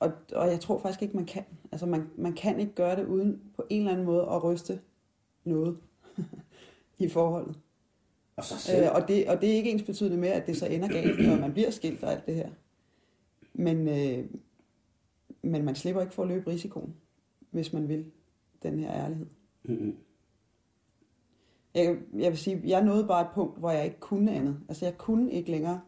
Og, 0.00 0.12
og 0.34 0.48
jeg 0.48 0.60
tror 0.60 0.78
faktisk 0.78 1.02
ikke, 1.02 1.16
man 1.16 1.26
kan. 1.26 1.44
Altså, 1.72 1.86
man, 1.86 2.10
man 2.16 2.32
kan 2.32 2.60
ikke 2.60 2.74
gøre 2.74 2.96
det 2.96 3.06
uden 3.06 3.42
på 3.56 3.64
en 3.70 3.80
eller 3.80 3.92
anden 3.92 4.06
måde 4.06 4.22
at 4.22 4.44
ryste 4.44 4.80
noget 5.44 5.78
i 6.98 7.08
forholdet. 7.08 7.58
og 8.36 8.44
så 8.44 8.58
selv. 8.58 8.84
Øh, 8.84 8.94
og, 8.94 9.08
det, 9.08 9.28
og 9.28 9.40
det 9.40 9.50
er 9.50 9.54
ikke 9.54 9.70
ens 9.70 9.82
betydende 9.82 10.16
med, 10.16 10.28
at 10.28 10.46
det 10.46 10.56
så 10.56 10.66
ender 10.66 10.88
galt, 10.88 11.30
og 11.32 11.38
man 11.38 11.52
bliver 11.52 11.70
skilt 11.70 12.04
og 12.04 12.12
alt 12.12 12.26
det 12.26 12.34
her. 12.34 12.50
Men, 13.52 13.88
øh, 13.88 14.24
men 15.42 15.64
man 15.64 15.74
slipper 15.74 16.02
ikke 16.02 16.14
for 16.14 16.22
at 16.22 16.28
løbe 16.28 16.50
risikoen, 16.50 16.94
hvis 17.50 17.72
man 17.72 17.88
vil 17.88 18.10
den 18.62 18.78
her 18.78 18.92
ærlighed. 18.92 19.26
Mm-mm. 19.64 19.96
Jeg, 21.74 21.98
jeg 22.14 22.30
vil 22.30 22.38
sige, 22.38 22.62
jeg 22.64 22.84
nåede 22.84 23.06
bare 23.06 23.22
et 23.22 23.30
punkt, 23.34 23.58
hvor 23.58 23.70
jeg 23.70 23.84
ikke 23.84 24.00
kunne 24.00 24.32
andet. 24.32 24.60
Altså 24.68 24.84
jeg 24.84 24.98
kunne 24.98 25.32
ikke 25.32 25.50
længere 25.50 25.80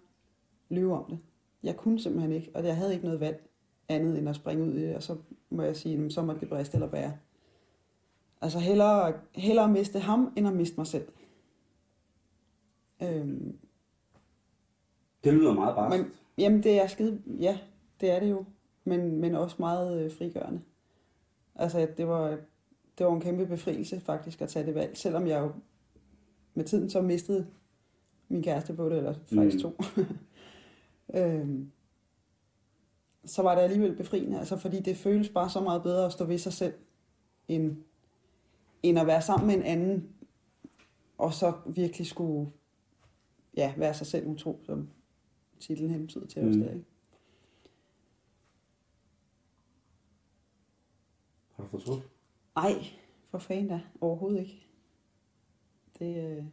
lyve 0.68 0.94
om 0.94 1.04
det. 1.10 1.18
Jeg 1.62 1.76
kunne 1.76 2.00
simpelthen 2.00 2.32
ikke, 2.32 2.50
og 2.54 2.64
jeg 2.64 2.76
havde 2.76 2.92
ikke 2.92 3.04
noget 3.04 3.20
valg 3.20 3.49
andet 3.90 4.18
end 4.18 4.28
at 4.28 4.36
springe 4.36 4.64
ud 4.64 4.72
i 4.72 4.82
det, 4.82 4.96
og 4.96 5.02
så 5.02 5.16
må 5.50 5.62
jeg 5.62 5.76
sige, 5.76 5.92
"Jamen, 5.94 6.10
så 6.10 6.22
må 6.22 6.32
det 6.32 6.48
briste 6.48 6.74
eller 6.74 6.88
bære. 6.90 7.12
Altså 8.40 8.58
hellere, 8.58 9.12
hellere 9.34 9.68
miste 9.68 9.98
ham, 9.98 10.32
end 10.36 10.48
at 10.48 10.54
miste 10.56 10.76
mig 10.76 10.86
selv. 10.86 11.08
Øhm, 13.02 13.58
Det 15.24 15.34
lyder 15.34 15.54
meget 15.54 15.74
barsk. 15.76 15.98
Men, 15.98 16.10
jamen, 16.38 16.62
det 16.62 16.82
er 16.82 16.86
skide... 16.86 17.22
Ja, 17.40 17.58
det 18.00 18.10
er 18.10 18.20
det 18.20 18.30
jo. 18.30 18.44
Men, 18.84 19.16
men 19.20 19.34
også 19.34 19.56
meget 19.58 20.04
øh, 20.04 20.12
frigørende. 20.12 20.60
Altså, 21.54 21.88
det 21.96 22.08
var, 22.08 22.28
det 22.98 23.06
var 23.06 23.12
en 23.12 23.20
kæmpe 23.20 23.46
befrielse 23.46 24.00
faktisk 24.00 24.40
at 24.40 24.48
tage 24.48 24.66
det 24.66 24.74
valg. 24.74 24.96
Selvom 24.96 25.26
jeg 25.26 25.40
jo 25.40 25.52
med 26.54 26.64
tiden 26.64 26.90
så 26.90 27.02
mistede 27.02 27.46
min 28.28 28.42
kæreste 28.42 28.72
på 28.74 28.88
det, 28.88 28.96
eller 28.96 29.14
faktisk 29.34 29.64
Mm. 29.64 29.72
to. 29.72 29.82
øhm, 31.18 31.70
så 33.24 33.42
var 33.42 33.54
det 33.54 33.62
alligevel 33.62 33.96
befriende, 33.96 34.38
altså 34.38 34.56
fordi 34.56 34.80
det 34.80 34.96
føles 34.96 35.28
bare 35.28 35.50
så 35.50 35.60
meget 35.60 35.82
bedre 35.82 36.06
at 36.06 36.12
stå 36.12 36.24
ved 36.24 36.38
sig 36.38 36.52
selv, 36.52 36.74
end, 37.48 37.76
end 38.82 38.98
at 38.98 39.06
være 39.06 39.22
sammen 39.22 39.46
med 39.46 39.54
en 39.54 39.62
anden, 39.62 40.08
og 41.18 41.32
så 41.34 41.52
virkelig 41.66 42.06
skulle 42.06 42.52
ja, 43.56 43.74
være 43.76 43.94
sig 43.94 44.06
selv 44.06 44.26
utro, 44.26 44.60
som 44.64 44.88
titlen 45.60 45.90
hentyder 45.90 46.26
til 46.26 46.42
os 46.48 46.56
Mm. 46.56 46.62
der, 46.62 46.70
ikke? 46.70 46.84
Har 51.56 51.62
du 51.64 51.68
fortrudt? 51.68 52.08
Ej, 52.56 52.74
for 53.30 53.38
fanden 53.38 53.68
da. 53.68 53.80
Overhovedet 54.00 54.40
ikke. 54.40 54.66
Det, 55.98 56.38
øh... 56.38 56.44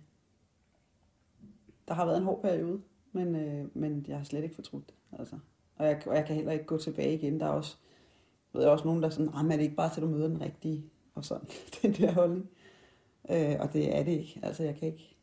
Der 1.88 1.94
har 1.94 2.06
været 2.06 2.18
en 2.18 2.24
hård 2.24 2.42
periode, 2.42 2.82
men, 3.12 3.36
øh, 3.36 3.78
men 3.78 4.06
jeg 4.08 4.18
har 4.18 4.24
slet 4.24 4.44
ikke 4.44 4.56
fortrudt 4.56 4.88
det. 4.88 5.20
Altså. 5.20 5.40
Og, 5.78 5.86
jeg, 5.86 6.02
og 6.08 6.16
jeg 6.16 6.26
kan 6.26 6.36
heller 6.36 6.52
ikke 6.52 6.66
gå 6.66 6.78
tilbage 6.78 7.13
igen. 7.16 7.40
Der 7.40 7.46
er 7.46 7.50
også, 7.50 7.78
ved 8.54 8.62
jeg, 8.62 8.72
også 8.72 8.86
nogen, 8.86 9.02
der 9.02 9.08
er 9.08 9.12
sådan, 9.12 9.32
"Ah, 9.34 9.44
men 9.46 9.52
er 9.52 9.56
det 9.56 9.63
ikke 9.63 9.76
bare 9.76 9.94
til, 9.94 10.04
du 10.04 10.08
møder 10.08 10.28
den 10.28 10.42
rigtige? 10.42 10.84
Og 11.16 11.26
sådan, 11.26 11.48
den 11.82 11.92
der 11.94 12.12
holdning. 12.12 12.50
Øh, 13.30 13.56
og 13.60 13.74
det 13.74 13.96
er 13.98 14.04
det 14.04 14.12
ikke. 14.12 14.40
Altså, 14.44 14.63
jeg 14.63 14.76
kan 14.76 14.88
ikke, 14.88 15.16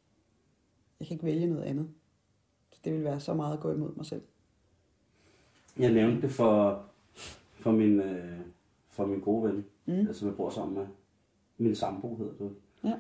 jeg 1.01 1.07
kan 1.09 1.15
ikke 1.15 1.25
vælge 1.27 1.47
noget 1.47 1.63
andet. 1.65 1.89
Det 2.85 2.93
vil 2.93 3.05
være 3.05 3.21
så 3.21 3.35
meget 3.35 3.55
at 3.55 3.61
gå 3.61 3.73
imod 3.73 3.95
mig 3.97 4.07
selv. 4.07 4.23
Jeg 5.79 5.93
nævnte 5.93 6.23
det 6.23 6.31
for, 6.31 6.85
for, 7.53 7.73
min, 7.73 8.01
øh, 8.01 8.41
for 8.89 9.07
min 9.07 9.21
gode 9.21 9.43
ven, 9.53 9.65
Mm. 9.87 10.13
som 10.13 10.29
jeg 10.29 10.37
bor 10.37 10.51
sammen 10.51 10.75
med. 10.79 10.87
Min 11.59 11.75
sambo 11.75 12.17
hedder 12.17 12.33
det. 12.33 12.55
Ja. 12.85 12.89
Jeg 12.89 12.99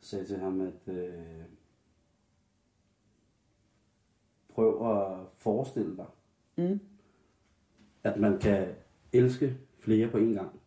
sagde 0.00 0.24
til 0.26 0.38
ham, 0.38 0.60
at 0.60 0.94
øh, 0.94 1.12
prøv 4.48 4.90
at 4.92 5.18
forestille 5.38 5.96
dig, 5.96 6.06
Mm. 6.56 6.80
at 8.04 8.20
man 8.20 8.38
kan 8.38 8.68
elske 9.12 9.56
flere 9.80 10.10
på 10.10 10.18
en 10.18 10.34
gang. 10.34 10.60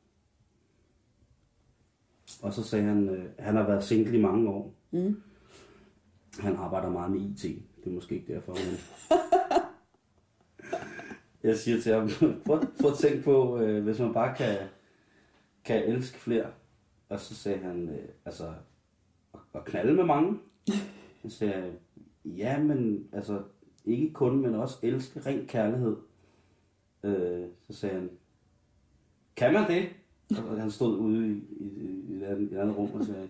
Og 2.42 2.54
så 2.54 2.64
sagde 2.64 2.86
han, 2.86 3.10
øh, 3.10 3.26
han 3.40 3.56
har 3.56 3.68
været 3.68 3.84
single 3.84 4.18
i 4.18 4.22
mange 4.22 4.50
år. 4.50 4.74
Mm. 4.92 5.22
Han 6.40 6.56
arbejder 6.56 6.90
meget 6.90 7.12
med 7.12 7.22
IT. 7.22 7.42
Det 7.84 7.90
er 7.90 7.96
måske 7.96 8.16
ikke 8.16 8.34
derfor, 8.34 8.54
men... 8.54 8.78
Jeg 11.44 11.58
siger 11.58 11.82
til 11.82 11.94
ham, 11.94 12.10
prøv, 12.46 12.62
prøv 12.82 12.92
at 12.92 12.98
tænke 12.98 13.24
på, 13.24 13.60
øh, 13.60 13.84
hvis 13.84 14.00
man 14.00 14.14
bare 14.14 14.36
kan, 14.36 14.58
kan 15.66 15.84
elske 15.84 16.20
flere. 16.20 16.52
Og 17.10 17.20
så 17.20 17.36
sagde 17.36 17.60
han, 17.60 17.90
øh, 17.90 18.10
altså, 18.26 18.54
at, 19.34 19.40
at 19.56 19.66
knalde 19.66 19.94
med 19.94 20.04
mange. 20.04 20.40
Så 21.22 21.30
sagde 21.30 21.54
jeg, 21.56 21.72
ja, 22.26 22.60
men 22.60 23.08
altså, 23.12 23.42
ikke 23.86 24.14
kun, 24.14 24.42
men 24.42 24.56
også 24.56 24.78
elske 24.82 25.20
ren 25.20 25.48
kærlighed. 25.48 25.98
Øh, 27.04 27.46
så 27.70 27.78
sagde 27.78 27.96
han, 27.96 28.10
kan 29.36 29.54
man 29.54 29.68
det? 29.68 29.90
Og 30.50 30.62
han 30.62 30.72
stod 30.72 30.98
ude 30.98 31.28
i, 31.28 31.44
i, 31.60 31.66
i, 32.10 32.16
et, 32.16 32.24
andet, 32.24 32.52
i 32.52 32.56
et 32.56 32.60
andet 32.60 32.78
rum 32.78 32.92
og 32.94 33.06
sagde, 33.06 33.30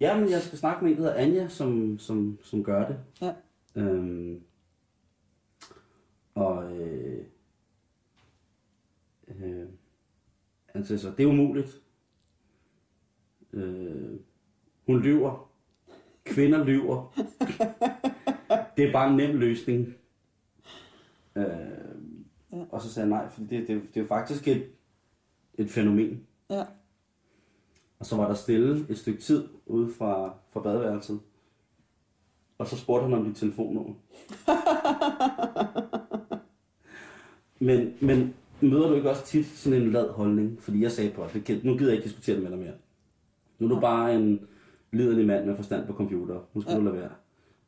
ja, 0.00 0.20
men 0.20 0.30
jeg 0.30 0.42
skal 0.42 0.58
snakke 0.58 0.84
med 0.84 0.92
en, 0.92 0.98
der 0.98 1.02
hedder 1.02 1.22
Anja, 1.22 1.48
som, 1.48 1.98
som, 1.98 2.38
som 2.42 2.64
gør 2.64 2.88
det. 2.88 2.98
Ja. 3.22 3.34
Øhm, 3.74 4.42
og 6.34 6.72
øh, 6.72 7.24
øh, 9.28 9.66
han 10.66 10.84
siger 10.84 10.98
så, 10.98 11.12
det 11.16 11.22
er 11.22 11.28
umuligt. 11.28 11.82
Øh, 13.52 14.18
hun 14.86 15.00
lyver. 15.00 15.50
Kvinder 16.24 16.64
lyver. 16.64 17.14
det 18.78 18.88
er 18.88 18.92
bare 18.92 19.10
en 19.10 19.16
nem 19.16 19.36
løsning. 19.36 19.94
Øh, 21.36 21.44
Ja. 22.52 22.64
Og 22.70 22.82
så 22.82 22.92
sagde 22.92 23.08
jeg 23.08 23.18
nej, 23.18 23.30
for 23.30 23.40
det, 23.40 23.50
det, 23.50 23.68
det 23.68 23.96
er 23.96 24.00
jo 24.00 24.06
faktisk 24.06 24.48
et, 24.48 24.66
et 25.54 25.70
fænomen. 25.70 26.26
Ja. 26.50 26.64
Og 27.98 28.06
så 28.06 28.16
var 28.16 28.28
der 28.28 28.34
stille 28.34 28.86
et 28.90 28.98
stykke 28.98 29.20
tid 29.20 29.48
ude 29.66 29.94
fra, 29.94 30.34
fra 30.50 30.60
badeværelset. 30.60 31.20
Og 32.58 32.66
så 32.66 32.76
spurgte 32.76 33.04
han 33.04 33.18
om 33.18 33.24
dit 33.24 33.36
telefonnummer. 33.36 33.94
men, 37.66 37.94
men 38.00 38.34
møder 38.60 38.88
du 38.88 38.94
ikke 38.94 39.10
også 39.10 39.24
tit 39.24 39.46
sådan 39.46 39.82
en 39.82 39.92
lad 39.92 40.08
holdning? 40.08 40.62
Fordi 40.62 40.82
jeg 40.82 40.92
sagde 40.92 41.10
på, 41.10 41.22
at 41.22 41.64
nu 41.64 41.78
gider 41.78 41.90
jeg 41.90 41.96
ikke 41.96 42.04
diskutere 42.04 42.36
det 42.36 42.42
med 42.42 42.50
dig 42.50 42.58
mere. 42.58 42.74
Nu 43.58 43.66
er 43.66 43.74
du 43.74 43.80
bare 43.80 44.14
en 44.14 44.48
liderlig 44.92 45.26
mand 45.26 45.46
med 45.46 45.56
forstand 45.56 45.86
på 45.86 45.92
computer. 45.92 46.40
Nu 46.54 46.60
skal 46.60 46.72
ja. 46.72 46.78
du 46.78 46.84
lade 46.84 46.96
være. 46.96 47.10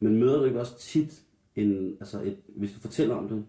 Men 0.01 0.17
møder 0.21 0.39
du 0.39 0.45
ikke 0.45 0.61
også 0.61 0.79
tit 0.79 1.25
en, 1.57 1.97
altså 2.01 2.21
et, 2.23 2.39
hvis 2.57 2.73
du 2.73 2.81
fortæller 2.81 3.15
om 3.15 3.29
det, 3.29 3.45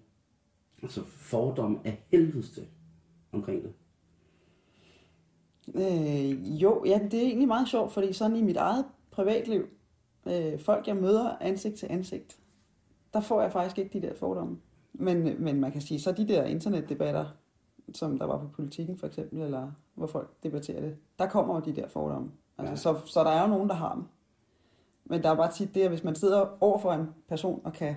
altså 0.84 1.04
fordom 1.04 1.80
af 1.84 2.04
helvedes 2.12 2.52
til 2.52 2.68
omkring 3.32 3.64
det? 3.64 3.74
Øh, 5.76 6.62
jo, 6.64 6.84
ja, 6.86 7.00
det 7.12 7.14
er 7.20 7.26
egentlig 7.26 7.48
meget 7.48 7.68
sjovt, 7.70 7.92
fordi 7.92 8.14
sådan 8.14 8.38
i 8.38 8.42
mit 8.42 8.58
eget 8.58 8.86
privatliv, 9.12 9.66
øh, 10.28 10.60
folk 10.60 10.88
jeg 10.88 10.96
møder 10.96 11.38
ansigt 11.42 11.76
til 11.76 11.88
ansigt, 11.90 12.40
der 13.14 13.22
får 13.22 13.42
jeg 13.42 13.52
faktisk 13.52 13.78
ikke 13.78 14.00
de 14.02 14.08
der 14.08 14.16
fordomme. 14.16 14.58
Men, 14.94 15.44
men 15.44 15.60
man 15.60 15.72
kan 15.72 15.82
sige, 15.82 16.00
så 16.00 16.12
de 16.12 16.28
der 16.28 16.44
internetdebatter, 16.44 17.26
som 17.94 18.18
der 18.20 18.26
var 18.26 18.38
på 18.40 18.48
politikken 18.48 18.98
for 18.98 19.08
eksempel, 19.08 19.42
eller 19.42 19.72
hvor 19.96 20.08
folk 20.08 20.30
debatterer 20.44 20.82
det, 20.82 20.96
der 21.20 21.28
kommer 21.30 21.56
jo 21.56 21.62
de 21.62 21.76
der 21.82 21.88
fordomme. 21.88 22.32
Altså, 22.58 22.90
Ja. 22.90 22.96
så, 22.96 23.06
så 23.06 23.24
der 23.24 23.30
er 23.30 23.42
jo 23.42 23.48
nogen, 23.48 23.70
der 23.70 23.76
har 23.76 23.96
dem. 23.96 24.04
Men 25.12 25.24
der 25.24 25.30
er 25.30 25.36
bare 25.36 25.52
tit 25.52 25.76
det, 25.76 25.82
at 25.82 25.90
hvis 25.90 26.04
man 26.04 26.16
sidder 26.16 26.58
over 26.64 26.80
for 26.80 26.92
en 26.94 27.06
person 27.28 27.62
og 27.64 27.74
kan 27.74 27.96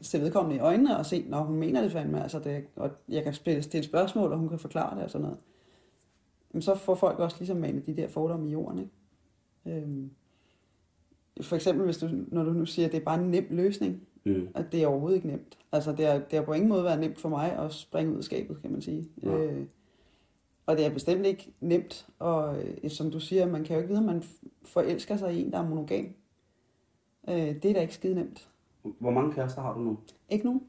se 0.00 0.20
vedkommende 0.20 0.56
i 0.56 0.60
øjnene 0.60 0.98
og 0.98 1.06
se, 1.06 1.24
når 1.28 1.42
hun 1.42 1.56
mener 1.56 1.82
det 1.82 1.92
fandme, 1.92 2.22
altså 2.22 2.38
det, 2.38 2.64
og 2.76 2.90
jeg 3.08 3.24
kan 3.24 3.34
spille, 3.34 3.62
stille 3.62 3.84
spørgsmål, 3.84 4.32
og 4.32 4.38
hun 4.38 4.48
kan 4.48 4.58
forklare 4.58 4.94
det 4.96 5.04
og 5.04 5.10
sådan 5.10 5.22
noget, 5.22 5.38
jamen 6.54 6.62
så 6.62 6.74
får 6.74 6.94
folk 6.94 7.18
også 7.18 7.36
ligesom 7.38 7.56
manet 7.56 7.86
de 7.86 7.96
der 7.96 8.08
fordomme 8.08 8.48
i 8.48 8.52
jorden. 8.52 8.78
Ikke? 8.78 9.80
Øhm, 9.82 10.10
for 11.40 11.56
eksempel, 11.56 11.84
hvis 11.84 11.98
du, 11.98 12.08
når 12.28 12.42
du 12.44 12.52
nu 12.52 12.66
siger, 12.66 12.86
at 12.86 12.92
det 12.92 13.00
er 13.00 13.04
bare 13.04 13.20
en 13.20 13.30
nem 13.30 13.46
løsning, 13.50 14.00
Mm. 14.24 14.48
at 14.54 14.72
det 14.72 14.82
er 14.82 14.86
overhovedet 14.86 15.16
ikke 15.16 15.26
nemt. 15.28 15.58
Altså, 15.72 15.92
det 15.92 16.06
har, 16.06 16.12
det 16.18 16.32
har 16.32 16.42
på 16.42 16.52
ingen 16.52 16.68
måde 16.68 16.84
været 16.84 17.00
nemt 17.00 17.20
for 17.20 17.28
mig 17.28 17.52
at 17.58 17.72
springe 17.72 18.12
ud 18.12 18.18
af 18.18 18.24
skabet, 18.24 18.62
kan 18.62 18.70
man 18.72 18.82
sige. 18.82 19.08
Ja. 19.22 19.28
Øh, 19.38 19.66
og 20.66 20.76
det 20.76 20.86
er 20.86 20.90
bestemt 20.90 21.26
ikke 21.26 21.52
nemt, 21.60 22.06
og 22.18 22.56
øh, 22.62 22.90
som 22.90 23.10
du 23.10 23.20
siger, 23.20 23.46
man 23.46 23.64
kan 23.64 23.74
jo 23.76 23.82
ikke 23.82 23.88
vide, 23.88 23.98
om 23.98 24.04
man 24.04 24.22
forelsker 24.64 25.16
sig 25.16 25.34
i 25.34 25.42
en, 25.42 25.52
der 25.52 25.58
er 25.58 25.68
monogam. 25.68 26.06
Øh, 27.28 27.34
det 27.36 27.64
er 27.64 27.72
da 27.74 27.80
ikke 27.80 27.94
skide 27.94 28.14
nemt. 28.14 28.48
Hvor 28.82 29.10
mange 29.10 29.32
kærester 29.32 29.62
har 29.62 29.72
du 29.74 29.80
nu? 29.80 29.98
Ikke 30.28 30.46
nu? 30.46 30.62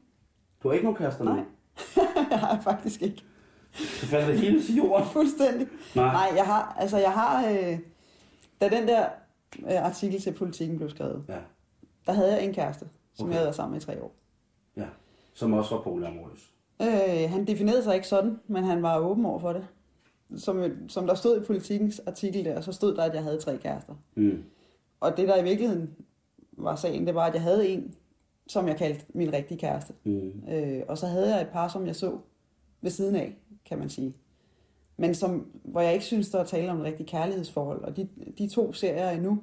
Du 0.62 0.68
har 0.68 0.72
ikke 0.72 0.84
nogen 0.84 0.96
kærester 0.98 1.24
nu? 1.24 1.32
Nej. 1.32 1.44
jeg 2.30 2.38
har 2.40 2.60
faktisk 2.60 3.02
ikke. 3.02 3.24
Så 3.72 4.06
falder 4.06 4.34
hele 4.34 4.62
til 4.62 4.76
jorden. 4.76 5.06
Fuldstændig. 5.12 5.68
Nej. 5.96 6.04
Nej, 6.12 6.36
jeg 6.36 6.44
har, 6.46 6.76
altså 6.78 6.98
jeg 6.98 7.12
har, 7.12 7.48
øh, 7.50 7.78
da 8.60 8.68
den 8.68 8.88
der 8.88 9.06
øh, 9.58 9.84
artikel 9.86 10.20
til 10.20 10.32
politikken 10.32 10.76
blev 10.76 10.90
skrevet, 10.90 11.24
Ja, 11.28 11.38
der 12.06 12.12
havde 12.12 12.32
jeg 12.36 12.44
en 12.44 12.54
kæreste, 12.54 12.88
som 13.14 13.24
Okay. 13.24 13.30
jeg 13.32 13.36
havde 13.38 13.46
været 13.46 13.56
sammen 13.56 13.72
med 13.74 13.80
i 13.82 13.84
tre 13.84 14.02
år. 14.02 14.14
ja. 14.76 14.86
Som 15.34 15.52
også 15.52 15.74
var 15.74 15.82
polyamorøs. 15.82 16.50
Øh, 16.82 17.30
han 17.30 17.44
definerede 17.46 17.82
sig 17.82 17.94
ikke 17.94 18.08
sådan, 18.08 18.40
men 18.46 18.64
han 18.64 18.82
var 18.82 18.98
åben 18.98 19.24
over 19.26 19.38
for 19.38 19.52
det. 19.52 19.66
Som, 20.36 20.88
som 20.88 21.06
der 21.06 21.14
stod 21.14 21.40
i 21.42 21.44
politikens 21.44 22.00
artikel 22.06 22.44
der, 22.44 22.60
så 22.60 22.72
stod 22.72 22.96
der, 22.96 23.02
at 23.02 23.14
jeg 23.14 23.22
havde 23.22 23.38
tre 23.40 23.58
kærester. 23.58 23.94
Mm. 24.14 24.44
Og 25.00 25.16
det, 25.16 25.28
der 25.28 25.36
i 25.36 25.42
virkeligheden 25.42 25.94
var 26.58 26.76
sagen, 26.76 27.06
det 27.06 27.14
var, 27.14 27.26
at 27.26 27.34
jeg 27.34 27.42
havde 27.42 27.68
en, 27.68 27.94
som 28.46 28.68
jeg 28.68 28.76
kaldte 28.76 29.04
min 29.14 29.32
rigtige 29.32 29.58
kæreste. 29.58 29.92
Mm. 30.04 30.32
Øh, 30.48 30.82
og 30.88 30.98
så 30.98 31.06
havde 31.06 31.34
jeg 31.34 31.42
et 31.42 31.48
par, 31.48 31.68
som 31.68 31.86
jeg 31.86 31.96
så 31.96 32.18
ved 32.80 32.90
siden 32.90 33.16
af, 33.16 33.36
kan 33.64 33.78
man 33.78 33.88
sige. 33.88 34.14
Men 34.96 35.14
som, 35.14 35.46
hvor 35.64 35.80
jeg 35.80 35.92
ikke 35.92 36.04
synes, 36.04 36.30
der 36.30 36.38
er 36.38 36.44
tale 36.44 36.70
om 36.70 36.78
et 36.78 36.84
rigtigt 36.84 37.08
kærlighedsforhold. 37.08 37.82
Og 37.82 37.96
de, 37.96 38.08
de 38.38 38.48
to 38.48 38.72
ser 38.72 38.94
jeg 38.94 39.14
endnu. 39.14 39.42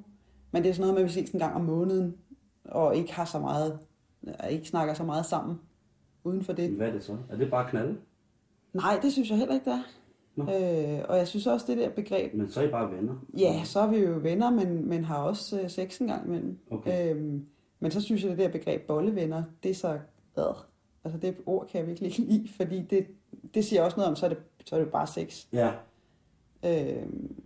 Men 0.50 0.62
det 0.62 0.68
er 0.68 0.74
sådan 0.74 0.80
noget 0.80 0.94
med, 0.94 1.02
at 1.02 1.08
vi 1.08 1.20
ses 1.20 1.30
en 1.30 1.38
gang 1.38 1.54
om 1.54 1.64
måneden, 1.64 2.16
og 2.64 2.96
ikke 2.96 3.14
har 3.14 3.24
så 3.24 3.38
meget, 3.38 3.78
ikke 4.50 4.68
snakker 4.68 4.94
så 4.94 5.04
meget 5.04 5.26
sammen 5.26 5.56
uden 6.24 6.44
for 6.44 6.52
det. 6.52 6.70
Hvad 6.70 6.88
er 6.88 6.92
det 6.92 7.04
så? 7.04 7.16
Er 7.30 7.36
det 7.36 7.50
bare 7.50 7.70
knalde? 7.70 7.96
Nej, 8.72 8.98
det 9.02 9.12
synes 9.12 9.30
jeg 9.30 9.38
heller 9.38 9.54
ikke, 9.54 9.70
der 9.70 9.82
Nå. 10.36 10.42
Øh, 10.44 11.04
og 11.08 11.16
jeg 11.18 11.28
synes 11.28 11.46
også, 11.46 11.66
det 11.68 11.76
der 11.76 11.90
begreb, 11.90 12.34
Men 12.34 12.50
så 12.50 12.60
er 12.60 12.64
I 12.64 12.70
bare 12.70 12.92
venner? 12.96 13.14
ja, 13.38 13.60
så 13.64 13.80
er 13.80 13.86
vi 13.86 13.96
jo 13.96 14.18
venner, 14.22 14.50
men, 14.50 14.88
men 14.88 15.04
har 15.04 15.22
også 15.22 15.60
øh, 15.60 15.70
sex 15.70 15.98
en 15.98 16.06
gang 16.06 16.26
imellem. 16.26 16.58
Okay. 16.70 17.14
Øhm, 17.14 17.46
men 17.80 17.90
så 17.90 18.00
synes 18.00 18.22
jeg, 18.22 18.30
det 18.30 18.38
der 18.38 18.48
begreb 18.48 18.86
bollevenner, 18.86 19.42
det 19.62 19.70
er 19.70 19.74
så... 19.74 19.98
Øh, 20.38 20.44
altså 21.04 21.18
det 21.18 21.36
ord 21.46 21.68
kan 21.68 21.78
jeg 21.78 21.86
virkelig 21.86 22.10
ikke 22.10 22.32
lide, 22.32 22.48
fordi 22.56 22.82
det, 22.82 23.06
det 23.54 23.64
siger 23.64 23.82
også 23.82 23.96
noget 23.96 24.10
om, 24.10 24.16
så 24.16 24.26
er 24.26 24.28
det, 24.28 24.38
så 24.64 24.76
er 24.76 24.80
det 24.80 24.92
bare 24.92 25.06
sex. 25.06 25.46
Ja. 25.52 25.72
Øhm, 26.64 27.42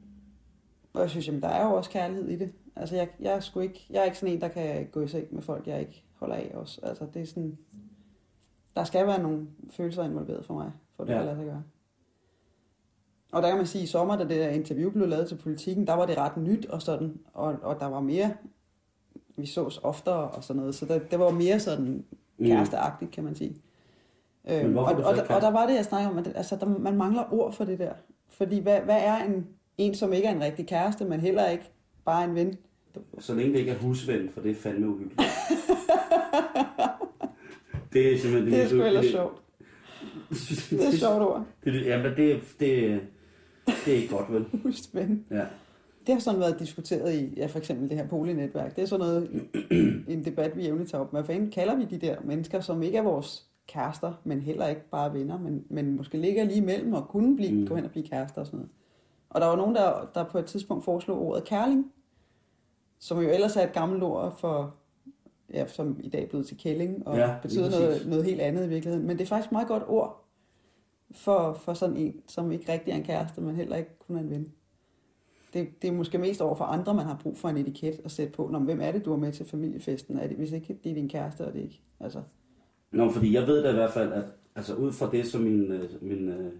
og 0.92 1.00
jeg 1.00 1.10
synes, 1.10 1.26
jamen, 1.26 1.42
der 1.42 1.48
er 1.48 1.66
jo 1.66 1.74
også 1.74 1.90
kærlighed 1.90 2.28
i 2.28 2.36
det. 2.36 2.52
Altså 2.76 2.96
jeg, 2.96 3.08
jeg, 3.20 3.32
er 3.32 3.40
sgu 3.40 3.60
ikke, 3.60 3.86
jeg 3.90 4.00
er 4.00 4.04
ikke 4.04 4.18
sådan 4.18 4.34
en, 4.34 4.40
der 4.40 4.48
kan 4.48 4.88
gå 4.92 5.00
i 5.02 5.08
seng 5.08 5.34
med 5.34 5.42
folk, 5.42 5.66
jeg 5.66 5.80
ikke 5.80 6.04
holder 6.14 6.34
af 6.34 6.50
også. 6.54 6.80
Altså 6.82 7.06
det 7.14 7.22
er 7.22 7.26
sådan... 7.26 7.58
Der 8.76 8.84
skal 8.84 9.06
være 9.06 9.22
nogle 9.22 9.46
følelser 9.70 10.04
involveret 10.04 10.46
for 10.46 10.54
mig, 10.54 10.72
for 10.96 11.04
det 11.04 11.12
ja. 11.12 11.18
kan 11.18 11.26
lade 11.26 11.36
sig 11.36 11.46
gøre. 11.46 11.62
Og 13.32 13.42
der 13.42 13.48
kan 13.48 13.56
man 13.56 13.66
sige, 13.66 13.82
at 13.82 13.88
i 13.88 13.90
sommer, 13.90 14.16
da 14.16 14.22
det 14.22 14.30
der 14.30 14.48
interview 14.48 14.90
blev 14.90 15.08
lavet 15.08 15.28
til 15.28 15.34
politikken, 15.34 15.86
der 15.86 15.94
var 15.94 16.06
det 16.06 16.18
ret 16.18 16.36
nyt 16.36 16.66
og 16.66 16.82
sådan, 16.82 17.14
og, 17.34 17.56
og 17.62 17.80
der 17.80 17.86
var 17.86 18.00
mere, 18.00 18.32
vi 19.36 19.46
sås 19.46 19.80
oftere 19.82 20.30
og 20.30 20.44
sådan 20.44 20.60
noget, 20.60 20.74
så 20.74 20.86
der, 20.86 20.98
det 20.98 21.18
var 21.18 21.30
mere 21.30 21.60
sådan 21.60 22.04
kæresteagtigt, 22.46 23.10
kan 23.10 23.24
man 23.24 23.34
sige. 23.34 23.56
Øhm, 24.50 24.76
og, 24.76 24.84
er 24.84 24.88
så 24.88 25.02
og, 25.02 25.16
ikke 25.16 25.34
og, 25.34 25.40
der 25.40 25.50
var 25.50 25.66
det, 25.66 25.74
jeg 25.74 25.84
snakker 25.84 26.10
om, 26.10 26.18
at 26.18 26.24
det, 26.24 26.32
altså, 26.36 26.56
der, 26.56 26.66
man 26.66 26.96
mangler 26.96 27.32
ord 27.32 27.52
for 27.52 27.64
det 27.64 27.78
der. 27.78 27.92
Fordi 28.28 28.60
hvad, 28.60 28.80
hvad 28.80 28.98
er 29.00 29.24
en, 29.24 29.46
en, 29.78 29.94
som 29.94 30.12
ikke 30.12 30.28
er 30.28 30.32
en 30.32 30.40
rigtig 30.40 30.66
kæreste, 30.66 31.04
men 31.04 31.20
heller 31.20 31.48
ikke 31.48 31.70
bare 32.04 32.24
en 32.24 32.34
ven? 32.34 32.56
Så 33.18 33.34
længe 33.34 33.52
det 33.52 33.58
ikke 33.58 33.70
er 33.70 33.78
husven, 33.78 34.30
for 34.30 34.40
det 34.40 34.50
er 34.50 34.54
fandme 34.54 34.88
uhyggeligt. 34.88 35.20
det 37.92 38.12
er 38.12 38.18
simpelthen 38.18 38.52
Det 38.52 38.58
er 38.58 38.62
mest 38.62 38.70
sgu 38.70 38.82
ellers 38.82 39.06
sjovt. 39.06 39.42
Det 40.30 40.84
er 40.84 40.88
et 40.88 40.98
sjovt 40.98 41.22
ord. 41.22 41.44
Det, 41.64 41.72
det, 41.72 41.86
jamen, 41.86 42.16
det, 42.16 42.40
det, 42.60 43.00
det 43.84 43.92
er 43.92 43.96
ikke 43.96 44.16
godt, 44.16 44.32
vel? 44.32 44.46
Husk 44.62 44.84
ven. 44.92 45.24
Ja. 45.30 45.44
Det 46.06 46.14
har 46.14 46.18
sådan 46.20 46.40
været 46.40 46.58
diskuteret 46.58 47.14
i, 47.14 47.34
ja, 47.36 47.46
for 47.46 47.58
eksempel 47.58 47.90
det 47.90 47.96
her 47.98 48.08
polinetværk. 48.08 48.76
Det 48.76 48.82
er 48.82 48.86
sådan 48.86 49.06
noget, 49.06 49.48
en 50.08 50.24
debat, 50.24 50.56
vi 50.56 50.62
jævnligt 50.62 50.90
tager 50.90 51.02
op. 51.04 51.10
Hvad 51.10 51.24
fanden 51.24 51.50
kalder 51.50 51.76
vi 51.76 51.84
de 51.84 51.98
der 51.98 52.16
mennesker, 52.24 52.60
som 52.60 52.82
ikke 52.82 52.98
er 52.98 53.02
vores 53.02 53.46
kærester, 53.68 54.12
men 54.24 54.40
heller 54.40 54.66
ikke 54.66 54.88
bare 54.90 55.14
venner, 55.14 55.38
men, 55.38 55.64
men 55.68 55.96
måske 55.96 56.18
ligger 56.18 56.44
lige 56.44 56.56
imellem 56.56 56.92
og 56.94 57.08
kunne 57.08 57.36
blive, 57.36 57.52
Mm. 57.60 57.66
gå 57.66 57.74
hen 57.74 57.84
og 57.84 57.90
blive 57.90 58.06
kærester 58.08 58.40
og 58.40 58.46
sådan 58.46 58.56
noget. 58.58 58.70
Og 59.30 59.40
der 59.40 59.46
var 59.46 59.56
nogen, 59.56 59.74
der, 59.74 60.10
der 60.14 60.24
på 60.24 60.38
et 60.38 60.44
tidspunkt 60.44 60.84
foreslog 60.84 61.18
ordet 61.26 61.44
kærling, 61.44 61.92
som 62.98 63.18
jo 63.20 63.28
ellers 63.28 63.56
er 63.56 63.62
et 63.66 63.72
gammelt 63.72 64.02
ord 64.02 64.38
for, 64.38 64.74
ja, 65.54 65.66
som 65.66 65.96
i 66.02 66.08
dag 66.08 66.22
er 66.22 66.26
blevet 66.28 66.46
til 66.46 66.58
kælling, 66.58 67.06
og 67.08 67.16
Ja, 67.16 67.34
betyder 67.42 67.70
noget, 67.70 68.06
noget 68.06 68.24
helt 68.24 68.40
andet 68.40 68.64
i 68.66 68.68
virkeligheden. 68.68 69.06
Men 69.06 69.18
det 69.18 69.24
er 69.24 69.28
faktisk 69.28 69.48
et 69.48 69.52
meget 69.52 69.68
godt 69.68 69.82
ord 69.88 70.19
for, 71.12 71.52
for 71.52 71.74
sådan 71.74 71.96
en, 71.96 72.20
som 72.26 72.52
ikke 72.52 72.72
rigtig 72.72 72.92
er 72.92 72.96
en 72.96 73.04
kæreste, 73.04 73.40
men 73.40 73.56
heller 73.56 73.76
ikke 73.76 73.98
kun 74.06 74.16
er 74.16 74.20
en 74.20 74.30
ven. 74.30 74.52
Det, 75.52 75.82
det 75.82 75.88
er 75.88 75.92
måske 75.92 76.18
mest 76.18 76.40
over 76.40 76.54
for 76.54 76.64
andre, 76.64 76.94
man 76.94 77.06
har 77.06 77.18
brug 77.22 77.38
for 77.38 77.48
en 77.48 77.56
etiket 77.56 78.00
at 78.04 78.10
sætte 78.10 78.32
på. 78.32 78.48
Nå, 78.52 78.58
hvem 78.58 78.80
er 78.80 78.92
det, 78.92 79.04
du 79.04 79.12
er 79.12 79.16
med 79.16 79.32
til 79.32 79.46
familiefesten? 79.46 80.18
Er 80.18 80.26
det, 80.26 80.36
hvis 80.36 80.52
ikke 80.52 80.78
det 80.84 80.90
er 80.90 80.94
din 80.94 81.08
kæreste, 81.08 81.46
og 81.46 81.52
det 81.52 81.60
ikke. 81.60 81.82
Altså, 82.00 82.22
Nå, 82.92 83.10
fordi 83.10 83.34
jeg 83.34 83.46
ved 83.46 83.62
da 83.62 83.70
i 83.70 83.74
hvert 83.74 83.92
fald, 83.92 84.12
at 84.12 84.24
altså, 84.54 84.74
ud 84.74 84.92
fra 84.92 85.10
det, 85.10 85.26
som 85.26 85.40
min, 85.40 85.72
øh, 85.72 86.02
min, 86.02 86.28
øh, 86.28 86.52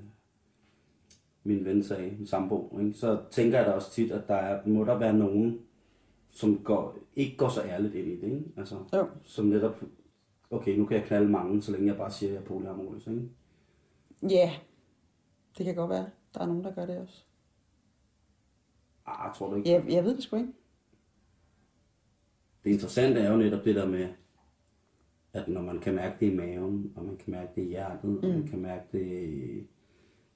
min 1.45 1.65
ven 1.65 1.83
sagde, 1.83 2.11
min 2.19 2.27
sambo, 2.27 2.79
ikke, 2.81 2.93
så 2.93 3.19
tænker 3.31 3.59
jeg 3.59 3.67
da 3.67 3.73
også 3.73 3.91
tit, 3.91 4.13
at 4.13 4.29
der 4.29 4.35
er, 4.35 4.67
må 4.67 4.85
der 4.85 4.99
være 4.99 5.13
nogen, 5.13 5.59
som 6.31 6.59
går, 6.65 6.97
ikke 7.17 7.37
går 7.37 7.49
så 7.49 7.63
ærligt 7.63 7.95
ind 7.95 8.09
i 8.09 8.21
det. 8.21 8.25
Ikke? 8.25 8.45
Altså, 8.57 8.75
jo. 8.95 9.07
som 9.25 9.47
netop, 9.47 9.83
okay, 10.51 10.77
nu 10.77 10.87
kan 10.87 10.97
jeg 10.97 11.07
knalde 11.07 11.29
mange, 11.29 11.63
så 11.63 11.73
længe 11.73 11.87
jeg 11.87 11.97
bare 11.97 12.11
siger, 12.11 12.31
at 12.31 12.35
jeg 12.35 12.43
er 12.43 12.47
polyamorøs. 12.47 13.07
Ikke? 13.07 13.23
Ja, 14.23 14.53
det 15.59 15.67
kan 15.67 15.75
godt 15.75 15.91
være. 15.91 16.11
Der 16.35 16.41
er 16.41 16.47
nogen, 16.47 16.65
der 16.65 16.75
gør 16.75 16.87
det 16.87 16.99
også. 16.99 17.25
Ah, 19.07 19.35
tror 19.35 19.51
du 19.51 19.57
ikke? 19.57 19.71
Jeg, 19.71 19.85
jeg 19.89 20.05
ved 20.05 20.15
det 20.17 20.23
sgu 20.23 20.37
ikke. 20.37 20.53
Det 22.65 22.71
interessante 22.71 23.21
er 23.21 23.31
jo 23.31 23.37
netop 23.37 23.65
det 23.65 23.75
der 23.75 23.87
med, 23.89 24.09
at 25.33 25.49
når 25.49 25.63
man 25.63 25.81
kan 25.81 25.95
mærke 25.95 26.17
det 26.21 26.33
i 26.33 26.37
maven, 26.37 26.93
og 26.97 27.05
man 27.05 27.17
kan 27.17 27.31
mærke 27.31 27.53
det 27.55 27.63
i 27.63 27.69
hjertet, 27.69 28.11
mm. 28.11 28.17
og 28.19 28.29
man 28.29 28.47
kan 28.47 28.59
mærke 28.61 28.85
det, 28.93 29.67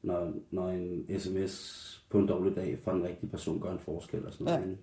når, 0.02 0.32
når 0.50 0.68
en 0.68 1.20
sms 1.20 2.06
på 2.10 2.18
en 2.18 2.26
dårlig 2.26 2.56
dag 2.56 2.78
fra 2.84 2.92
en 2.92 3.04
rigtig 3.04 3.30
person 3.30 3.60
gør 3.60 3.72
en 3.72 3.78
forskel 3.78 4.26
og 4.26 4.32
sådan 4.32 4.46
Ja. 4.48 4.60
noget, 4.60 4.78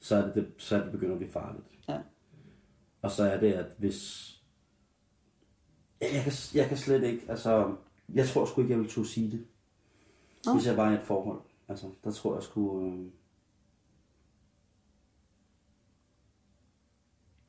så 0.00 0.16
er 0.16 0.22
det, 0.26 0.34
det, 0.34 0.52
så 0.58 0.76
er 0.76 0.82
det 0.82 0.92
begyndt 0.92 1.12
at 1.12 1.18
blive 1.18 1.32
farligt. 1.32 1.66
Ja. 1.88 2.00
Og 3.02 3.10
så 3.10 3.22
er 3.24 3.40
det, 3.40 3.52
at 3.52 3.74
hvis... 3.78 4.30
Jeg, 6.00 6.08
kan, 6.24 6.32
jeg 6.54 6.68
kan 6.68 6.76
slet 6.76 7.02
ikke, 7.04 7.22
altså... 7.28 7.76
Jeg 8.14 8.28
tror 8.28 8.44
sgu 8.44 8.60
ikke, 8.60 8.72
jeg 8.72 8.80
vil 8.80 8.88
turde 8.88 9.08
sige 9.08 9.30
det. 9.30 9.46
Nå. 10.46 10.52
Hvis 10.52 10.66
jeg 10.66 10.76
var 10.76 10.90
i 10.90 10.94
et 10.94 11.02
forhold. 11.02 11.40
Altså, 11.68 11.90
der 12.04 12.10
tror 12.10 12.34
jeg 12.34 12.42
sgu... 12.42 12.80
Øh, 12.86 13.10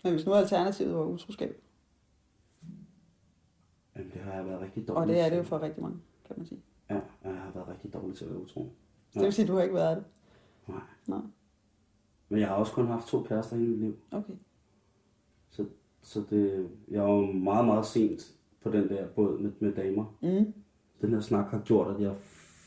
Men 0.03 0.13
hvis 0.13 0.25
nu 0.25 0.33
alternativet 0.33 0.95
var 0.95 1.03
utroskab, 1.03 1.61
jamen, 3.95 4.11
det 4.11 4.21
har 4.21 4.33
jeg 4.33 4.45
været 4.45 4.61
rigtig 4.61 4.87
dårlig 4.87 5.01
og 5.01 5.07
det 5.07 5.19
er 5.19 5.29
det 5.29 5.37
jo 5.37 5.43
for 5.43 5.61
rigtig 5.61 5.83
mange, 5.83 5.97
kan 6.27 6.35
man 6.37 6.45
sige. 6.45 6.61
Ja, 6.89 6.99
jeg 7.23 7.33
har 7.35 7.51
været 7.51 7.67
rigtig 7.67 7.93
dårlig 7.93 8.17
til 8.17 8.25
at 8.25 8.31
være 8.31 8.39
utro. 8.41 8.71
Det 9.13 9.21
vil 9.21 9.33
sige, 9.33 9.43
at 9.43 9.47
du 9.49 9.55
har 9.55 9.63
ikke 9.63 9.75
været 9.75 9.97
det. 9.97 10.05
Nej. 10.67 10.81
Nej, 11.07 11.19
Men 12.29 12.39
jeg 12.39 12.47
har 12.47 12.55
også 12.55 12.73
kun 12.73 12.87
haft 12.87 13.07
to 13.07 13.23
kærester 13.23 13.55
i 13.55 13.59
mit 13.59 13.79
liv. 13.79 13.99
okay. 14.11 14.33
Så, 15.49 15.65
så 16.01 16.23
det, 16.29 16.69
jeg 16.87 17.03
var 17.03 17.31
meget, 17.31 17.65
meget 17.65 17.85
sent 17.85 18.35
på 18.65 18.71
den 18.71 18.89
der 18.89 19.07
båd 19.07 19.39
med, 19.39 19.51
med 19.59 19.73
damer. 19.73 20.17
Mm. 20.21 20.53
Den 21.01 21.13
her 21.13 21.19
snak 21.19 21.51
har 21.51 21.61
gjort, 21.65 21.95
at 21.95 22.01
jeg 22.01 22.15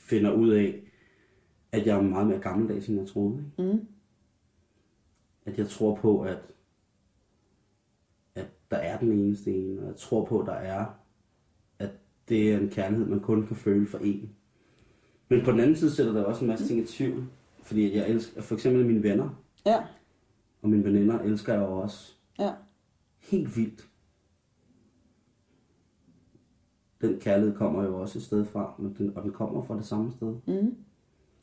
finder 0.09 0.33
ud 0.33 0.51
af, 0.51 0.83
at 1.73 1.87
jeg 1.87 1.97
er 1.97 2.03
meget 2.03 2.27
mere 2.27 2.39
gammeldags, 2.39 2.89
end 2.89 2.99
jeg 2.99 3.09
troede. 3.09 3.45
Ikke? 3.59 3.73
Mm. 3.73 3.87
At 5.47 5.59
jeg 5.59 5.69
tror 5.69 5.95
på, 5.95 6.21
at, 6.21 6.39
at 8.35 8.47
der 8.71 8.77
er 8.77 8.99
den 8.99 9.13
eneste 9.13 9.55
ene, 9.55 9.81
og 9.81 9.87
jeg 9.87 9.97
tror 9.97 10.25
på, 10.25 10.41
at 10.41 10.47
der 10.47 10.53
er, 10.53 10.87
at 11.79 11.91
det 12.29 12.53
er 12.53 12.59
en 12.59 12.69
kærlighed, 12.71 13.07
man 13.07 13.21
kun 13.21 13.47
kan 13.47 13.57
føle 13.57 13.87
for 13.87 13.99
en. 13.99 14.31
Men 15.29 15.45
på 15.45 15.53
den 15.53 15.61
anden 15.61 15.77
side 15.77 15.91
sætter 15.91 16.13
der 16.13 16.25
også 16.25 16.45
en 16.45 16.49
masse 16.49 16.69
ting 16.69 16.81
i 16.81 16.87
tvivl, 16.87 17.25
fordi 17.63 17.97
jeg 17.97 18.09
elsker, 18.09 18.43
for 18.43 18.55
eksempel 18.55 18.87
mine 18.87 19.03
venner 19.03 19.43
Ja, 19.67 19.83
og 20.63 20.69
mine 20.69 20.85
veninder 20.85 21.21
elsker 21.21 21.53
jeg 21.53 21.63
jo 21.63 21.79
også 21.79 22.13
ja. 22.39 22.53
helt 23.19 23.57
vildt. 23.57 23.89
Den 27.01 27.21
kærlighed 27.21 27.57
kommer 27.57 27.85
jo 27.85 28.01
også 28.01 28.19
et 28.19 28.23
sted 28.23 28.45
fra, 28.45 28.75
men 28.79 28.95
den, 28.99 29.17
og 29.17 29.23
den 29.23 29.33
kommer 29.33 29.63
fra 29.63 29.77
det 29.77 29.85
samme 29.85 30.13
sted. 30.13 30.35
Mm. 30.47 30.77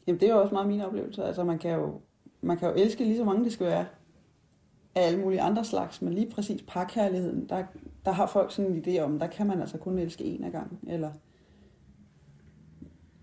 Jamen, 0.08 0.20
det 0.20 0.30
er 0.30 0.34
jo 0.34 0.41
også 0.41 0.56
meget 0.56 0.68
min 0.68 0.82
oplevelse. 0.82 1.24
Altså, 1.24 1.43
man 1.43 1.60
kan 1.60 1.72
jo, 1.72 2.01
man 2.41 2.58
kan 2.58 2.70
jo 2.70 2.76
elske 2.76 3.03
lige 3.03 3.18
så 3.18 3.24
mange, 3.24 3.43
det 3.43 3.53
skal 3.53 3.68
være 3.68 3.86
af 4.95 5.08
alle 5.08 5.20
mulige 5.20 5.41
andre 5.41 5.66
slags, 5.66 6.01
men 6.01 6.14
lige 6.14 6.32
præcis 6.32 6.64
parkærligheden, 6.68 7.49
der, 7.49 7.64
der 8.06 8.12
har 8.12 8.28
folk 8.28 8.51
sådan 8.51 8.72
en 8.72 8.84
idé 8.88 8.99
om, 8.99 9.20
der 9.20 9.28
kan 9.28 9.47
man 9.47 9.60
altså 9.60 9.78
kun 9.78 9.97
elske 9.97 10.24
en 10.24 10.43
af 10.43 10.51
gangen, 10.51 10.80
eller... 10.88 11.12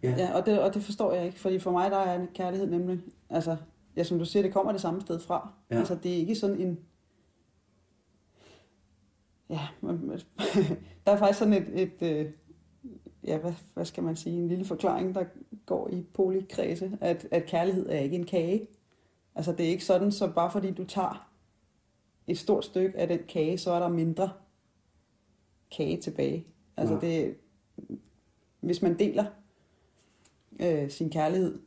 Ja. 0.03 0.15
Ja, 0.19 0.39
og 0.39 0.47
det, 0.47 0.61
og 0.61 0.75
det 0.75 0.83
forstår 0.83 1.13
jeg 1.13 1.27
ikke, 1.27 1.41
fordi 1.41 1.59
for 1.59 1.71
mig 1.71 1.91
der 1.91 1.97
er 1.97 2.21
en 2.21 2.29
kærlighed 2.35 2.71
nemlig, 2.71 3.01
altså, 3.31 3.57
ja, 3.97 4.05
som 4.05 4.19
du 4.19 4.25
siger, 4.25 4.43
det 4.43 4.53
kommer 4.53 4.73
det 4.73 4.81
samme 4.81 5.01
sted 5.01 5.19
fra. 5.19 5.53
Ja. 5.71 5.79
Altså, 5.79 5.95
det 5.95 6.13
er 6.13 6.17
ikke 6.17 6.35
sådan 6.35 6.57
en... 6.57 6.79
Ja, 9.53 9.69
der 11.07 11.13
er 11.13 11.17
faktisk 11.17 11.39
sådan 11.39 11.55
et, 11.55 11.83
et 11.83 12.03
øh, 12.03 12.33
ja, 13.25 13.39
hvad, 13.39 13.53
hvad 13.75 13.85
skal 13.85 14.03
man 14.03 14.17
sige, 14.17 14.37
en 14.37 14.49
lille 14.49 14.65
forklaring, 14.65 15.15
der 15.15 15.25
går 15.67 15.89
i 15.89 16.03
polikredse, 16.15 16.99
at, 17.01 17.29
at 17.31 17.47
kærlighed 17.47 17.89
er 17.89 17.99
ikke 17.99 18.17
en 18.17 18.27
kage. 18.27 18.69
Altså, 19.35 19.53
det 19.53 19.67
er 19.67 19.71
ikke 19.71 19.85
sådan, 19.85 20.13
så 20.13 20.33
bare 20.33 20.51
fordi 20.51 20.71
du 20.71 20.85
tager 20.85 21.31
et 22.27 22.39
stort 22.39 22.65
stykke 22.65 22.99
af 22.99 23.09
den 23.09 23.21
kage, 23.29 23.59
så 23.59 23.71
er 23.73 23.79
der 23.79 23.89
mindre 23.89 24.33
kage 25.77 26.01
tilbage. 26.01 26.47
Altså, 26.77 26.95
Nej. 26.95 27.01
det, 27.01 27.37
hvis 28.61 28.83
man 28.83 28.99
deler 28.99 29.25
øh, 30.61 30.91
sin 30.91 31.11
kærlighed, 31.11 31.59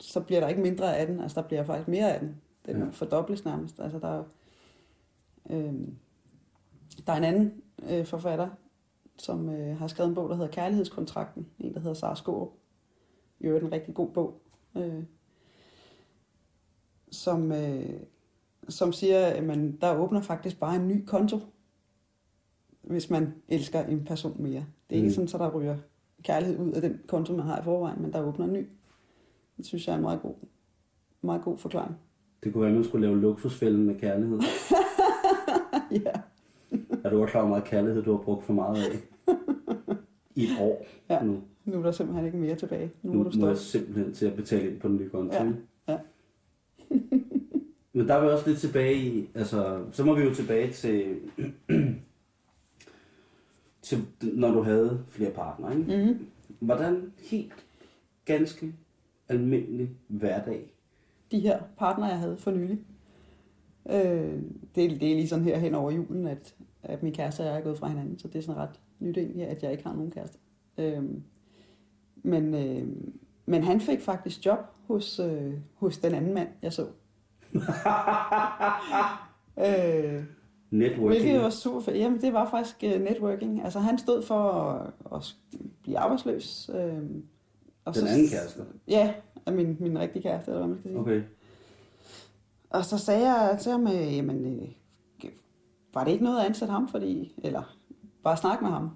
så 0.00 0.20
bliver 0.20 0.40
der 0.40 0.48
ikke 0.48 0.60
mindre 0.62 0.96
af 0.96 1.06
den. 1.06 1.20
Altså, 1.20 1.40
der 1.40 1.48
bliver 1.48 1.64
faktisk 1.64 1.88
mere 1.88 2.14
af 2.14 2.20
den. 2.20 2.36
Den 2.66 2.76
Ja. 2.76 2.84
ja. 2.84 2.90
fordobles 2.90 3.44
nærmest. 3.44 3.80
Altså, 3.80 3.98
der, 3.98 4.08
er, 4.08 4.24
øh, 5.50 5.74
der 7.06 7.12
er 7.12 7.16
en 7.16 7.24
anden 7.24 7.62
øh, 7.90 8.04
forfatter, 8.06 8.48
som 9.18 9.48
øh, 9.48 9.76
har 9.78 9.86
skrevet 9.86 10.08
en 10.08 10.14
bog, 10.14 10.28
der 10.28 10.34
hedder 10.34 10.50
Kærlighedskontrakten. 10.50 11.46
En, 11.58 11.74
der 11.74 11.80
hedder 11.80 11.94
Sara 11.94 12.16
Skårup. 12.16 12.48
Øvrigt 13.40 13.64
en 13.64 13.72
rigtig 13.72 13.94
god 13.94 14.08
bog. 14.10 14.40
Øh, 14.76 15.02
som, 17.10 17.52
øh, 17.52 18.00
som 18.68 18.92
siger, 18.92 19.26
at 19.26 19.44
man, 19.44 19.76
der 19.80 19.96
åbner 19.98 20.20
faktisk 20.20 20.60
bare 20.60 20.76
en 20.76 20.88
ny 20.88 21.04
konto, 21.04 21.38
hvis 22.82 23.10
man 23.10 23.34
elsker 23.48 23.84
en 23.84 24.04
person 24.04 24.42
mere. 24.42 24.64
Det 24.90 24.96
er 24.96 25.00
ikke 25.00 25.08
Mm. 25.08 25.14
sådan, 25.14 25.28
så 25.28 25.38
der 25.38 25.50
ryger 25.50 25.76
kærlighed 26.22 26.58
ud 26.58 26.72
af 26.72 26.82
den 26.82 27.00
konto, 27.08 27.32
man 27.36 27.46
har 27.46 27.60
i 27.60 27.64
forvejen, 27.64 28.02
men 28.02 28.12
der 28.12 28.20
åbner 28.22 28.46
en 28.46 28.52
ny. 28.52 28.68
Det 29.56 29.66
synes 29.66 29.86
jeg 29.86 29.92
er 29.92 29.96
en 29.96 30.02
meget 30.02 30.22
god, 30.22 30.34
meget 31.22 31.42
god 31.42 31.58
forklaring. 31.58 31.94
Det 32.44 32.52
kunne 32.52 32.60
være, 32.60 32.70
at 32.70 32.74
man 32.76 32.84
skulle 32.84 33.06
lave 33.06 33.20
luksusfælden 33.20 33.84
med 33.84 33.98
kærlighed. 34.00 34.40
ja. 36.06 36.12
Er 37.04 37.10
du 37.10 37.22
også 37.22 37.30
klar, 37.32 37.40
hvor 37.40 37.48
meget 37.48 37.64
kærlighed 37.64 38.02
du 38.02 38.10
har 38.16 38.22
brugt 38.22 38.44
for 38.44 38.52
meget 38.52 38.76
af? 38.84 38.96
I 40.34 40.44
et 40.44 40.50
år 40.60 40.86
Ja. 41.10 41.22
nu. 41.24 41.40
Nu 41.64 41.78
er 41.78 41.82
der 41.82 41.92
simpelthen 41.92 42.26
ikke 42.26 42.38
mere 42.38 42.54
tilbage. 42.54 42.90
Nu 43.02 43.12
Nu 43.12 43.22
må 43.22 43.30
du 43.30 43.38
må 43.38 43.46
jeg 43.48 43.56
stoppe. 43.56 43.84
simpelthen 43.86 44.14
til 44.14 44.26
at 44.26 44.36
betale 44.36 44.70
ind 44.70 44.80
på 44.80 44.88
den 44.88 44.96
nye 44.96 45.08
konto. 45.08 45.34
Ja, 45.44 45.52
ja. 45.88 45.98
Men 47.92 48.08
der 48.08 48.14
er 48.14 48.22
vi 48.24 48.28
også 48.28 48.48
lidt 48.48 48.58
tilbage 48.60 48.94
i, 48.96 49.28
altså, 49.34 49.84
så 49.92 50.04
må 50.04 50.14
vi 50.14 50.22
jo 50.22 50.34
tilbage 50.34 50.72
til, 50.72 51.16
til 53.82 53.98
når 54.22 54.50
du 54.50 54.62
havde 54.62 55.04
flere 55.08 55.30
partnere, 55.30 55.78
ikke? 55.78 55.96
Mm-hmm. 55.96 56.26
Hvordan 56.60 57.12
helt 57.18 57.66
ganske 58.24 58.74
almindelig 59.28 59.90
hverdag? 60.08 60.72
De 61.30 61.40
her 61.40 61.62
partner, 61.78 62.08
jeg 62.08 62.18
havde 62.18 62.36
for 62.36 62.50
nylig. 62.50 62.78
Øh, 63.90 64.42
det, 64.74 64.84
er, 64.84 64.88
det 64.98 65.10
er 65.10 65.14
lige 65.14 65.28
sådan 65.28 65.44
her 65.44 65.58
hen 65.58 65.74
over 65.74 65.90
julen, 65.90 66.26
at, 66.26 66.54
at 66.82 67.02
min 67.02 67.12
kæreste 67.12 67.40
og 67.40 67.46
jeg 67.46 67.56
er 67.56 67.60
gået 67.60 67.78
fra 67.78 67.88
hinanden, 67.88 68.18
så 68.18 68.28
det 68.28 68.38
er 68.38 68.42
sådan 68.42 68.60
ret 68.60 68.80
nyt 69.00 69.18
egentlig, 69.18 69.46
at 69.46 69.62
jeg 69.62 69.72
ikke 69.72 69.84
har 69.84 69.94
nogen 69.94 70.10
kæreste. 70.10 70.38
Øh, 70.78 71.02
men, 72.22 72.54
øh, 72.54 72.88
men 73.46 73.62
han 73.62 73.80
fik 73.80 74.00
faktisk 74.00 74.46
job 74.46 74.58
hos, 74.86 75.18
øh, 75.18 75.52
hos 75.74 75.98
den 75.98 76.14
anden 76.14 76.34
mand, 76.34 76.48
jeg 76.62 76.72
så. 76.72 76.86
øh, 79.66 80.24
Networking. 80.70 81.08
Hvilket 81.08 81.40
var 81.40 81.50
super 81.50 81.80
fedt. 81.80 81.96
Jamen, 81.96 82.20
det 82.20 82.32
var 82.32 82.50
faktisk 82.50 82.76
uh, 82.82 83.00
networking. 83.00 83.64
Altså, 83.64 83.78
han 83.78 83.98
stod 83.98 84.22
for 84.22 84.52
at, 84.52 84.92
at 85.14 85.34
blive 85.82 85.98
arbejdsløs. 85.98 86.70
Øh, 86.74 87.02
og 87.84 87.94
Den 87.94 88.06
anden 88.06 88.28
kæreste? 88.28 88.62
Ja, 88.88 89.14
af 89.46 89.52
min, 89.52 89.76
min 89.80 89.98
rigtige 89.98 90.22
kæreste, 90.22 90.50
eller 90.50 90.58
hvad 90.58 90.68
man 90.68 90.78
skal 90.78 90.90
sige. 90.90 91.00
Okay. 91.00 91.22
Og 92.70 92.84
så 92.84 92.98
sagde 92.98 93.32
jeg 93.32 93.58
til 93.58 93.72
ham, 93.72 93.86
øh, 93.86 94.16
jamen, 94.16 94.46
øh, 94.46 94.68
var 95.94 96.04
det 96.04 96.10
ikke 96.12 96.24
noget 96.24 96.40
at 96.40 96.46
ansætte 96.46 96.72
ham, 96.72 96.88
fordi, 96.88 97.34
eller 97.44 97.76
bare 98.24 98.36
snakke 98.36 98.64
med 98.64 98.72
ham? 98.72 98.90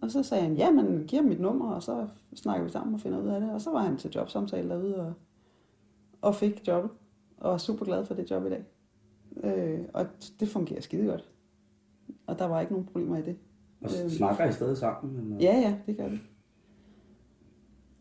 Og 0.00 0.10
så 0.10 0.22
sagde 0.22 0.42
han, 0.44 0.54
ja, 0.54 0.70
men 0.70 1.04
giv 1.06 1.16
ham 1.18 1.28
mit 1.28 1.40
nummer, 1.40 1.70
og 1.72 1.82
så 1.82 2.08
snakker 2.34 2.64
vi 2.64 2.70
sammen 2.70 2.94
og 2.94 3.00
finder 3.00 3.18
ud 3.22 3.28
af 3.28 3.40
det. 3.40 3.52
Og 3.52 3.60
så 3.60 3.70
var 3.70 3.78
han 3.82 3.96
til 3.96 4.10
jobsamtale 4.14 4.68
derude 4.68 4.96
og, 5.06 5.12
og 6.22 6.34
fik 6.34 6.68
jobbet, 6.68 6.90
og 7.36 7.50
var 7.50 7.58
super 7.58 7.84
glad 7.84 8.04
for 8.04 8.14
det 8.14 8.30
job 8.30 8.46
i 8.46 8.50
dag. 8.50 8.64
Øh, 9.44 9.80
og 9.94 10.06
det 10.40 10.48
fungerer 10.48 10.80
skide 10.80 11.06
godt. 11.06 11.28
Og 12.26 12.38
der 12.38 12.44
var 12.46 12.60
ikke 12.60 12.72
nogen 12.72 12.86
problemer 12.86 13.16
i 13.16 13.22
det. 13.22 13.36
Og 13.80 13.90
Øhm. 14.00 14.10
snakker 14.10 14.44
I 14.44 14.52
stadig 14.52 14.76
sammen? 14.76 15.16
Eller? 15.16 15.36
Ja, 15.40 15.60
ja, 15.60 15.76
det 15.86 15.96
gør 15.96 16.08
vi. 16.08 16.18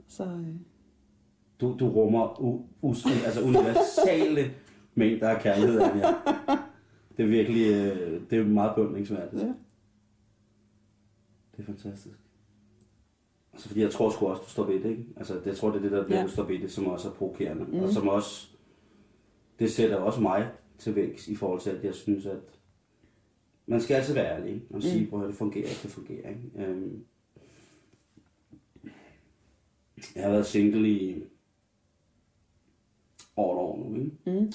Så 0.07 0.23
øh, 0.23 0.55
Du, 1.61 1.75
du 1.79 1.89
rummer 1.89 2.41
u, 2.41 2.61
us, 2.81 3.05
altså 3.25 3.41
universale 3.41 4.51
mængder 4.95 5.29
af 5.29 5.41
kærlighed, 5.41 5.81
Anja. 5.81 6.07
Det 7.17 7.23
er 7.23 7.27
virkelig, 7.27 7.67
øh, 7.67 8.21
det 8.29 8.39
er 8.39 8.43
meget 8.43 8.75
beundringsværdigt. 8.75 9.41
ja. 9.41 9.53
Det 11.57 11.61
er 11.61 11.63
fantastisk. 11.63 12.15
Altså, 13.53 13.67
fordi 13.67 13.81
jeg 13.81 13.91
tror 13.91 14.09
sgu 14.09 14.27
også, 14.27 14.41
du 14.43 14.49
står 14.49 14.63
ved 14.63 14.83
det, 14.83 14.89
ikke? 14.89 15.05
Altså, 15.17 15.41
jeg 15.45 15.57
tror, 15.57 15.69
det 15.69 15.77
er 15.77 15.81
det, 15.81 15.91
der 15.91 16.05
bliver, 16.05 16.19
Ja. 16.19 16.25
du 16.25 16.31
står 16.31 16.43
ved 16.43 16.59
det, 16.59 16.71
som 16.71 16.87
også 16.87 17.09
er 17.09 17.13
provokerende. 17.13 17.63
Mm. 17.65 17.79
Og 17.79 17.89
som 17.93 18.07
også, 18.07 18.47
det 19.59 19.71
sætter 19.71 19.97
også 19.97 20.21
mig 20.21 20.51
til 20.77 20.95
vækst 20.95 21.27
i 21.27 21.35
forhold 21.35 21.61
til, 21.61 21.69
at 21.69 21.83
jeg 21.83 21.93
synes, 21.95 22.25
at 22.25 22.37
man 23.65 23.81
skal 23.81 23.95
altid 23.95 24.13
være 24.13 24.37
ærlig, 24.39 24.53
ikke? 24.53 24.65
Og 24.69 24.81
sige, 24.81 25.03
Mm. 25.03 25.09
prøv 25.09 25.27
det 25.27 25.35
fungerer 25.35 25.67
ikke, 25.69 25.79
det 25.83 25.91
fungerer 25.91 26.29
ikke. 26.29 26.41
Øhm, 26.57 27.05
jeg 30.15 30.23
har 30.23 30.31
været 30.31 30.45
single 30.45 30.89
i 30.89 31.23
over 33.35 33.55
et 33.55 33.59
år 33.61 33.77
nu, 33.89 33.95
ikke? 33.95 34.11
Mm, 34.41 34.51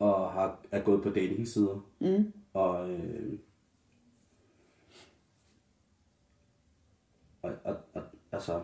Og 0.00 0.32
har, 0.32 0.60
er 0.70 0.82
gået 0.82 1.02
på 1.02 1.10
datingsider. 1.10 1.86
mm, 2.00 2.32
Og, 2.52 2.90
øh, 2.90 3.38
og, 7.42 7.52
og, 7.64 7.76
og 7.94 8.02
altså, 8.32 8.62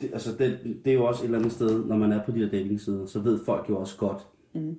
det, 0.00 0.12
altså 0.12 0.36
det, 0.38 0.80
det 0.84 0.90
er 0.90 0.94
jo 0.94 1.04
også 1.04 1.22
et 1.22 1.24
eller 1.24 1.38
andet 1.38 1.52
sted, 1.52 1.84
når 1.86 1.96
man 1.96 2.12
er 2.12 2.24
på 2.24 2.32
de 2.32 2.38
her 2.38 2.50
datingsider, 2.50 3.06
så 3.06 3.20
ved 3.20 3.44
folk 3.44 3.68
jo 3.68 3.78
også 3.78 3.98
godt, 3.98 4.28
mm, 4.54 4.78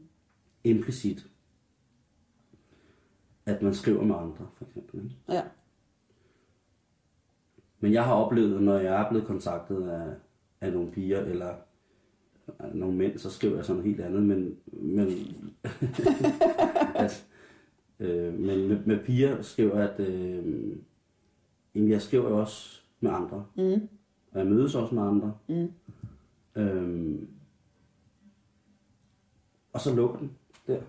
implicit, 0.63 1.29
at 3.45 3.61
man 3.61 3.73
skriver 3.73 4.03
med 4.03 4.15
andre, 4.15 4.47
for 4.53 4.65
eksempel. 4.65 5.03
Ikke? 5.03 5.15
ja. 5.29 5.43
Men 7.79 7.93
jeg 7.93 8.05
har 8.05 8.13
oplevet, 8.13 8.63
når 8.63 8.77
jeg 8.77 9.01
er 9.01 9.09
blevet 9.09 9.27
kontaktet 9.27 9.87
af, 9.89 10.13
af 10.61 10.73
nogle 10.73 10.91
piger, 10.91 11.19
eller 11.19 11.55
nogle 12.73 12.95
mænd, 12.97 13.17
så 13.17 13.29
skriver 13.29 13.55
jeg 13.55 13.65
sådan 13.65 13.77
noget 13.81 13.91
helt 13.95 14.05
andet, 14.05 14.23
men, 14.23 14.55
men, 14.73 15.07
at, 16.95 17.27
øh, 17.99 18.33
men 18.33 18.67
med, 18.67 18.85
med 18.85 18.99
piger 19.05 19.41
skriver 19.41 19.79
jeg, 19.79 19.89
at 19.89 19.99
øh, 19.99 20.77
jamen, 21.75 21.89
jeg 21.89 22.01
skriver 22.01 22.29
jo 22.29 22.39
også 22.39 22.81
med 22.99 23.11
andre, 23.11 23.45
Mm, 23.55 23.87
og 24.31 24.39
jeg 24.39 24.47
mødes 24.47 24.75
også 24.75 24.95
med 24.95 25.03
andre. 25.03 25.33
mm, 25.49 25.67
Øh, 26.55 27.19
og 29.73 29.81
så 29.81 29.95
lukker 29.95 30.17
den 30.19 30.31
der. 30.67 30.81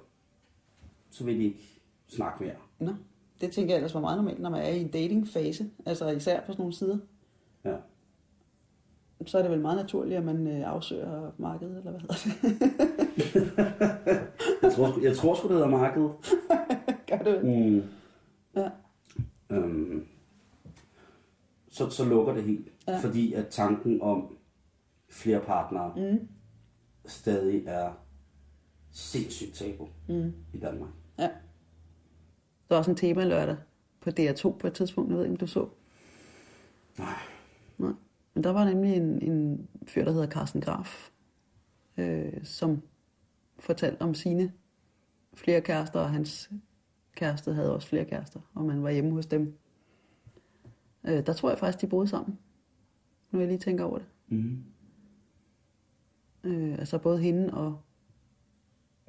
Så 1.11 1.25
vil 1.25 1.39
de 1.39 1.45
ikke 1.45 1.81
snakke 2.09 2.45
mere. 2.45 2.55
Nå, 2.79 2.95
det 3.41 3.51
tænker 3.53 3.75
jeg 3.75 3.77
ellers 3.79 3.95
var 3.95 4.01
meget 4.01 4.17
normalt, 4.19 4.41
når 4.41 4.51
man 4.51 4.63
er 4.63 4.69
i 4.69 4.81
en 4.81 4.89
datingfase, 4.91 5.71
altså 5.87 6.09
især 6.11 6.41
på 6.41 6.47
sådan 6.53 6.61
nogle 6.63 6.75
sider. 6.75 6.99
Ja. 7.65 7.77
Så 9.27 9.39
er 9.39 9.43
det 9.43 9.51
vel 9.51 9.61
meget 9.61 9.77
naturligt, 9.77 10.17
at 10.19 10.25
man 10.25 10.47
øh, 10.47 10.71
afsøger 10.73 11.31
markedet, 11.39 11.77
eller 11.77 11.91
hvad 11.91 12.01
hedder 12.01 12.15
det? 12.43 14.23
Jeg 14.63 14.73
tror, 14.73 15.03
jeg 15.03 15.17
tror 15.17 15.35
sgu, 15.35 15.49
det 15.49 15.55
hedder 15.57 15.69
markedet. 15.71 16.11
Gør 17.09 17.19
det 17.19 17.33
vel? 17.33 17.45
Mm. 17.47 17.83
Ja. 18.57 18.71
Øhm, 19.51 20.07
så, 21.71 21.91
så 21.91 22.05
lukker 22.05 22.35
det 22.35 22.43
helt. 22.43 22.69
Ja. 22.89 22.99
Fordi 22.99 23.33
at 23.33 23.47
tanken 23.49 24.03
om 24.03 24.37
flere 25.11 25.41
partnere 25.41 25.93
Mm, 25.97 26.29
stadig 27.07 27.63
er 27.67 27.93
sindssygt 28.93 29.55
tabu 29.55 29.89
mm, 30.09 30.33
i 30.55 30.59
Danmark. 30.59 30.91
ja. 31.19 31.29
Der 32.69 32.75
var 32.75 32.79
også 32.79 32.91
en 32.91 32.97
tema 32.97 33.25
lørdag 33.25 33.57
på 34.01 34.11
DR2 34.11 34.51
på 34.59 34.67
et 34.67 34.73
tidspunkt, 34.75 35.11
jeg 35.11 35.19
ved 35.19 35.25
ikke, 35.25 35.33
om 35.33 35.37
du 35.37 35.47
så. 35.47 35.69
Nej. 36.99 37.15
Nej. 37.79 37.93
Men 38.35 38.45
der 38.45 38.51
var 38.51 38.65
nemlig 38.65 38.97
en, 38.97 39.23
en 39.23 39.69
fyr, 39.87 40.05
der 40.05 40.13
hedder 40.13 40.31
Carsten 40.31 40.61
Graf, 40.61 41.11
øh, 41.97 42.45
som 42.45 42.83
fortalte 43.59 44.03
om 44.03 44.15
sine 44.15 44.53
flere 45.35 45.61
kærester, 45.61 46.01
og 46.01 46.11
hans 46.11 46.51
kæreste 47.17 47.55
havde 47.55 47.75
også 47.75 47.89
flere 47.89 48.05
kærester, 48.05 48.41
og 48.55 48.65
man 48.65 48.83
var 48.83 48.91
hjemme 48.91 49.11
hos 49.11 49.27
dem. 49.27 49.59
Øh, 51.05 51.27
der 51.27 51.33
tror 51.33 51.49
jeg 51.49 51.59
faktisk, 51.59 51.81
de 51.81 51.87
boede 51.87 52.09
sammen, 52.09 52.39
nu 53.31 53.39
jeg 53.39 53.49
lige 53.49 53.59
tænker 53.59 53.85
over 53.85 53.99
det. 53.99 54.07
Mm. 54.29 54.65
Øh, 56.45 56.73
altså 56.73 56.99
både 56.99 57.19
hende 57.19 57.55
og 57.55 57.81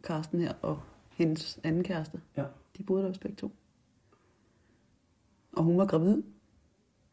Karsten 0.03 0.39
her, 0.39 0.53
og 0.61 0.81
hendes 1.09 1.59
anden 1.63 1.83
kæreste. 1.83 2.21
Ja. 2.37 2.45
De 2.77 2.83
boede 2.83 3.03
der 3.03 3.09
også 3.09 3.21
begge 3.21 3.35
to. 3.35 3.51
Og 5.51 5.63
hun 5.63 5.77
var 5.77 5.85
gravid. 5.85 6.23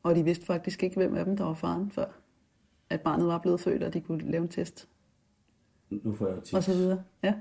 Og 0.03 0.14
de 0.14 0.24
vidste 0.24 0.46
faktisk 0.46 0.82
ikke, 0.82 0.96
hvem 0.96 1.14
af 1.14 1.24
dem, 1.24 1.36
der 1.36 1.44
var 1.44 1.55
faren, 1.55 1.90
før 1.90 2.07
at 2.90 3.00
barnet 3.00 3.26
var 3.26 3.38
blevet 3.38 3.61
født, 3.61 3.82
og 3.82 3.94
de 3.94 4.00
kunne 4.00 4.30
lave 4.30 4.42
en 4.42 4.48
test. 4.48 4.88
Nu 5.90 6.12
får 6.12 6.26
jeg 6.28 6.36
tips. 6.36 6.55
Og 6.55 6.62
så 6.62 6.72
videre. 6.72 7.05
Ja. 7.22 7.34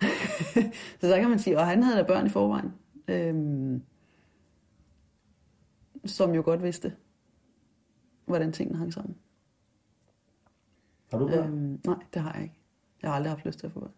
så 1.00 1.06
der 1.06 1.20
kan 1.20 1.30
man 1.30 1.38
sige, 1.38 1.58
og 1.58 1.66
han 1.66 1.82
havde 1.82 1.98
da 1.98 2.06
børn 2.06 2.26
i 2.26 2.28
forvejen. 2.28 2.72
Øhm, 3.08 3.82
som 6.04 6.34
jo 6.34 6.42
godt 6.42 6.62
vidste, 6.62 6.96
hvordan 8.26 8.52
tingene 8.52 8.78
hang 8.78 8.92
sammen. 8.92 9.16
Har 11.10 11.18
du 11.18 11.28
børn? 11.28 11.48
Øhm, 11.48 11.80
nej, 11.86 12.04
det 12.14 12.22
har 12.22 12.32
jeg 12.32 12.42
ikke. 12.42 12.60
Jeg 13.02 13.10
har 13.10 13.16
aldrig 13.16 13.30
haft 13.30 13.44
lyst 13.44 13.58
til 13.58 13.66
at 13.66 13.72
få 13.72 13.80
børn. 13.80 13.92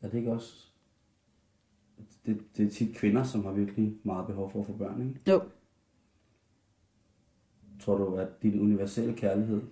er 0.00 0.08
det 0.08 0.18
ikke 0.18 0.32
også... 0.32 0.67
Det, 2.28 2.40
det 2.56 2.66
er 2.66 2.70
tit 2.70 2.96
kvinder, 2.96 3.22
som 3.22 3.44
har 3.44 3.52
virkelig 3.52 3.94
meget 4.04 4.26
behov 4.26 4.50
for 4.50 4.60
at 4.60 4.66
få 4.66 4.72
børn, 4.72 5.08
ikke? 5.08 5.20
Jo, 5.30 5.42
Tror 7.80 7.96
du, 7.96 8.14
at 8.16 8.42
din 8.42 8.60
universelle 8.60 9.14
kærlighed, 9.14 9.62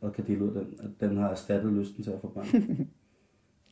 og 0.00 0.12
kan 0.12 0.26
dele 0.26 0.44
ud 0.44 0.50
den, 0.54 0.66
at 0.80 1.08
den 1.08 1.16
har 1.16 1.28
erstattet 1.28 1.72
lysten 1.72 2.04
til 2.04 2.10
at 2.10 2.20
få 2.20 2.28
børn? 2.28 2.46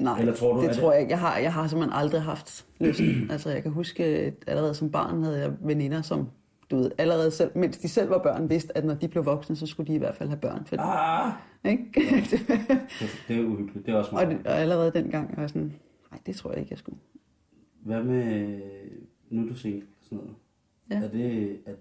nej, 0.00 0.20
Eller 0.20 0.34
tror 0.34 0.54
du, 0.56 0.62
det 0.62 0.68
at- 0.68 0.76
tror 0.76 0.92
jeg 0.92 1.00
ikke. 1.00 1.10
Jeg 1.10 1.20
har, 1.20 1.38
jeg 1.38 1.52
har 1.52 1.66
simpelthen 1.66 1.92
aldrig 1.98 2.22
haft 2.22 2.66
lysten. 2.80 3.06
altså, 3.30 3.50
jeg 3.50 3.62
kan 3.62 3.72
huske, 3.72 4.04
at 4.04 4.34
allerede 4.46 4.74
som 4.74 4.90
barn 4.90 5.22
havde 5.22 5.38
jeg 5.40 5.52
veninder, 5.60 6.02
som 6.02 6.28
du 6.70 6.76
ved, 6.76 6.90
allerede 6.98 7.30
selv, 7.30 7.50
mens 7.54 7.78
de 7.78 7.88
selv 7.88 8.10
var 8.10 8.18
børn, 8.22 8.50
vidste, 8.50 8.76
at 8.76 8.84
når 8.84 8.94
de 8.94 9.08
blev 9.08 9.24
voksne, 9.26 9.56
så 9.56 9.66
skulle 9.66 9.86
de 9.86 9.94
i 9.94 9.98
hvert 9.98 10.14
fald 10.14 10.28
have 10.28 10.40
børn. 10.40 10.66
For, 10.66 10.76
ah! 10.78 11.32
ikke? 11.64 11.84
Det, 12.30 13.24
det 13.28 13.36
er 13.36 13.44
uhyggeligt. 13.44 13.86
Det 13.86 13.94
er 13.94 13.98
også 13.98 14.10
og, 14.10 14.14
meget. 14.26 14.38
det- 14.38 14.46
og 14.46 14.52
allerede 14.58 14.92
dengang 14.92 15.36
var 15.36 15.42
jeg 15.42 15.50
sådan, 15.50 15.72
nej, 16.10 16.20
det 16.26 16.36
tror 16.36 16.50
jeg 16.50 16.58
ikke, 16.60 16.70
jeg 16.72 16.78
skulle. 16.78 16.98
Hvad 17.82 18.02
med... 18.04 18.60
Nu 19.30 19.42
er 19.42 19.48
du 19.48 19.54
single 19.54 19.86
og 20.00 20.04
sådan 20.04 20.18
noget. 20.18 20.34
Ja. 20.90 20.96
Er 20.96 21.10
det, 21.10 21.60
er, 21.66 21.74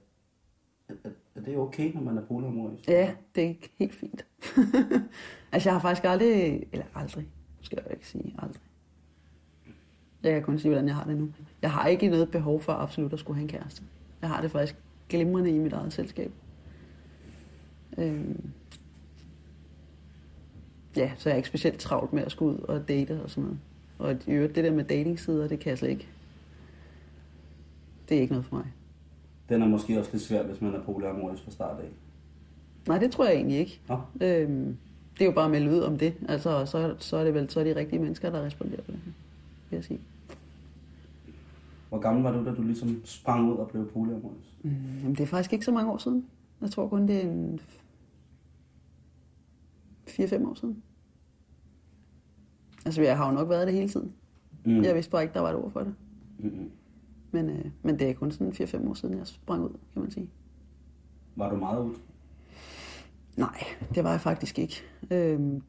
er, 0.90 1.10
er, 1.36 1.42
det 1.42 1.58
okay, 1.58 1.94
når 1.94 2.02
man 2.02 2.18
er 2.18 2.26
polyamorisk? 2.26 2.88
Ja, 2.88 3.16
det 3.36 3.44
er 3.44 3.48
ikke 3.48 3.72
helt 3.76 3.96
fint. 3.96 4.26
altså, 5.52 5.70
jeg 5.70 5.74
har 5.74 5.80
faktisk 5.80 6.06
aldrig, 6.06 6.64
eller 6.72 6.86
aldrig, 6.96 7.28
skal 7.62 7.80
jeg 7.86 7.94
ikke 7.94 8.08
sige 8.08 8.36
aldrig. 8.40 8.62
Jeg 10.24 10.34
kan 10.34 10.44
kun 10.44 10.60
sige, 10.60 10.70
hvordan 10.70 10.88
jeg 10.88 10.96
har 10.96 11.04
det 11.04 11.18
nu. 11.18 11.32
Jeg 11.62 11.72
har 11.72 11.88
ikke 11.88 12.08
noget 12.08 12.32
behov 12.32 12.62
for 12.62 12.74
absolut 12.74 13.14
at 13.14 13.20
skulle 13.20 13.36
have 13.36 13.44
en 13.44 13.50
kæreste. 13.50 13.84
Jeg 14.22 14.30
har 14.30 14.42
det 14.42 14.52
faktisk 14.52 14.76
glimrende 15.10 15.50
i 15.50 15.58
mit 15.58 15.74
eget 15.74 15.94
selskab. 15.94 16.32
Øhm. 17.98 18.50
Ja, 20.96 21.12
så 21.18 21.30
jeg 21.30 21.34
er 21.34 21.38
ikke 21.38 21.50
specielt 21.50 21.80
travlt 21.80 22.14
med 22.14 22.24
at 22.24 22.32
skulle 22.32 22.58
ud 22.58 22.62
og 22.62 22.88
date 22.88 23.24
og 23.24 23.30
sådan 23.30 23.44
noget. 23.44 23.60
Og 24.00 24.12
i 24.28 24.32
øvrigt, 24.32 24.56
det 24.56 24.64
der 24.64 24.72
med 24.72 24.84
datingsider, 24.84 25.48
det 25.48 25.60
kan 25.60 25.70
jeg 25.70 25.78
slet 25.78 25.90
ikke. 25.90 26.08
Det 28.10 28.18
er 28.18 28.22
ikke 28.22 28.34
noget 28.34 28.46
for 28.46 28.56
mig. 28.56 28.66
Den 29.50 29.62
er 29.62 29.68
måske 29.68 30.00
også 30.00 30.12
lidt 30.14 30.24
svær, 30.24 30.44
hvis 30.44 30.62
man 30.62 30.76
er 30.76 30.84
polyamorisk 30.84 31.44
fra 31.44 31.52
start 31.52 31.80
af. 31.80 31.90
Nej, 32.88 32.98
det 33.00 33.12
tror 33.12 33.26
jeg 33.26 33.36
egentlig 33.36 33.58
ikke. 33.58 33.80
Nå, 33.88 33.96
Øhm, 34.22 34.78
det 35.14 35.22
er 35.22 35.26
jo 35.26 35.32
bare 35.32 35.46
at 35.46 35.52
melde 35.52 35.72
ud 35.72 35.80
om 35.80 35.98
det. 35.98 36.14
Altså, 36.28 36.50
og 36.50 36.68
så, 36.68 36.96
så 37.00 37.18
er 37.18 37.24
det 37.24 37.34
vel 37.34 37.50
så 37.50 37.60
er 37.60 37.64
de 37.64 37.76
rigtige 37.76 38.00
mennesker, 38.00 38.30
der 38.30 38.42
responderer 38.46 38.82
på 38.82 38.92
det, 38.92 39.00
vil 39.70 39.78
jeg 39.78 39.84
sige. 39.84 40.00
hvor 41.90 42.00
gammel 42.00 42.24
var 42.24 42.32
du, 42.32 42.46
da 42.46 42.56
du 42.56 42.62
ligesom 42.62 43.02
sprang 43.06 43.52
ud 43.52 43.58
og 43.58 43.68
blev 43.70 43.92
polyamorisk? 43.92 44.50
Mm, 44.64 44.72
jamen, 45.02 45.16
det 45.16 45.20
er 45.24 45.28
faktisk 45.28 45.54
ikke 45.54 45.66
så 45.66 45.72
mange 45.72 45.92
år 45.92 45.98
siden. 45.98 46.26
Jeg 46.62 46.72
tror 46.72 46.88
kun, 46.88 47.08
det 47.08 47.16
er 47.26 47.30
en 47.30 47.60
4-5 50.08 50.48
år 50.50 50.54
siden. 50.54 50.84
Altså, 52.90 53.02
jeg 53.02 53.18
har 53.18 53.30
jo 53.30 53.34
nok 53.34 53.50
været 53.50 53.68
det 53.68 53.76
hele 53.76 53.90
tiden. 53.90 54.14
Mm. 54.66 54.84
Jeg 54.84 54.96
vidste 54.96 55.12
bare 55.12 55.22
ikke, 55.22 55.34
der 55.34 55.40
var 55.40 55.50
et 55.50 55.56
ord 55.56 55.72
for 55.72 55.80
det. 55.80 55.96
Mm-hmm. 56.40 56.72
Men, 57.32 57.50
øh, 57.50 57.66
men 57.84 58.00
det 58.00 58.10
er 58.10 58.14
kun 58.14 58.32
sådan 58.32 58.54
4-5 58.54 58.90
år 58.90 58.94
siden, 58.94 59.18
jeg 59.18 59.28
sprang 59.28 59.64
ud, 59.64 59.70
kan 59.94 60.02
man 60.02 60.12
sige. 60.12 60.30
Var 61.36 61.50
du 61.50 61.56
meget 61.56 61.86
ud? 61.86 61.96
Nej, 63.38 63.64
det 63.96 64.04
var 64.04 64.12
jeg 64.12 64.22
faktisk 64.22 64.60
ikke. 64.60 64.84
Øhm, 65.12 65.62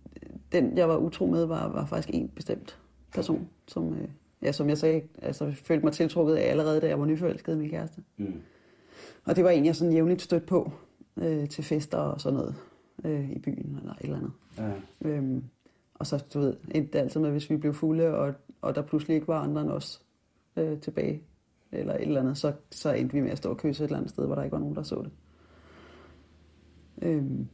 den, 0.52 0.76
jeg 0.76 0.88
var 0.88 0.96
utro 0.96 1.26
med, 1.26 1.44
var, 1.44 1.68
var 1.68 1.86
faktisk 1.86 2.14
en 2.14 2.28
bestemt 2.28 2.78
person, 3.12 3.48
som, 3.68 3.94
øh, 3.94 4.08
ja, 4.42 4.52
som 4.52 4.68
jeg 4.68 4.78
sagde, 4.78 5.02
altså, 5.22 5.52
følte 5.52 5.84
mig 5.84 5.92
tiltrukket 5.92 6.34
af 6.34 6.50
allerede, 6.50 6.80
da 6.80 6.88
jeg 6.88 7.00
var 7.00 7.06
nyforelsket 7.06 7.58
min 7.58 7.70
kæreste. 7.70 8.02
Mm. 8.16 8.40
Og 9.24 9.36
det 9.36 9.44
var 9.44 9.50
en, 9.50 9.64
jeg 9.64 9.76
sådan 9.76 9.92
jævnligt 9.92 10.22
stødt 10.22 10.46
på 10.46 10.72
øh, 11.16 11.48
til 11.48 11.64
fester 11.64 11.98
og 11.98 12.20
sådan 12.20 12.38
noget 12.38 12.54
øh, 13.04 13.30
i 13.30 13.38
byen 13.38 13.76
eller 13.80 13.92
et 13.92 14.00
eller 14.00 14.16
andet. 14.16 14.32
Ja. 14.58 14.70
Øhm, 15.08 15.44
og 16.00 16.06
så, 16.06 16.24
du 16.34 16.40
ved, 16.40 16.56
endte 16.74 16.92
det 16.92 16.98
altid 16.98 17.20
med, 17.20 17.30
hvis 17.30 17.50
vi 17.50 17.56
blev 17.56 17.74
fulde, 17.74 18.14
og, 18.14 18.34
og 18.62 18.74
der 18.74 18.82
pludselig 18.82 19.14
ikke 19.14 19.28
var 19.28 19.40
andre 19.40 19.60
end 19.60 19.70
os 19.70 20.02
øh, 20.56 20.80
tilbage, 20.80 21.22
eller 21.72 21.94
et 21.94 22.02
eller 22.02 22.20
andet, 22.20 22.38
så, 22.38 22.52
så 22.70 22.92
endte 22.92 23.14
vi 23.14 23.20
med 23.20 23.30
at 23.30 23.38
stå 23.38 23.50
og 23.50 23.56
kysse 23.56 23.84
et 23.84 23.88
eller 23.88 23.98
andet 23.98 24.10
sted, 24.10 24.26
hvor 24.26 24.34
der 24.34 24.42
ikke 24.42 24.52
var 24.52 24.58
nogen, 24.58 24.76
der 24.76 24.82
så 24.82 25.02
det. 25.02 25.10
Øhm, 27.02 27.48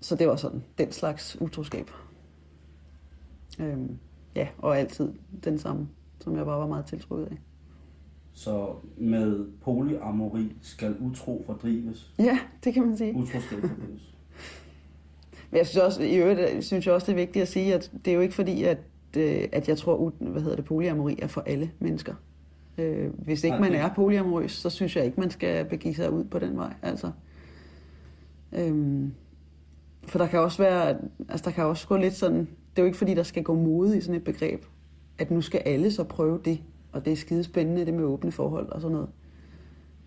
så 0.00 0.16
det 0.16 0.28
var 0.28 0.36
sådan, 0.36 0.64
den 0.78 0.92
slags 0.92 1.40
utroskab. 1.40 1.90
Øhm, 3.60 3.98
ja, 4.36 4.48
og 4.58 4.78
altid 4.78 5.12
den 5.44 5.58
samme, 5.58 5.88
som 6.20 6.36
jeg 6.36 6.44
bare 6.44 6.58
var 6.58 6.66
meget 6.66 6.86
tiltrukket 6.86 7.26
af. 7.26 7.38
Så 8.32 8.74
med 8.96 9.46
polyamori 9.60 10.56
skal 10.62 10.96
utro 11.00 11.42
fordrives. 11.46 12.14
Ja, 12.18 12.38
det 12.64 12.74
kan 12.74 12.86
man 12.86 12.96
sige. 12.96 13.14
Utroskab 13.14 13.60
fordrives. 13.60 14.15
Men 15.50 15.58
jeg 15.58 15.66
synes 15.66 15.84
også, 15.84 16.02
i 16.02 16.16
øvrigt, 16.16 16.40
øh, 16.40 16.62
synes 16.62 16.86
jeg 16.86 16.94
også, 16.94 17.06
det 17.06 17.12
er 17.12 17.16
vigtigt 17.16 17.42
at 17.42 17.48
sige, 17.48 17.74
at 17.74 17.92
det 18.04 18.10
er 18.10 18.14
jo 18.14 18.20
ikke 18.20 18.34
fordi, 18.34 18.62
at, 18.62 18.78
øh, 19.16 19.48
at 19.52 19.68
jeg 19.68 19.78
tror, 19.78 20.12
hvad 20.20 20.42
hedder 20.42 20.56
det, 20.56 20.64
polyamori 20.64 21.18
er 21.22 21.26
for 21.26 21.40
alle 21.46 21.70
mennesker. 21.78 22.14
Øh, 22.78 23.10
hvis 23.18 23.44
ikke 23.44 23.58
man 23.58 23.74
er 23.74 23.94
polyamorøs, 23.94 24.52
så 24.52 24.70
synes 24.70 24.96
jeg 24.96 25.04
ikke, 25.04 25.20
man 25.20 25.30
skal 25.30 25.64
begive 25.64 25.94
sig 25.94 26.12
ud 26.12 26.24
på 26.24 26.38
den 26.38 26.56
vej. 26.56 26.74
Altså, 26.82 27.10
øhm, 28.52 29.12
for 30.06 30.18
der 30.18 30.26
kan 30.26 30.40
også 30.40 30.62
være, 30.62 30.96
altså 31.28 31.44
der 31.44 31.50
kan 31.50 31.64
også 31.64 31.88
gå 31.88 31.96
lidt 31.96 32.14
sådan, 32.14 32.38
det 32.38 32.78
er 32.78 32.82
jo 32.82 32.86
ikke 32.86 32.98
fordi, 32.98 33.14
der 33.14 33.22
skal 33.22 33.42
gå 33.42 33.54
mode 33.54 33.98
i 33.98 34.00
sådan 34.00 34.14
et 34.14 34.24
begreb, 34.24 34.64
at 35.18 35.30
nu 35.30 35.40
skal 35.40 35.62
alle 35.64 35.92
så 35.92 36.04
prøve 36.04 36.40
det, 36.44 36.60
og 36.92 37.04
det 37.04 37.12
er 37.12 37.16
skide 37.16 37.44
spændende, 37.44 37.86
det 37.86 37.94
med 37.94 38.04
åbne 38.04 38.32
forhold 38.32 38.68
og 38.68 38.80
sådan 38.80 38.92
noget. 38.92 39.08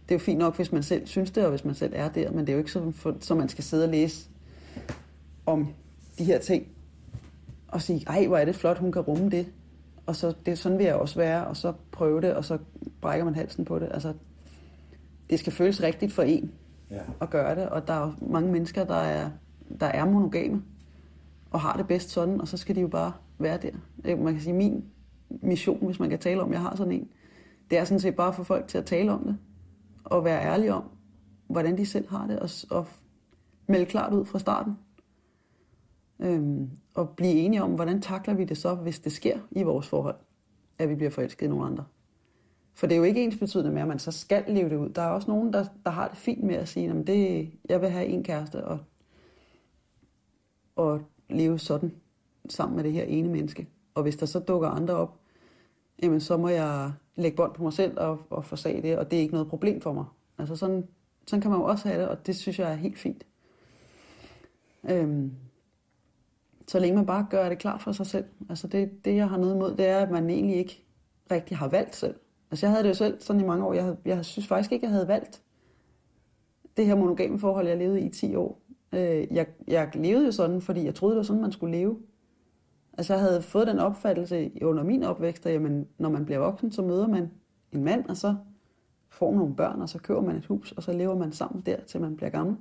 Det 0.04 0.16
er 0.16 0.20
jo 0.20 0.20
fint 0.20 0.40
nok, 0.40 0.56
hvis 0.56 0.72
man 0.72 0.84
selv 0.84 1.08
synes 1.08 1.32
det, 1.32 1.44
og 1.44 1.50
hvis 1.50 1.66
man 1.66 1.76
selv 1.76 1.94
er 1.96 2.10
der, 2.10 2.32
men 2.32 2.40
det 2.40 2.50
er 2.50 2.54
jo 2.54 2.60
ikke 2.60 2.72
så, 2.72 2.92
for, 2.92 3.16
så 3.20 3.36
man 3.36 3.50
skal 3.50 3.64
sidde 3.64 3.84
og 3.84 3.90
læse 3.90 4.30
om 5.46 5.68
de 6.18 6.24
her 6.24 6.40
ting, 6.40 6.68
og 7.68 7.82
sige, 7.82 8.04
ej, 8.08 8.28
hvor 8.28 8.38
er 8.38 8.46
det 8.46 8.56
flot, 8.56 8.78
hun 8.78 8.92
kan 8.92 9.02
rumme 9.02 9.30
det. 9.30 9.48
Og 10.06 10.16
så, 10.16 10.34
det, 10.46 10.58
sådan 10.60 10.78
vil 10.78 10.86
jeg 10.86 10.96
også 10.96 11.16
være, 11.16 11.48
og 11.48 11.58
så 11.58 11.74
prøve 11.92 12.22
det, 12.22 12.34
og 12.34 12.46
så 12.46 12.58
brækker 13.02 13.26
man 13.26 13.36
halsen 13.36 13.66
på 13.66 13.80
det. 13.80 13.90
Altså, 13.92 14.14
det 15.30 15.40
skal 15.40 15.54
føles 15.54 15.84
rigtigt 15.84 16.14
for 16.14 16.24
en 16.24 16.52
Ja. 16.92 17.00
at 17.22 17.30
gøre 17.30 17.56
det, 17.56 17.70
og 17.70 17.88
der 17.88 17.94
er 17.94 18.12
mange 18.22 18.52
mennesker, 18.52 18.84
der 18.84 18.96
er, 18.96 19.30
der 19.80 19.86
er 19.86 20.06
monogame, 20.06 20.64
og 21.52 21.60
har 21.60 21.78
det 21.78 21.88
bedst 21.88 22.10
sådan, 22.10 22.42
og 22.42 22.48
så 22.48 22.58
skal 22.58 22.76
de 22.76 22.82
jo 22.82 22.88
bare 22.88 23.14
være 23.40 23.58
der. 23.58 23.72
Øh, 24.06 24.20
Man 24.20 24.34
kan 24.34 24.42
sige, 24.42 24.54
min 24.54 24.86
mission, 25.30 25.86
hvis 25.86 26.00
man 26.00 26.10
kan 26.10 26.20
tale 26.20 26.42
om, 26.42 26.52
jeg 26.52 26.62
har 26.62 26.76
sådan 26.76 26.94
en, 26.94 27.08
det 27.70 27.78
er 27.78 27.84
sådan 27.84 28.00
set 28.00 28.16
bare 28.16 28.28
at 28.28 28.36
få 28.36 28.44
folk 28.44 28.68
til 28.68 28.78
at 28.78 28.86
tale 28.86 29.12
om 29.12 29.24
det, 29.24 29.38
og 30.04 30.26
være 30.26 30.42
ærlige 30.46 30.74
om, 30.74 30.84
hvordan 31.48 31.78
de 31.78 31.86
selv 31.86 32.10
har 32.10 32.28
det, 32.28 32.40
og, 32.40 32.50
og 32.78 32.88
melde 33.68 33.86
klart 33.86 34.14
ud 34.14 34.26
fra 34.26 34.40
starten. 34.40 34.74
Øhm, 36.20 36.70
og 36.94 37.10
blive 37.10 37.34
enige 37.34 37.64
om, 37.64 37.72
hvordan 37.72 38.02
takler 38.02 38.34
vi 38.34 38.44
det 38.44 38.58
så, 38.58 38.76
hvis 38.76 39.00
det 39.00 39.12
sker 39.12 39.40
i 39.52 39.64
vores 39.64 39.88
forhold, 39.88 40.16
at 40.80 40.90
vi 40.90 40.96
bliver 40.96 41.12
forelsket 41.12 41.46
i 41.46 41.50
nogle 41.50 41.66
andre. 41.66 41.86
For 42.74 42.88
det 42.88 42.96
er 42.96 42.98
jo 42.98 43.04
ikke 43.04 43.24
ens 43.24 43.38
betydende 43.38 43.72
med, 43.72 43.82
at 43.82 43.88
man 43.88 44.00
så 44.00 44.12
skal 44.12 44.44
leve 44.48 44.70
det 44.70 44.76
ud. 44.76 44.90
Der 44.90 45.02
er 45.02 45.10
også 45.10 45.32
nogen, 45.32 45.54
der, 45.54 45.66
der 45.86 45.92
har 45.92 46.08
det 46.08 46.18
fint 46.18 46.44
med 46.44 46.56
at 46.56 46.68
sige, 46.68 46.90
at 46.90 47.08
det, 47.08 47.52
jeg 47.70 47.82
vil 47.82 47.90
have 47.90 48.06
en 48.06 48.24
kæreste 48.24 48.66
og, 48.66 48.80
og 50.76 51.02
leve 51.30 51.60
sådan 51.60 51.92
sammen 52.50 52.76
med 52.76 52.84
det 52.84 52.94
her 52.94 53.04
ene 53.04 53.30
menneske. 53.30 53.68
Og 53.96 54.04
hvis 54.04 54.16
der 54.16 54.26
så 54.26 54.40
dukker 54.40 54.70
andre 54.70 54.94
op, 54.94 55.20
jamen 56.04 56.20
så 56.20 56.38
må 56.38 56.50
jeg 56.50 56.92
lægge 57.16 57.36
bånd 57.36 57.54
på 57.54 57.64
mig 57.64 57.74
selv 57.74 58.00
og, 58.00 58.20
og 58.30 58.46
forsage 58.46 58.82
det, 58.82 58.98
og 58.98 59.12
det 59.12 59.18
er 59.18 59.22
ikke 59.22 59.34
noget 59.34 59.50
problem 59.50 59.82
for 59.82 59.94
mig. 59.94 60.06
Altså 60.38 60.56
sådan, 60.56 60.88
sådan 61.28 61.42
kan 61.42 61.52
man 61.52 61.60
jo 61.60 61.66
også 61.66 61.88
have 61.88 62.02
det, 62.02 62.10
og 62.10 62.26
det 62.26 62.36
synes 62.36 62.60
jeg 62.60 62.72
er 62.72 62.76
helt 62.76 63.00
fint. 63.00 63.26
Øhm, 64.90 65.32
så 66.70 66.80
længe 66.80 66.96
man 66.96 67.06
bare 67.06 67.28
gør 67.30 67.50
det 67.50 67.58
klar 67.58 67.78
for 67.78 67.92
sig 67.92 68.06
selv. 68.06 68.26
Altså 68.50 68.68
det, 68.68 69.06
det 69.06 69.16
jeg 69.16 69.30
har 69.30 69.38
noget 69.38 69.56
imod, 69.56 69.76
det 69.76 69.88
er, 69.88 69.98
at 69.98 70.12
man 70.12 70.30
egentlig 70.30 70.58
ikke 70.58 70.84
rigtig 71.32 71.58
har 71.58 71.68
valgt 71.68 71.96
selv. 71.96 72.16
Altså 72.52 72.66
jeg 72.66 72.72
havde 72.72 72.84
det 72.84 72.90
jo 72.90 72.94
selv 72.94 73.22
sådan 73.22 73.42
i 73.42 73.46
mange 73.46 73.66
år. 73.66 73.74
Jeg, 73.74 73.96
jeg 74.06 74.26
synes 74.26 74.48
faktisk 74.48 74.72
ikke, 74.72 74.86
jeg 74.86 74.92
havde 74.92 75.08
valgt 75.08 75.42
det 76.78 76.86
her 76.86 76.96
monogame 76.96 77.40
forhold, 77.40 77.68
jeg 77.68 77.78
levede 77.78 78.02
i 78.02 78.06
i 78.06 78.10
10 78.10 78.36
år. 78.36 78.62
Øh, 78.94 79.28
jeg, 79.32 79.48
jeg 79.68 79.92
levede 79.94 80.26
jo 80.26 80.32
sådan, 80.32 80.62
fordi 80.62 80.86
jeg 80.86 80.96
troede, 80.96 81.16
det 81.16 81.18
var 81.18 81.24
sådan, 81.24 81.42
man 81.42 81.52
skulle 81.52 81.78
leve. 81.78 82.00
Altså 82.98 83.14
jeg 83.14 83.22
havde 83.22 83.42
fået 83.42 83.68
den 83.68 83.80
opfattelse 83.80 84.52
under 84.62 84.84
min 84.84 85.04
opvækst, 85.04 85.46
at 85.46 85.54
jamen, 85.54 85.88
når 85.98 86.10
man 86.10 86.26
bliver 86.26 86.40
voksen, 86.40 86.72
så 86.72 86.82
møder 86.82 87.08
man 87.08 87.32
en 87.72 87.84
mand, 87.84 88.06
og 88.06 88.18
så 88.18 88.36
får 89.10 89.36
nogle 89.36 89.56
børn, 89.56 89.82
og 89.82 89.90
så 89.90 90.00
køber 90.00 90.22
man 90.22 90.36
et 90.36 90.46
hus, 90.46 90.72
og 90.72 90.84
så 90.84 90.92
lever 90.92 91.18
man 91.18 91.32
sammen 91.32 91.64
der, 91.66 91.78
til 91.82 92.02
man 92.02 92.16
bliver 92.16 92.30
gammel. 92.30 92.56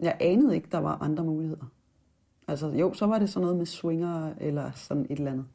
Jeg 0.00 0.16
anede 0.20 0.54
ikke, 0.54 0.68
der 0.72 0.78
var 0.78 0.98
andre 1.02 1.24
muligheder. 1.24 1.66
Altså 2.52 2.68
jo, 2.68 2.92
så 2.92 3.06
var 3.06 3.18
det 3.18 3.30
sådan 3.30 3.42
noget 3.42 3.56
med 3.56 3.66
swinger, 3.66 4.32
eller 4.40 4.70
sådan 4.74 5.06
et 5.10 5.18
eller 5.18 5.30
andet, 5.30 5.46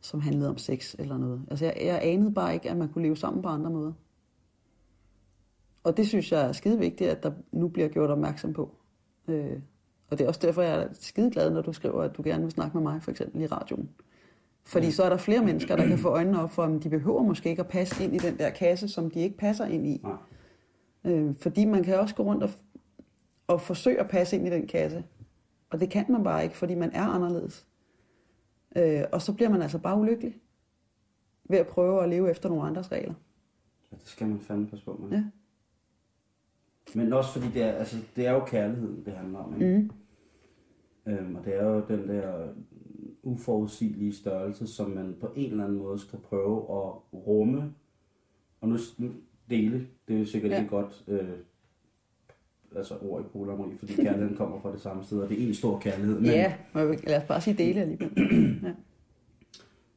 som 0.00 0.20
handlede 0.20 0.48
om 0.48 0.58
sex 0.58 0.94
eller 0.98 1.18
noget. 1.18 1.42
Altså 1.50 1.64
jeg, 1.64 1.76
jeg 1.80 2.00
anede 2.02 2.32
bare 2.34 2.54
ikke, 2.54 2.70
at 2.70 2.76
man 2.76 2.88
kunne 2.88 3.02
leve 3.02 3.16
sammen 3.16 3.42
på 3.42 3.48
andre 3.48 3.70
måder. 3.70 3.92
Og 5.84 5.96
det 5.96 6.08
synes 6.08 6.32
jeg 6.32 6.48
er 6.48 6.52
skide 6.52 6.78
vigtigt, 6.78 7.10
at 7.10 7.22
der 7.22 7.32
nu 7.52 7.68
bliver 7.68 7.88
gjort 7.88 8.10
opmærksom 8.10 8.52
på. 8.52 8.74
Øh, 9.28 9.58
og 10.10 10.18
det 10.18 10.24
er 10.24 10.28
også 10.28 10.40
derfor, 10.42 10.62
jeg 10.62 10.82
er 10.82 10.88
skide 10.92 11.30
glad, 11.30 11.50
når 11.50 11.62
du 11.62 11.72
skriver, 11.72 12.02
at 12.02 12.16
du 12.16 12.22
gerne 12.22 12.42
vil 12.42 12.50
snakke 12.50 12.76
med 12.76 12.82
mig, 12.82 13.02
for 13.02 13.10
eksempel 13.10 13.42
i 13.42 13.46
radioen. 13.46 13.88
Fordi 14.64 14.90
så 14.90 15.02
er 15.02 15.08
der 15.08 15.16
flere 15.16 15.44
mennesker, 15.44 15.76
der 15.76 15.86
kan 15.86 15.98
få 15.98 16.08
øjnene 16.08 16.42
op 16.42 16.50
for, 16.50 16.62
at 16.62 16.82
de 16.82 16.88
behøver 16.88 17.22
måske 17.22 17.50
ikke 17.50 17.62
at 17.62 17.68
passe 17.68 18.04
ind 18.04 18.14
i 18.14 18.18
den 18.18 18.38
der 18.38 18.50
kasse, 18.50 18.88
som 18.88 19.10
de 19.10 19.20
ikke 19.20 19.36
passer 19.36 19.66
ind 19.66 19.86
i. 19.86 20.00
Nej. 20.02 20.12
Øh, 21.04 21.34
fordi 21.40 21.64
man 21.64 21.84
kan 21.84 21.98
også 22.00 22.14
gå 22.14 22.22
rundt 22.22 22.42
og, 22.42 22.50
og 23.46 23.60
forsøge 23.60 24.00
at 24.00 24.08
passe 24.08 24.36
ind 24.36 24.46
i 24.46 24.50
den 24.50 24.66
kasse. 24.66 25.04
Og 25.70 25.80
det 25.80 25.90
kan 25.90 26.06
man 26.08 26.24
bare 26.24 26.44
ikke, 26.44 26.56
fordi 26.56 26.74
man 26.74 26.90
er 26.92 27.02
anderledes. 27.06 27.66
Øh, 28.76 29.02
og 29.12 29.22
så 29.22 29.34
bliver 29.34 29.48
man 29.48 29.62
altså 29.62 29.78
bare 29.78 29.98
ulykkelig 29.98 30.34
ved 31.44 31.58
at 31.58 31.66
prøve 31.66 32.02
at 32.02 32.08
leve 32.08 32.30
efter 32.30 32.48
nogle 32.48 32.64
andres 32.64 32.92
regler. 32.92 33.14
Ja, 33.92 33.96
det 33.96 34.06
skal 34.06 34.26
man 34.26 34.40
fandme 34.40 34.66
passe 34.66 34.84
på 34.84 35.00
med. 35.02 35.18
Ja. 35.18 35.24
Men 36.94 37.12
også 37.12 37.32
fordi 37.32 37.46
det 37.54 37.62
er, 37.62 37.72
altså, 37.72 37.96
det 38.16 38.26
er 38.26 38.32
jo 38.32 38.44
kærligheden, 38.44 39.04
det 39.04 39.12
handler 39.12 39.38
om. 39.38 39.62
Ikke? 39.62 39.78
Mm. 41.06 41.12
Øhm, 41.12 41.36
og 41.36 41.44
det 41.44 41.56
er 41.56 41.64
jo 41.64 41.84
den 41.88 42.08
der 42.08 42.48
uforudsigelige 43.22 44.14
størrelse, 44.14 44.66
som 44.66 44.90
man 44.90 45.16
på 45.20 45.32
en 45.36 45.50
eller 45.50 45.64
anden 45.64 45.78
måde 45.78 45.98
skal 45.98 46.18
prøve 46.18 46.56
at 46.56 46.92
rumme. 47.14 47.74
Og 48.60 48.68
nu, 48.68 48.76
dele, 49.50 49.86
det 50.08 50.14
er 50.14 50.18
jo 50.18 50.24
sikkert 50.24 50.52
ja. 50.52 50.58
ikke 50.58 50.70
godt 50.70 51.04
øh, 51.08 51.28
altså 52.76 52.98
ord 52.98 53.20
i 53.24 53.28
polyamori, 53.32 53.76
fordi 53.76 53.94
kærligheden 53.94 54.36
kommer 54.36 54.60
fra 54.60 54.72
det 54.72 54.80
samme 54.80 55.04
sted, 55.04 55.18
og 55.18 55.28
det 55.28 55.42
er 55.42 55.48
en 55.48 55.54
stor 55.54 55.78
kærlighed. 55.78 56.14
Men, 56.20 56.24
Ja, 56.30 56.54
lad 57.06 57.16
os 57.22 57.28
bare 57.28 57.40
sige 57.40 57.56
dele 57.58 57.80
alligevel. 57.80 58.10
ja. 58.64 58.74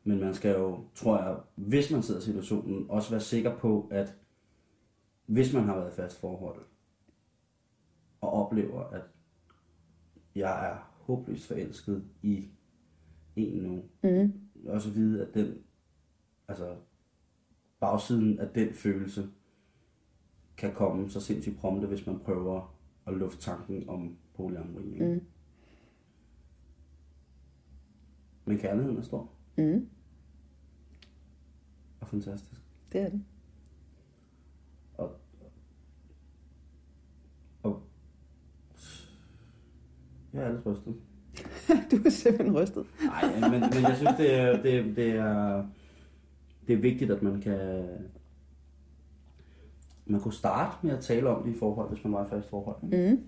men 0.03 0.19
man 0.19 0.33
skal 0.33 0.51
jo, 0.55 0.79
tror 0.95 1.17
jeg, 1.23 1.37
hvis 1.55 1.91
man 1.91 2.03
sidder 2.03 2.21
i 2.21 2.23
situationen, 2.23 2.85
også 2.89 3.09
være 3.09 3.21
sikker 3.21 3.57
på, 3.57 3.87
at 3.91 4.15
hvis 5.25 5.53
man 5.53 5.63
har 5.63 5.75
været 5.75 5.91
i 5.91 5.95
fast 5.95 6.19
forhold, 6.19 6.61
og 8.21 8.33
oplever, 8.33 8.83
at 8.83 9.01
jeg 10.35 10.69
er 10.71 10.91
håbløst 11.05 11.47
forelsket 11.47 12.03
i 12.21 12.49
en 13.35 13.63
nu, 13.63 13.83
Mm. 14.03 14.33
også 14.67 14.89
vide, 14.89 15.21
at 15.27 15.33
den, 15.33 15.53
altså 16.47 16.75
bagsiden 17.79 18.39
af 18.39 18.47
den 18.55 18.73
følelse, 18.73 19.27
kan 20.63 20.73
komme 20.73 21.09
så 21.09 21.21
sindssygt 21.21 21.57
prompte, 21.59 21.87
hvis 21.87 22.07
man 22.07 22.19
prøver 22.19 22.75
at 23.07 23.13
lufte 23.13 23.41
tanken 23.41 23.89
om 23.89 24.17
polyamori. 24.35 24.93
ikke? 24.93 25.05
Mm. 25.05 25.21
Men 28.45 28.57
kærligheden 28.57 28.97
er 28.97 29.01
stor 29.01 29.29
Mm. 29.57 29.87
og 32.01 32.07
fantastisk. 32.07 32.61
Det 32.91 33.01
er 33.01 33.09
det. 33.09 33.23
Og, 34.97 35.11
og 37.63 37.83
jeg 40.33 40.43
er 40.43 40.51
lidt 40.51 40.65
rystet. 40.65 40.95
du 41.91 41.95
er 42.05 42.09
simpelthen 42.09 42.57
rystet. 42.61 42.85
Nej, 43.05 43.49
men, 43.49 43.59
men 43.59 43.83
jeg 43.83 43.95
synes, 43.97 44.17
det 44.17 44.33
er, 44.33 44.61
det, 44.61 44.95
det, 44.95 45.09
er, 45.09 45.67
det 46.67 46.73
er 46.73 46.81
vigtigt, 46.81 47.11
at 47.11 47.21
man 47.23 47.41
kan... 47.41 47.85
Man 50.05 50.21
kunne 50.21 50.33
starte 50.33 50.77
med 50.81 50.91
at 50.97 51.03
tale 51.03 51.29
om 51.29 51.43
det 51.43 51.55
i 51.55 51.59
forhold, 51.59 51.89
hvis 51.89 52.03
man 52.03 52.13
var 52.13 52.25
i 52.25 52.29
fast 52.29 52.49
forhold. 52.49 52.75
ikke? 52.83 53.11
Mm. 53.11 53.23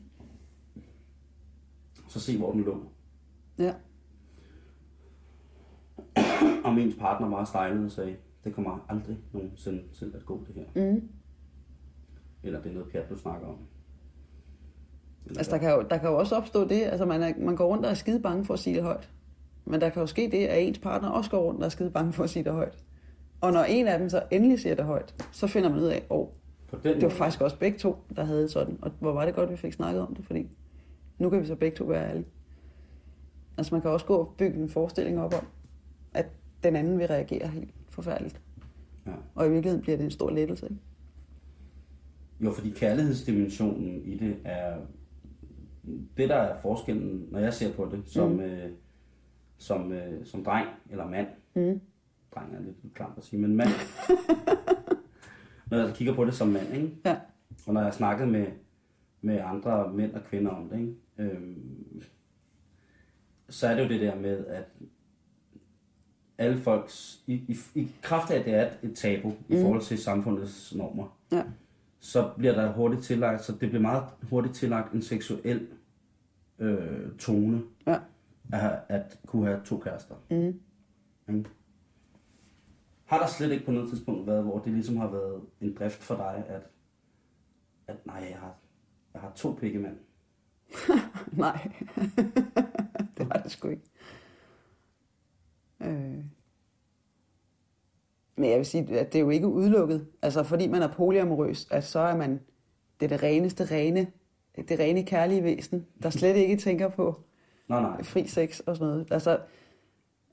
Så 2.07 2.19
se, 2.19 2.37
hvor 2.37 2.51
den 2.51 2.63
lå. 2.63 2.83
Ja. 3.57 3.73
Om 6.65 6.77
ens 6.77 6.95
partner 6.95 7.29
var 7.29 7.43
stejlet 7.43 7.85
og 7.85 7.91
sagde, 7.91 8.15
det 8.43 8.55
kommer 8.55 8.85
aldrig 8.89 9.17
nogensinde 9.33 9.83
til 9.93 10.11
at 10.15 10.25
gå 10.25 10.45
det 10.47 10.55
her. 10.55 10.91
Mm. 10.91 11.09
Eller 12.43 12.61
det 12.61 12.69
er 12.69 12.73
noget 12.73 12.91
pjat, 12.91 13.09
du 13.09 13.17
snakker 13.17 13.47
om. 13.47 13.57
Eller, 15.25 15.39
Altså, 15.39 15.51
der 15.51 15.57
kan, 15.57 15.71
jo, 15.71 15.85
der 15.89 15.97
kan 15.97 16.09
jo 16.09 16.17
også 16.17 16.35
opstå 16.35 16.67
det, 16.67 16.81
altså 16.83 17.05
man, 17.05 17.23
er, 17.23 17.33
man 17.37 17.55
går 17.55 17.67
rundt 17.67 17.85
og 17.85 17.91
er 17.91 17.95
skide 17.95 18.19
bange 18.19 18.45
for 18.45 18.53
at 18.53 18.59
sige 18.59 18.75
det 18.75 18.83
højt. 18.83 19.09
Men 19.65 19.81
der 19.81 19.89
kan 19.89 20.01
jo 20.01 20.07
ske 20.07 20.31
det, 20.31 20.45
at 20.47 20.67
ens 20.67 20.79
partner 20.79 21.09
også 21.09 21.29
går 21.29 21.39
rundt 21.39 21.59
og 21.59 21.65
er 21.65 21.69
skide 21.69 21.91
bange 21.91 22.13
for 22.13 22.23
at 22.23 22.29
sige 22.29 22.43
det 22.43 22.53
højt. 22.53 22.77
Og 23.41 23.53
når 23.53 23.63
en 23.63 23.87
af 23.87 23.99
dem 23.99 24.09
så 24.09 24.23
endelig 24.31 24.59
siger 24.59 24.75
det 24.75 24.85
højt, 24.85 25.25
så 25.31 25.47
finder 25.47 25.69
man 25.69 25.79
ud 25.79 25.85
af, 25.85 26.05
oh, 26.09 26.27
den 26.27 26.44
det 26.83 27.03
var 27.03 27.09
faktisk 27.09 27.41
også 27.41 27.59
begge 27.59 27.77
to, 27.77 27.95
der 28.15 28.23
havde 28.23 28.49
sådan. 28.49 28.77
Og 28.81 28.91
hvor 28.99 29.13
var 29.13 29.25
det 29.25 29.35
godt, 29.35 29.51
vi 29.51 29.57
fik 29.57 29.73
snakket 29.73 30.01
om 30.01 30.15
det, 30.15 30.25
fordi 30.25 30.49
nu 31.17 31.29
kan 31.29 31.41
vi 31.41 31.45
så 31.45 31.55
begge 31.55 31.77
to 31.77 31.83
være 31.83 32.09
ærlige. 32.09 32.25
Altså 33.57 33.75
man 33.75 33.81
kan 33.81 33.91
også 33.91 34.05
gå 34.05 34.15
og 34.15 34.33
bygge 34.37 34.59
en 34.59 34.69
forestilling 34.69 35.19
op 35.19 35.33
om, 35.33 35.47
at 36.13 36.25
den 36.63 36.75
anden 36.75 36.99
vil 36.99 37.07
reagere 37.07 37.47
helt 37.47 37.73
forfærdeligt. 37.89 38.41
Ja. 39.05 39.11
Og 39.35 39.47
i 39.47 39.49
virkeligheden 39.49 39.81
bliver 39.81 39.97
det 39.97 40.03
en 40.03 40.11
stor 40.11 40.29
lettelse. 40.29 40.65
Ikke? 40.65 40.81
Jo, 42.41 42.51
fordi 42.51 42.69
kærlighedsdimensionen 42.69 44.01
i 44.05 44.17
det 44.17 44.35
er... 44.43 44.77
Det, 46.17 46.29
der 46.29 46.35
er 46.35 46.61
forskellen, 46.61 47.27
når 47.31 47.39
jeg 47.39 47.53
ser 47.53 47.73
på 47.73 47.89
det, 47.91 48.01
som, 48.05 48.31
mm. 48.31 48.39
øh, 48.39 48.71
som, 49.57 49.91
øh, 49.91 50.25
som 50.25 50.43
dreng 50.43 50.67
eller 50.91 51.09
mand. 51.09 51.27
Mm. 51.53 51.81
Dreng 52.35 52.55
er 52.55 52.61
lidt 52.61 52.93
klamt 52.93 53.17
at 53.17 53.23
sige, 53.23 53.41
men 53.41 53.55
mand. 53.55 53.69
når 55.71 55.77
jeg 55.77 55.93
kigger 55.95 56.15
på 56.15 56.25
det 56.25 56.33
som 56.33 56.47
mand, 56.47 56.73
ikke? 56.73 56.91
Ja. 57.05 57.17
Og 57.67 57.73
når 57.73 57.81
jeg 57.81 57.85
har 57.87 57.93
snakket 57.93 58.27
med, 58.27 58.47
med 59.21 59.39
andre 59.45 59.93
mænd 59.93 60.13
og 60.13 60.23
kvinder 60.23 60.51
om 60.51 60.69
det, 60.69 60.79
ikke? 60.79 60.95
Øhm, 61.17 62.01
så 63.49 63.67
er 63.67 63.75
det 63.75 63.83
jo 63.83 63.89
det 63.89 64.01
der 64.01 64.15
med, 64.15 64.45
at 64.45 64.65
alle 66.37 66.57
folks, 66.61 67.23
i, 67.27 67.33
i, 67.33 67.57
i 67.75 67.91
kraft 68.01 68.31
af, 68.31 68.39
at 68.39 68.45
det 68.45 68.53
er 68.55 68.69
et, 68.83 68.95
tabu 68.95 69.29
mm. 69.29 69.55
i 69.55 69.61
forhold 69.61 69.81
til 69.81 69.97
samfundets 69.97 70.75
normer, 70.75 71.17
Ja. 71.31 71.43
så 71.99 72.31
bliver 72.37 72.53
der 72.55 72.71
hurtigt 72.73 73.03
tillagt, 73.03 73.43
så 73.43 73.51
det 73.51 73.59
bliver 73.69 73.81
meget 73.81 74.03
hurtigt 74.29 74.55
tillagt 74.55 74.93
en 74.93 75.01
seksuel 75.01 75.67
øh, 76.59 77.17
tone 77.19 77.61
Ja. 77.87 77.99
at, 78.53 78.79
at 78.89 79.19
kunne 79.25 79.45
have 79.47 79.61
to 79.65 79.77
kærester. 79.77 80.15
Mm. 80.29 80.59
Ikke? 81.35 81.49
Har 83.05 83.19
der 83.19 83.27
slet 83.27 83.51
ikke 83.51 83.65
på 83.65 83.71
noget 83.71 83.89
tidspunkt 83.89 84.27
været, 84.27 84.43
hvor 84.43 84.59
det 84.59 84.73
ligesom 84.73 84.97
har 84.97 85.07
været 85.11 85.41
en 85.61 85.73
drift 85.79 86.03
for 86.03 86.15
dig, 86.15 86.43
at, 86.47 86.61
at 87.87 88.05
nej, 88.05 88.27
jeg 88.29 88.37
har, 88.39 88.55
jeg 89.13 89.21
har 89.21 89.31
to 89.35 89.51
pikkemænd. 89.59 89.97
Nej, 91.31 91.71
det 93.17 93.29
var 93.29 93.35
det 93.43 93.51
sgu 93.51 93.67
ikke. 93.67 93.83
Øh. 95.81 96.23
Men 98.37 98.49
jeg 98.49 98.57
vil 98.57 98.65
sige, 98.65 98.99
at 98.99 99.13
det 99.13 99.19
er 99.19 99.23
jo 99.23 99.29
ikke 99.29 99.47
udelukket. 99.47 100.07
Altså, 100.21 100.43
fordi 100.43 100.67
man 100.67 100.81
er 100.81 100.93
polyamorøs, 100.93 101.67
at 101.71 101.83
så 101.83 101.99
er 101.99 102.15
man 102.17 102.39
det, 102.99 103.05
er 103.05 103.17
det 103.17 103.23
reneste, 103.23 103.65
rene, 103.65 104.07
det 104.55 104.79
rene 104.79 105.03
kærlige 105.05 105.43
væsen, 105.43 105.85
der 106.03 106.09
slet 106.19 106.35
ikke 106.35 106.57
tænker 106.57 106.87
på 106.89 107.21
Nej, 107.67 107.81
nej. 107.81 108.03
fri 108.03 108.27
sex 108.27 108.59
og 108.59 108.75
sådan 108.75 108.91
noget. 108.91 109.11
Altså, 109.11 109.39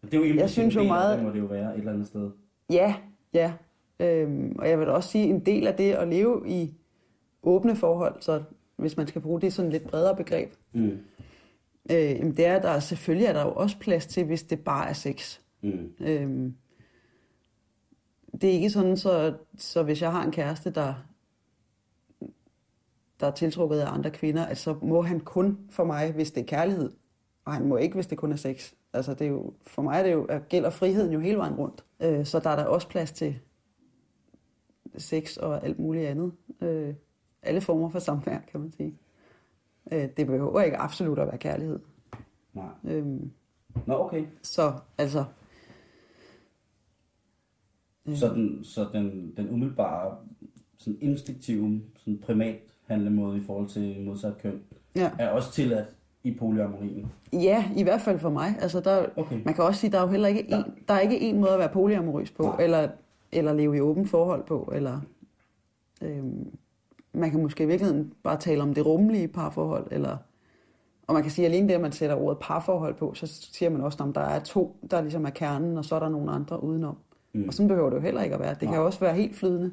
Det 0.03 0.15
er 0.15 0.19
jo 0.19 0.25
implicit 0.25 0.51
synes 0.51 0.75
jo 0.77 0.83
meget- 0.83 1.17
Det 1.19 1.27
må 1.27 1.33
det 1.33 1.39
jo 1.39 1.45
være 1.47 1.73
et 1.75 1.79
eller 1.79 1.93
andet 1.93 2.07
sted. 2.07 2.31
Ja, 2.73 2.95
ja. 3.35 3.53
Øhm, 4.01 4.57
og 4.59 4.69
jeg 4.69 4.79
vil 4.79 4.89
også 4.89 5.09
sige, 5.11 5.25
en 5.25 5.47
del 5.47 5.67
af 5.67 5.75
det 5.75 5.93
at 5.93 6.09
leve 6.09 6.43
i 6.49 6.75
åbne 7.43 7.77
forhold, 7.77 8.23
så 8.23 8.43
hvis 8.77 8.97
man 8.97 9.07
skal 9.07 9.23
bruge 9.23 9.41
det 9.41 9.53
sådan 9.53 9.71
lidt 9.71 9.85
bredere 9.85 10.17
begreb, 10.17 10.53
Mm. 10.73 10.99
øh, 11.91 12.11
jamen 12.11 12.37
det 12.37 12.47
er, 12.47 12.61
der 12.61 12.81
selvfølgelig 12.81 13.27
er 13.27 13.33
der 13.33 13.43
jo 13.43 13.53
også 13.53 13.79
plads 13.79 14.07
til, 14.07 14.25
hvis 14.25 14.43
det 14.43 14.61
bare 14.65 14.89
er 14.89 14.93
sex. 14.93 15.39
Mm. 15.63 15.93
Øhm, 16.01 16.55
det 18.41 18.49
er 18.49 18.53
ikke 18.53 18.71
sådan, 18.71 18.97
så, 18.97 19.35
så 19.59 19.83
hvis 19.83 20.03
jeg 20.03 20.13
har 20.13 20.25
en 20.25 20.33
kæreste, 20.33 20.71
der, 20.71 20.95
der 23.21 23.27
er 23.27 23.31
tiltrukket 23.31 23.81
af 23.81 23.93
andre 23.93 24.11
kvinder, 24.11 24.45
at 24.47 24.59
så 24.59 24.77
må 24.83 25.03
han 25.03 25.21
kun 25.21 25.59
for 25.71 25.85
mig, 25.85 26.13
hvis 26.13 26.31
det 26.33 26.41
er 26.41 26.47
kærlighed, 26.47 26.93
og 27.45 27.53
han 27.53 27.67
må 27.67 27.77
ikke, 27.77 27.95
hvis 27.95 28.07
det 28.07 28.19
kun 28.19 28.33
er 28.33 28.37
sex. 28.37 28.73
Altså 28.93 29.15
det 29.15 29.25
er 29.25 29.31
jo, 29.31 29.53
for 29.67 29.83
mig 29.83 29.99
er 29.99 30.03
det 30.03 30.13
jo, 30.13 30.25
at 30.25 30.49
gælder 30.49 30.71
friheden 30.71 31.13
jo 31.13 31.21
hele 31.21 31.37
vejen 31.39 31.55
rundt. 31.55 31.85
Øh, 32.03 32.27
så 32.27 32.41
der 32.41 32.51
er 32.51 32.57
der 32.57 32.65
også 32.65 32.89
plads 32.89 33.13
til 33.13 33.39
sex 34.97 35.37
og 35.37 35.65
alt 35.65 35.79
muligt 35.79 36.07
andet. 36.07 36.33
Øh, 36.61 36.95
alle 37.43 37.61
former 37.61 37.89
for 37.89 37.99
samvær, 37.99 38.39
kan 38.51 38.61
man 38.61 38.73
sige. 38.73 38.99
Øh, 39.93 40.09
det 40.17 40.27
behøver 40.27 40.63
ikke 40.63 40.77
absolut 40.77 41.19
at 41.19 41.27
være 41.27 41.39
kærlighed. 41.39 41.79
Nej. 42.55 42.69
Øhm, 42.85 43.31
Nå, 43.87 43.95
okay. 43.95 44.27
så 44.43 44.73
altså, 44.99 45.25
Så 48.15 48.29
den, 48.35 48.65
så 48.65 48.89
den, 48.93 49.35
den 49.37 49.51
umiddelbare, 49.51 50.17
sådan 50.79 50.99
instinktive, 51.01 51.83
sådan 51.97 52.19
primat 52.19 52.61
handlemåde 52.87 53.39
i 53.39 53.43
forhold 53.43 53.69
til 53.69 54.05
modsat 54.05 54.39
køn, 54.39 54.63
ja. 54.97 55.11
er 55.19 55.31
også 55.31 55.53
tilladt 55.53 55.97
i 56.25 56.35
polyamorien. 56.39 57.13
Ja, 57.33 57.65
i 57.77 57.83
hvert 57.83 58.01
fald 58.01 58.19
for 58.19 58.31
mig. 58.31 58.55
Altså, 58.61 58.81
der, 58.81 59.07
Okay. 59.17 59.41
Man 59.45 59.55
kan 59.55 59.65
også 59.65 59.81
sige, 59.81 59.93
der 59.93 59.99
er 59.99 60.03
jo 60.03 60.09
heller 60.09 60.29
ikke 60.29 60.53
en, 60.53 60.65
der 60.89 60.95
er 60.95 61.01
ikke 61.01 61.21
en 61.21 61.41
måde 61.41 61.53
at 61.53 61.59
være 61.59 61.69
polyamorøs 61.69 62.31
på, 62.31 62.43
Nej. 62.43 62.57
eller, 62.61 62.89
eller 63.33 63.53
leve 63.53 63.77
i 63.77 63.81
åbent 63.81 64.09
forhold 64.11 64.45
på, 64.45 64.73
eller 64.75 65.01
øhm, 66.03 66.47
man 67.13 67.31
kan 67.31 67.43
måske 67.43 67.65
i 67.65 67.67
virkeligheden 67.67 68.13
bare 68.23 68.37
tale 68.37 68.63
om 68.63 68.75
det 68.75 68.87
rummelige 68.87 69.29
parforhold, 69.29 69.87
eller 69.91 70.17
og 71.07 71.15
man 71.15 71.23
kan 71.23 71.33
sige, 71.33 71.47
at 71.47 71.53
alene 71.53 71.69
det, 71.69 71.75
at 71.75 71.81
man 71.81 71.93
sætter 71.93 72.17
ordet 72.17 72.39
parforhold 72.41 72.95
på, 72.95 73.15
så 73.15 73.27
siger 73.27 73.71
man 73.71 73.81
også, 73.81 74.05
at 74.09 74.15
der 74.15 74.21
er 74.21 74.41
to, 74.41 74.77
der 74.91 75.01
ligesom 75.01 75.25
er 75.27 75.31
kernen, 75.31 75.79
og 75.79 75.85
så 75.85 75.95
er 75.95 75.99
der 75.99 76.09
nogle 76.09 76.31
andre 76.31 76.65
udenom. 76.65 76.97
Mm. 77.35 77.45
Og 77.49 77.55
sådan 77.55 77.69
behøver 77.69 77.91
det 77.91 77.97
jo 77.97 78.03
heller 78.03 78.23
ikke 78.23 78.35
at 78.35 78.41
være. 78.41 78.55
Det 78.55 78.63
Nej. 78.63 78.73
kan 78.73 78.83
også 78.83 79.01
være 79.01 79.15
helt 79.15 79.37
flydende. 79.37 79.71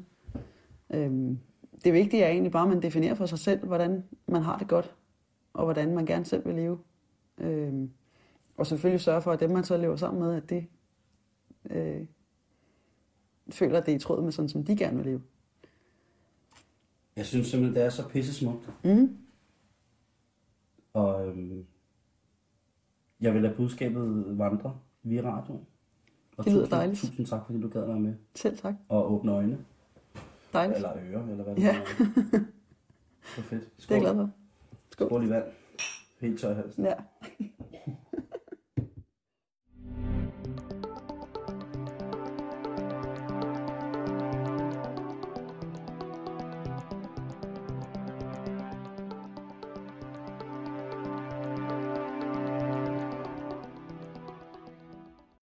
Øhm, 0.94 1.38
det 1.84 1.92
vigtige 1.92 2.22
er 2.22 2.28
egentlig 2.28 2.52
bare, 2.52 2.62
at 2.62 2.68
man 2.68 2.82
definerer 2.82 3.14
for 3.14 3.26
sig 3.26 3.38
selv, 3.38 3.66
hvordan 3.66 4.04
man 4.28 4.42
har 4.42 4.58
det 4.58 4.68
godt, 4.68 4.94
og 5.60 5.64
hvordan 5.66 5.94
man 5.94 6.06
gerne 6.06 6.24
selv 6.24 6.46
vil 6.46 6.54
leve. 6.54 6.78
Øhm, 7.38 7.90
og 8.56 8.66
selvfølgelig 8.66 9.00
sørge 9.00 9.22
for, 9.22 9.32
at 9.32 9.40
dem, 9.40 9.50
man 9.50 9.64
så 9.64 9.76
lever 9.76 9.96
sammen 9.96 10.22
med, 10.22 10.34
at 10.34 10.50
det 10.50 10.66
øh, 11.70 12.06
føler, 13.50 13.78
at 13.78 13.86
det 13.86 13.92
er 13.92 13.96
i 13.96 14.00
tråd 14.00 14.22
med 14.22 14.32
sådan, 14.32 14.48
som 14.48 14.64
de 14.64 14.76
gerne 14.76 14.96
vil 14.96 15.06
leve. 15.06 15.22
Jeg 17.16 17.26
synes 17.26 17.46
simpelthen, 17.46 17.76
det 17.76 17.84
er 17.84 17.90
så 17.90 18.08
pisse 18.08 18.34
smukt. 18.34 18.70
Mm. 18.84 19.16
Og 20.92 21.28
øhm, 21.28 21.66
jeg 23.20 23.34
vil 23.34 23.42
lade 23.42 23.54
budskabet 23.56 24.38
vandre 24.38 24.78
via 25.02 25.22
radioen. 25.22 25.66
Og 26.36 26.44
Det 26.44 26.52
lyder 26.52 26.62
tusind, 26.64 26.76
dejligt. 26.78 27.00
Tusind 27.00 27.26
tak, 27.26 27.46
fordi 27.46 27.60
du 27.60 27.68
gad 27.68 27.86
være 27.86 28.00
med. 28.00 28.14
Selv 28.34 28.58
tak. 28.58 28.74
Og 28.88 29.12
åbne 29.12 29.32
øjne. 29.32 29.64
Dejligt. 30.52 30.76
Eller 30.76 30.92
ører, 30.96 31.28
eller 31.28 31.44
hvad 31.44 31.54
det 31.56 31.62
Ja. 31.62 31.76
er. 31.76 31.80
Er 33.38 33.42
fedt. 33.42 33.76
Det 33.76 33.90
er 33.90 33.94
jeg 33.94 34.00
glad 34.00 34.14
for. 34.14 34.30
Skål. 34.92 35.08
Skål 35.08 35.24
i 35.24 35.28
vand. 35.28 35.44
Helt 36.20 36.40
tør 36.40 36.54
halsen. 36.54 36.84
Ja. 36.84 36.94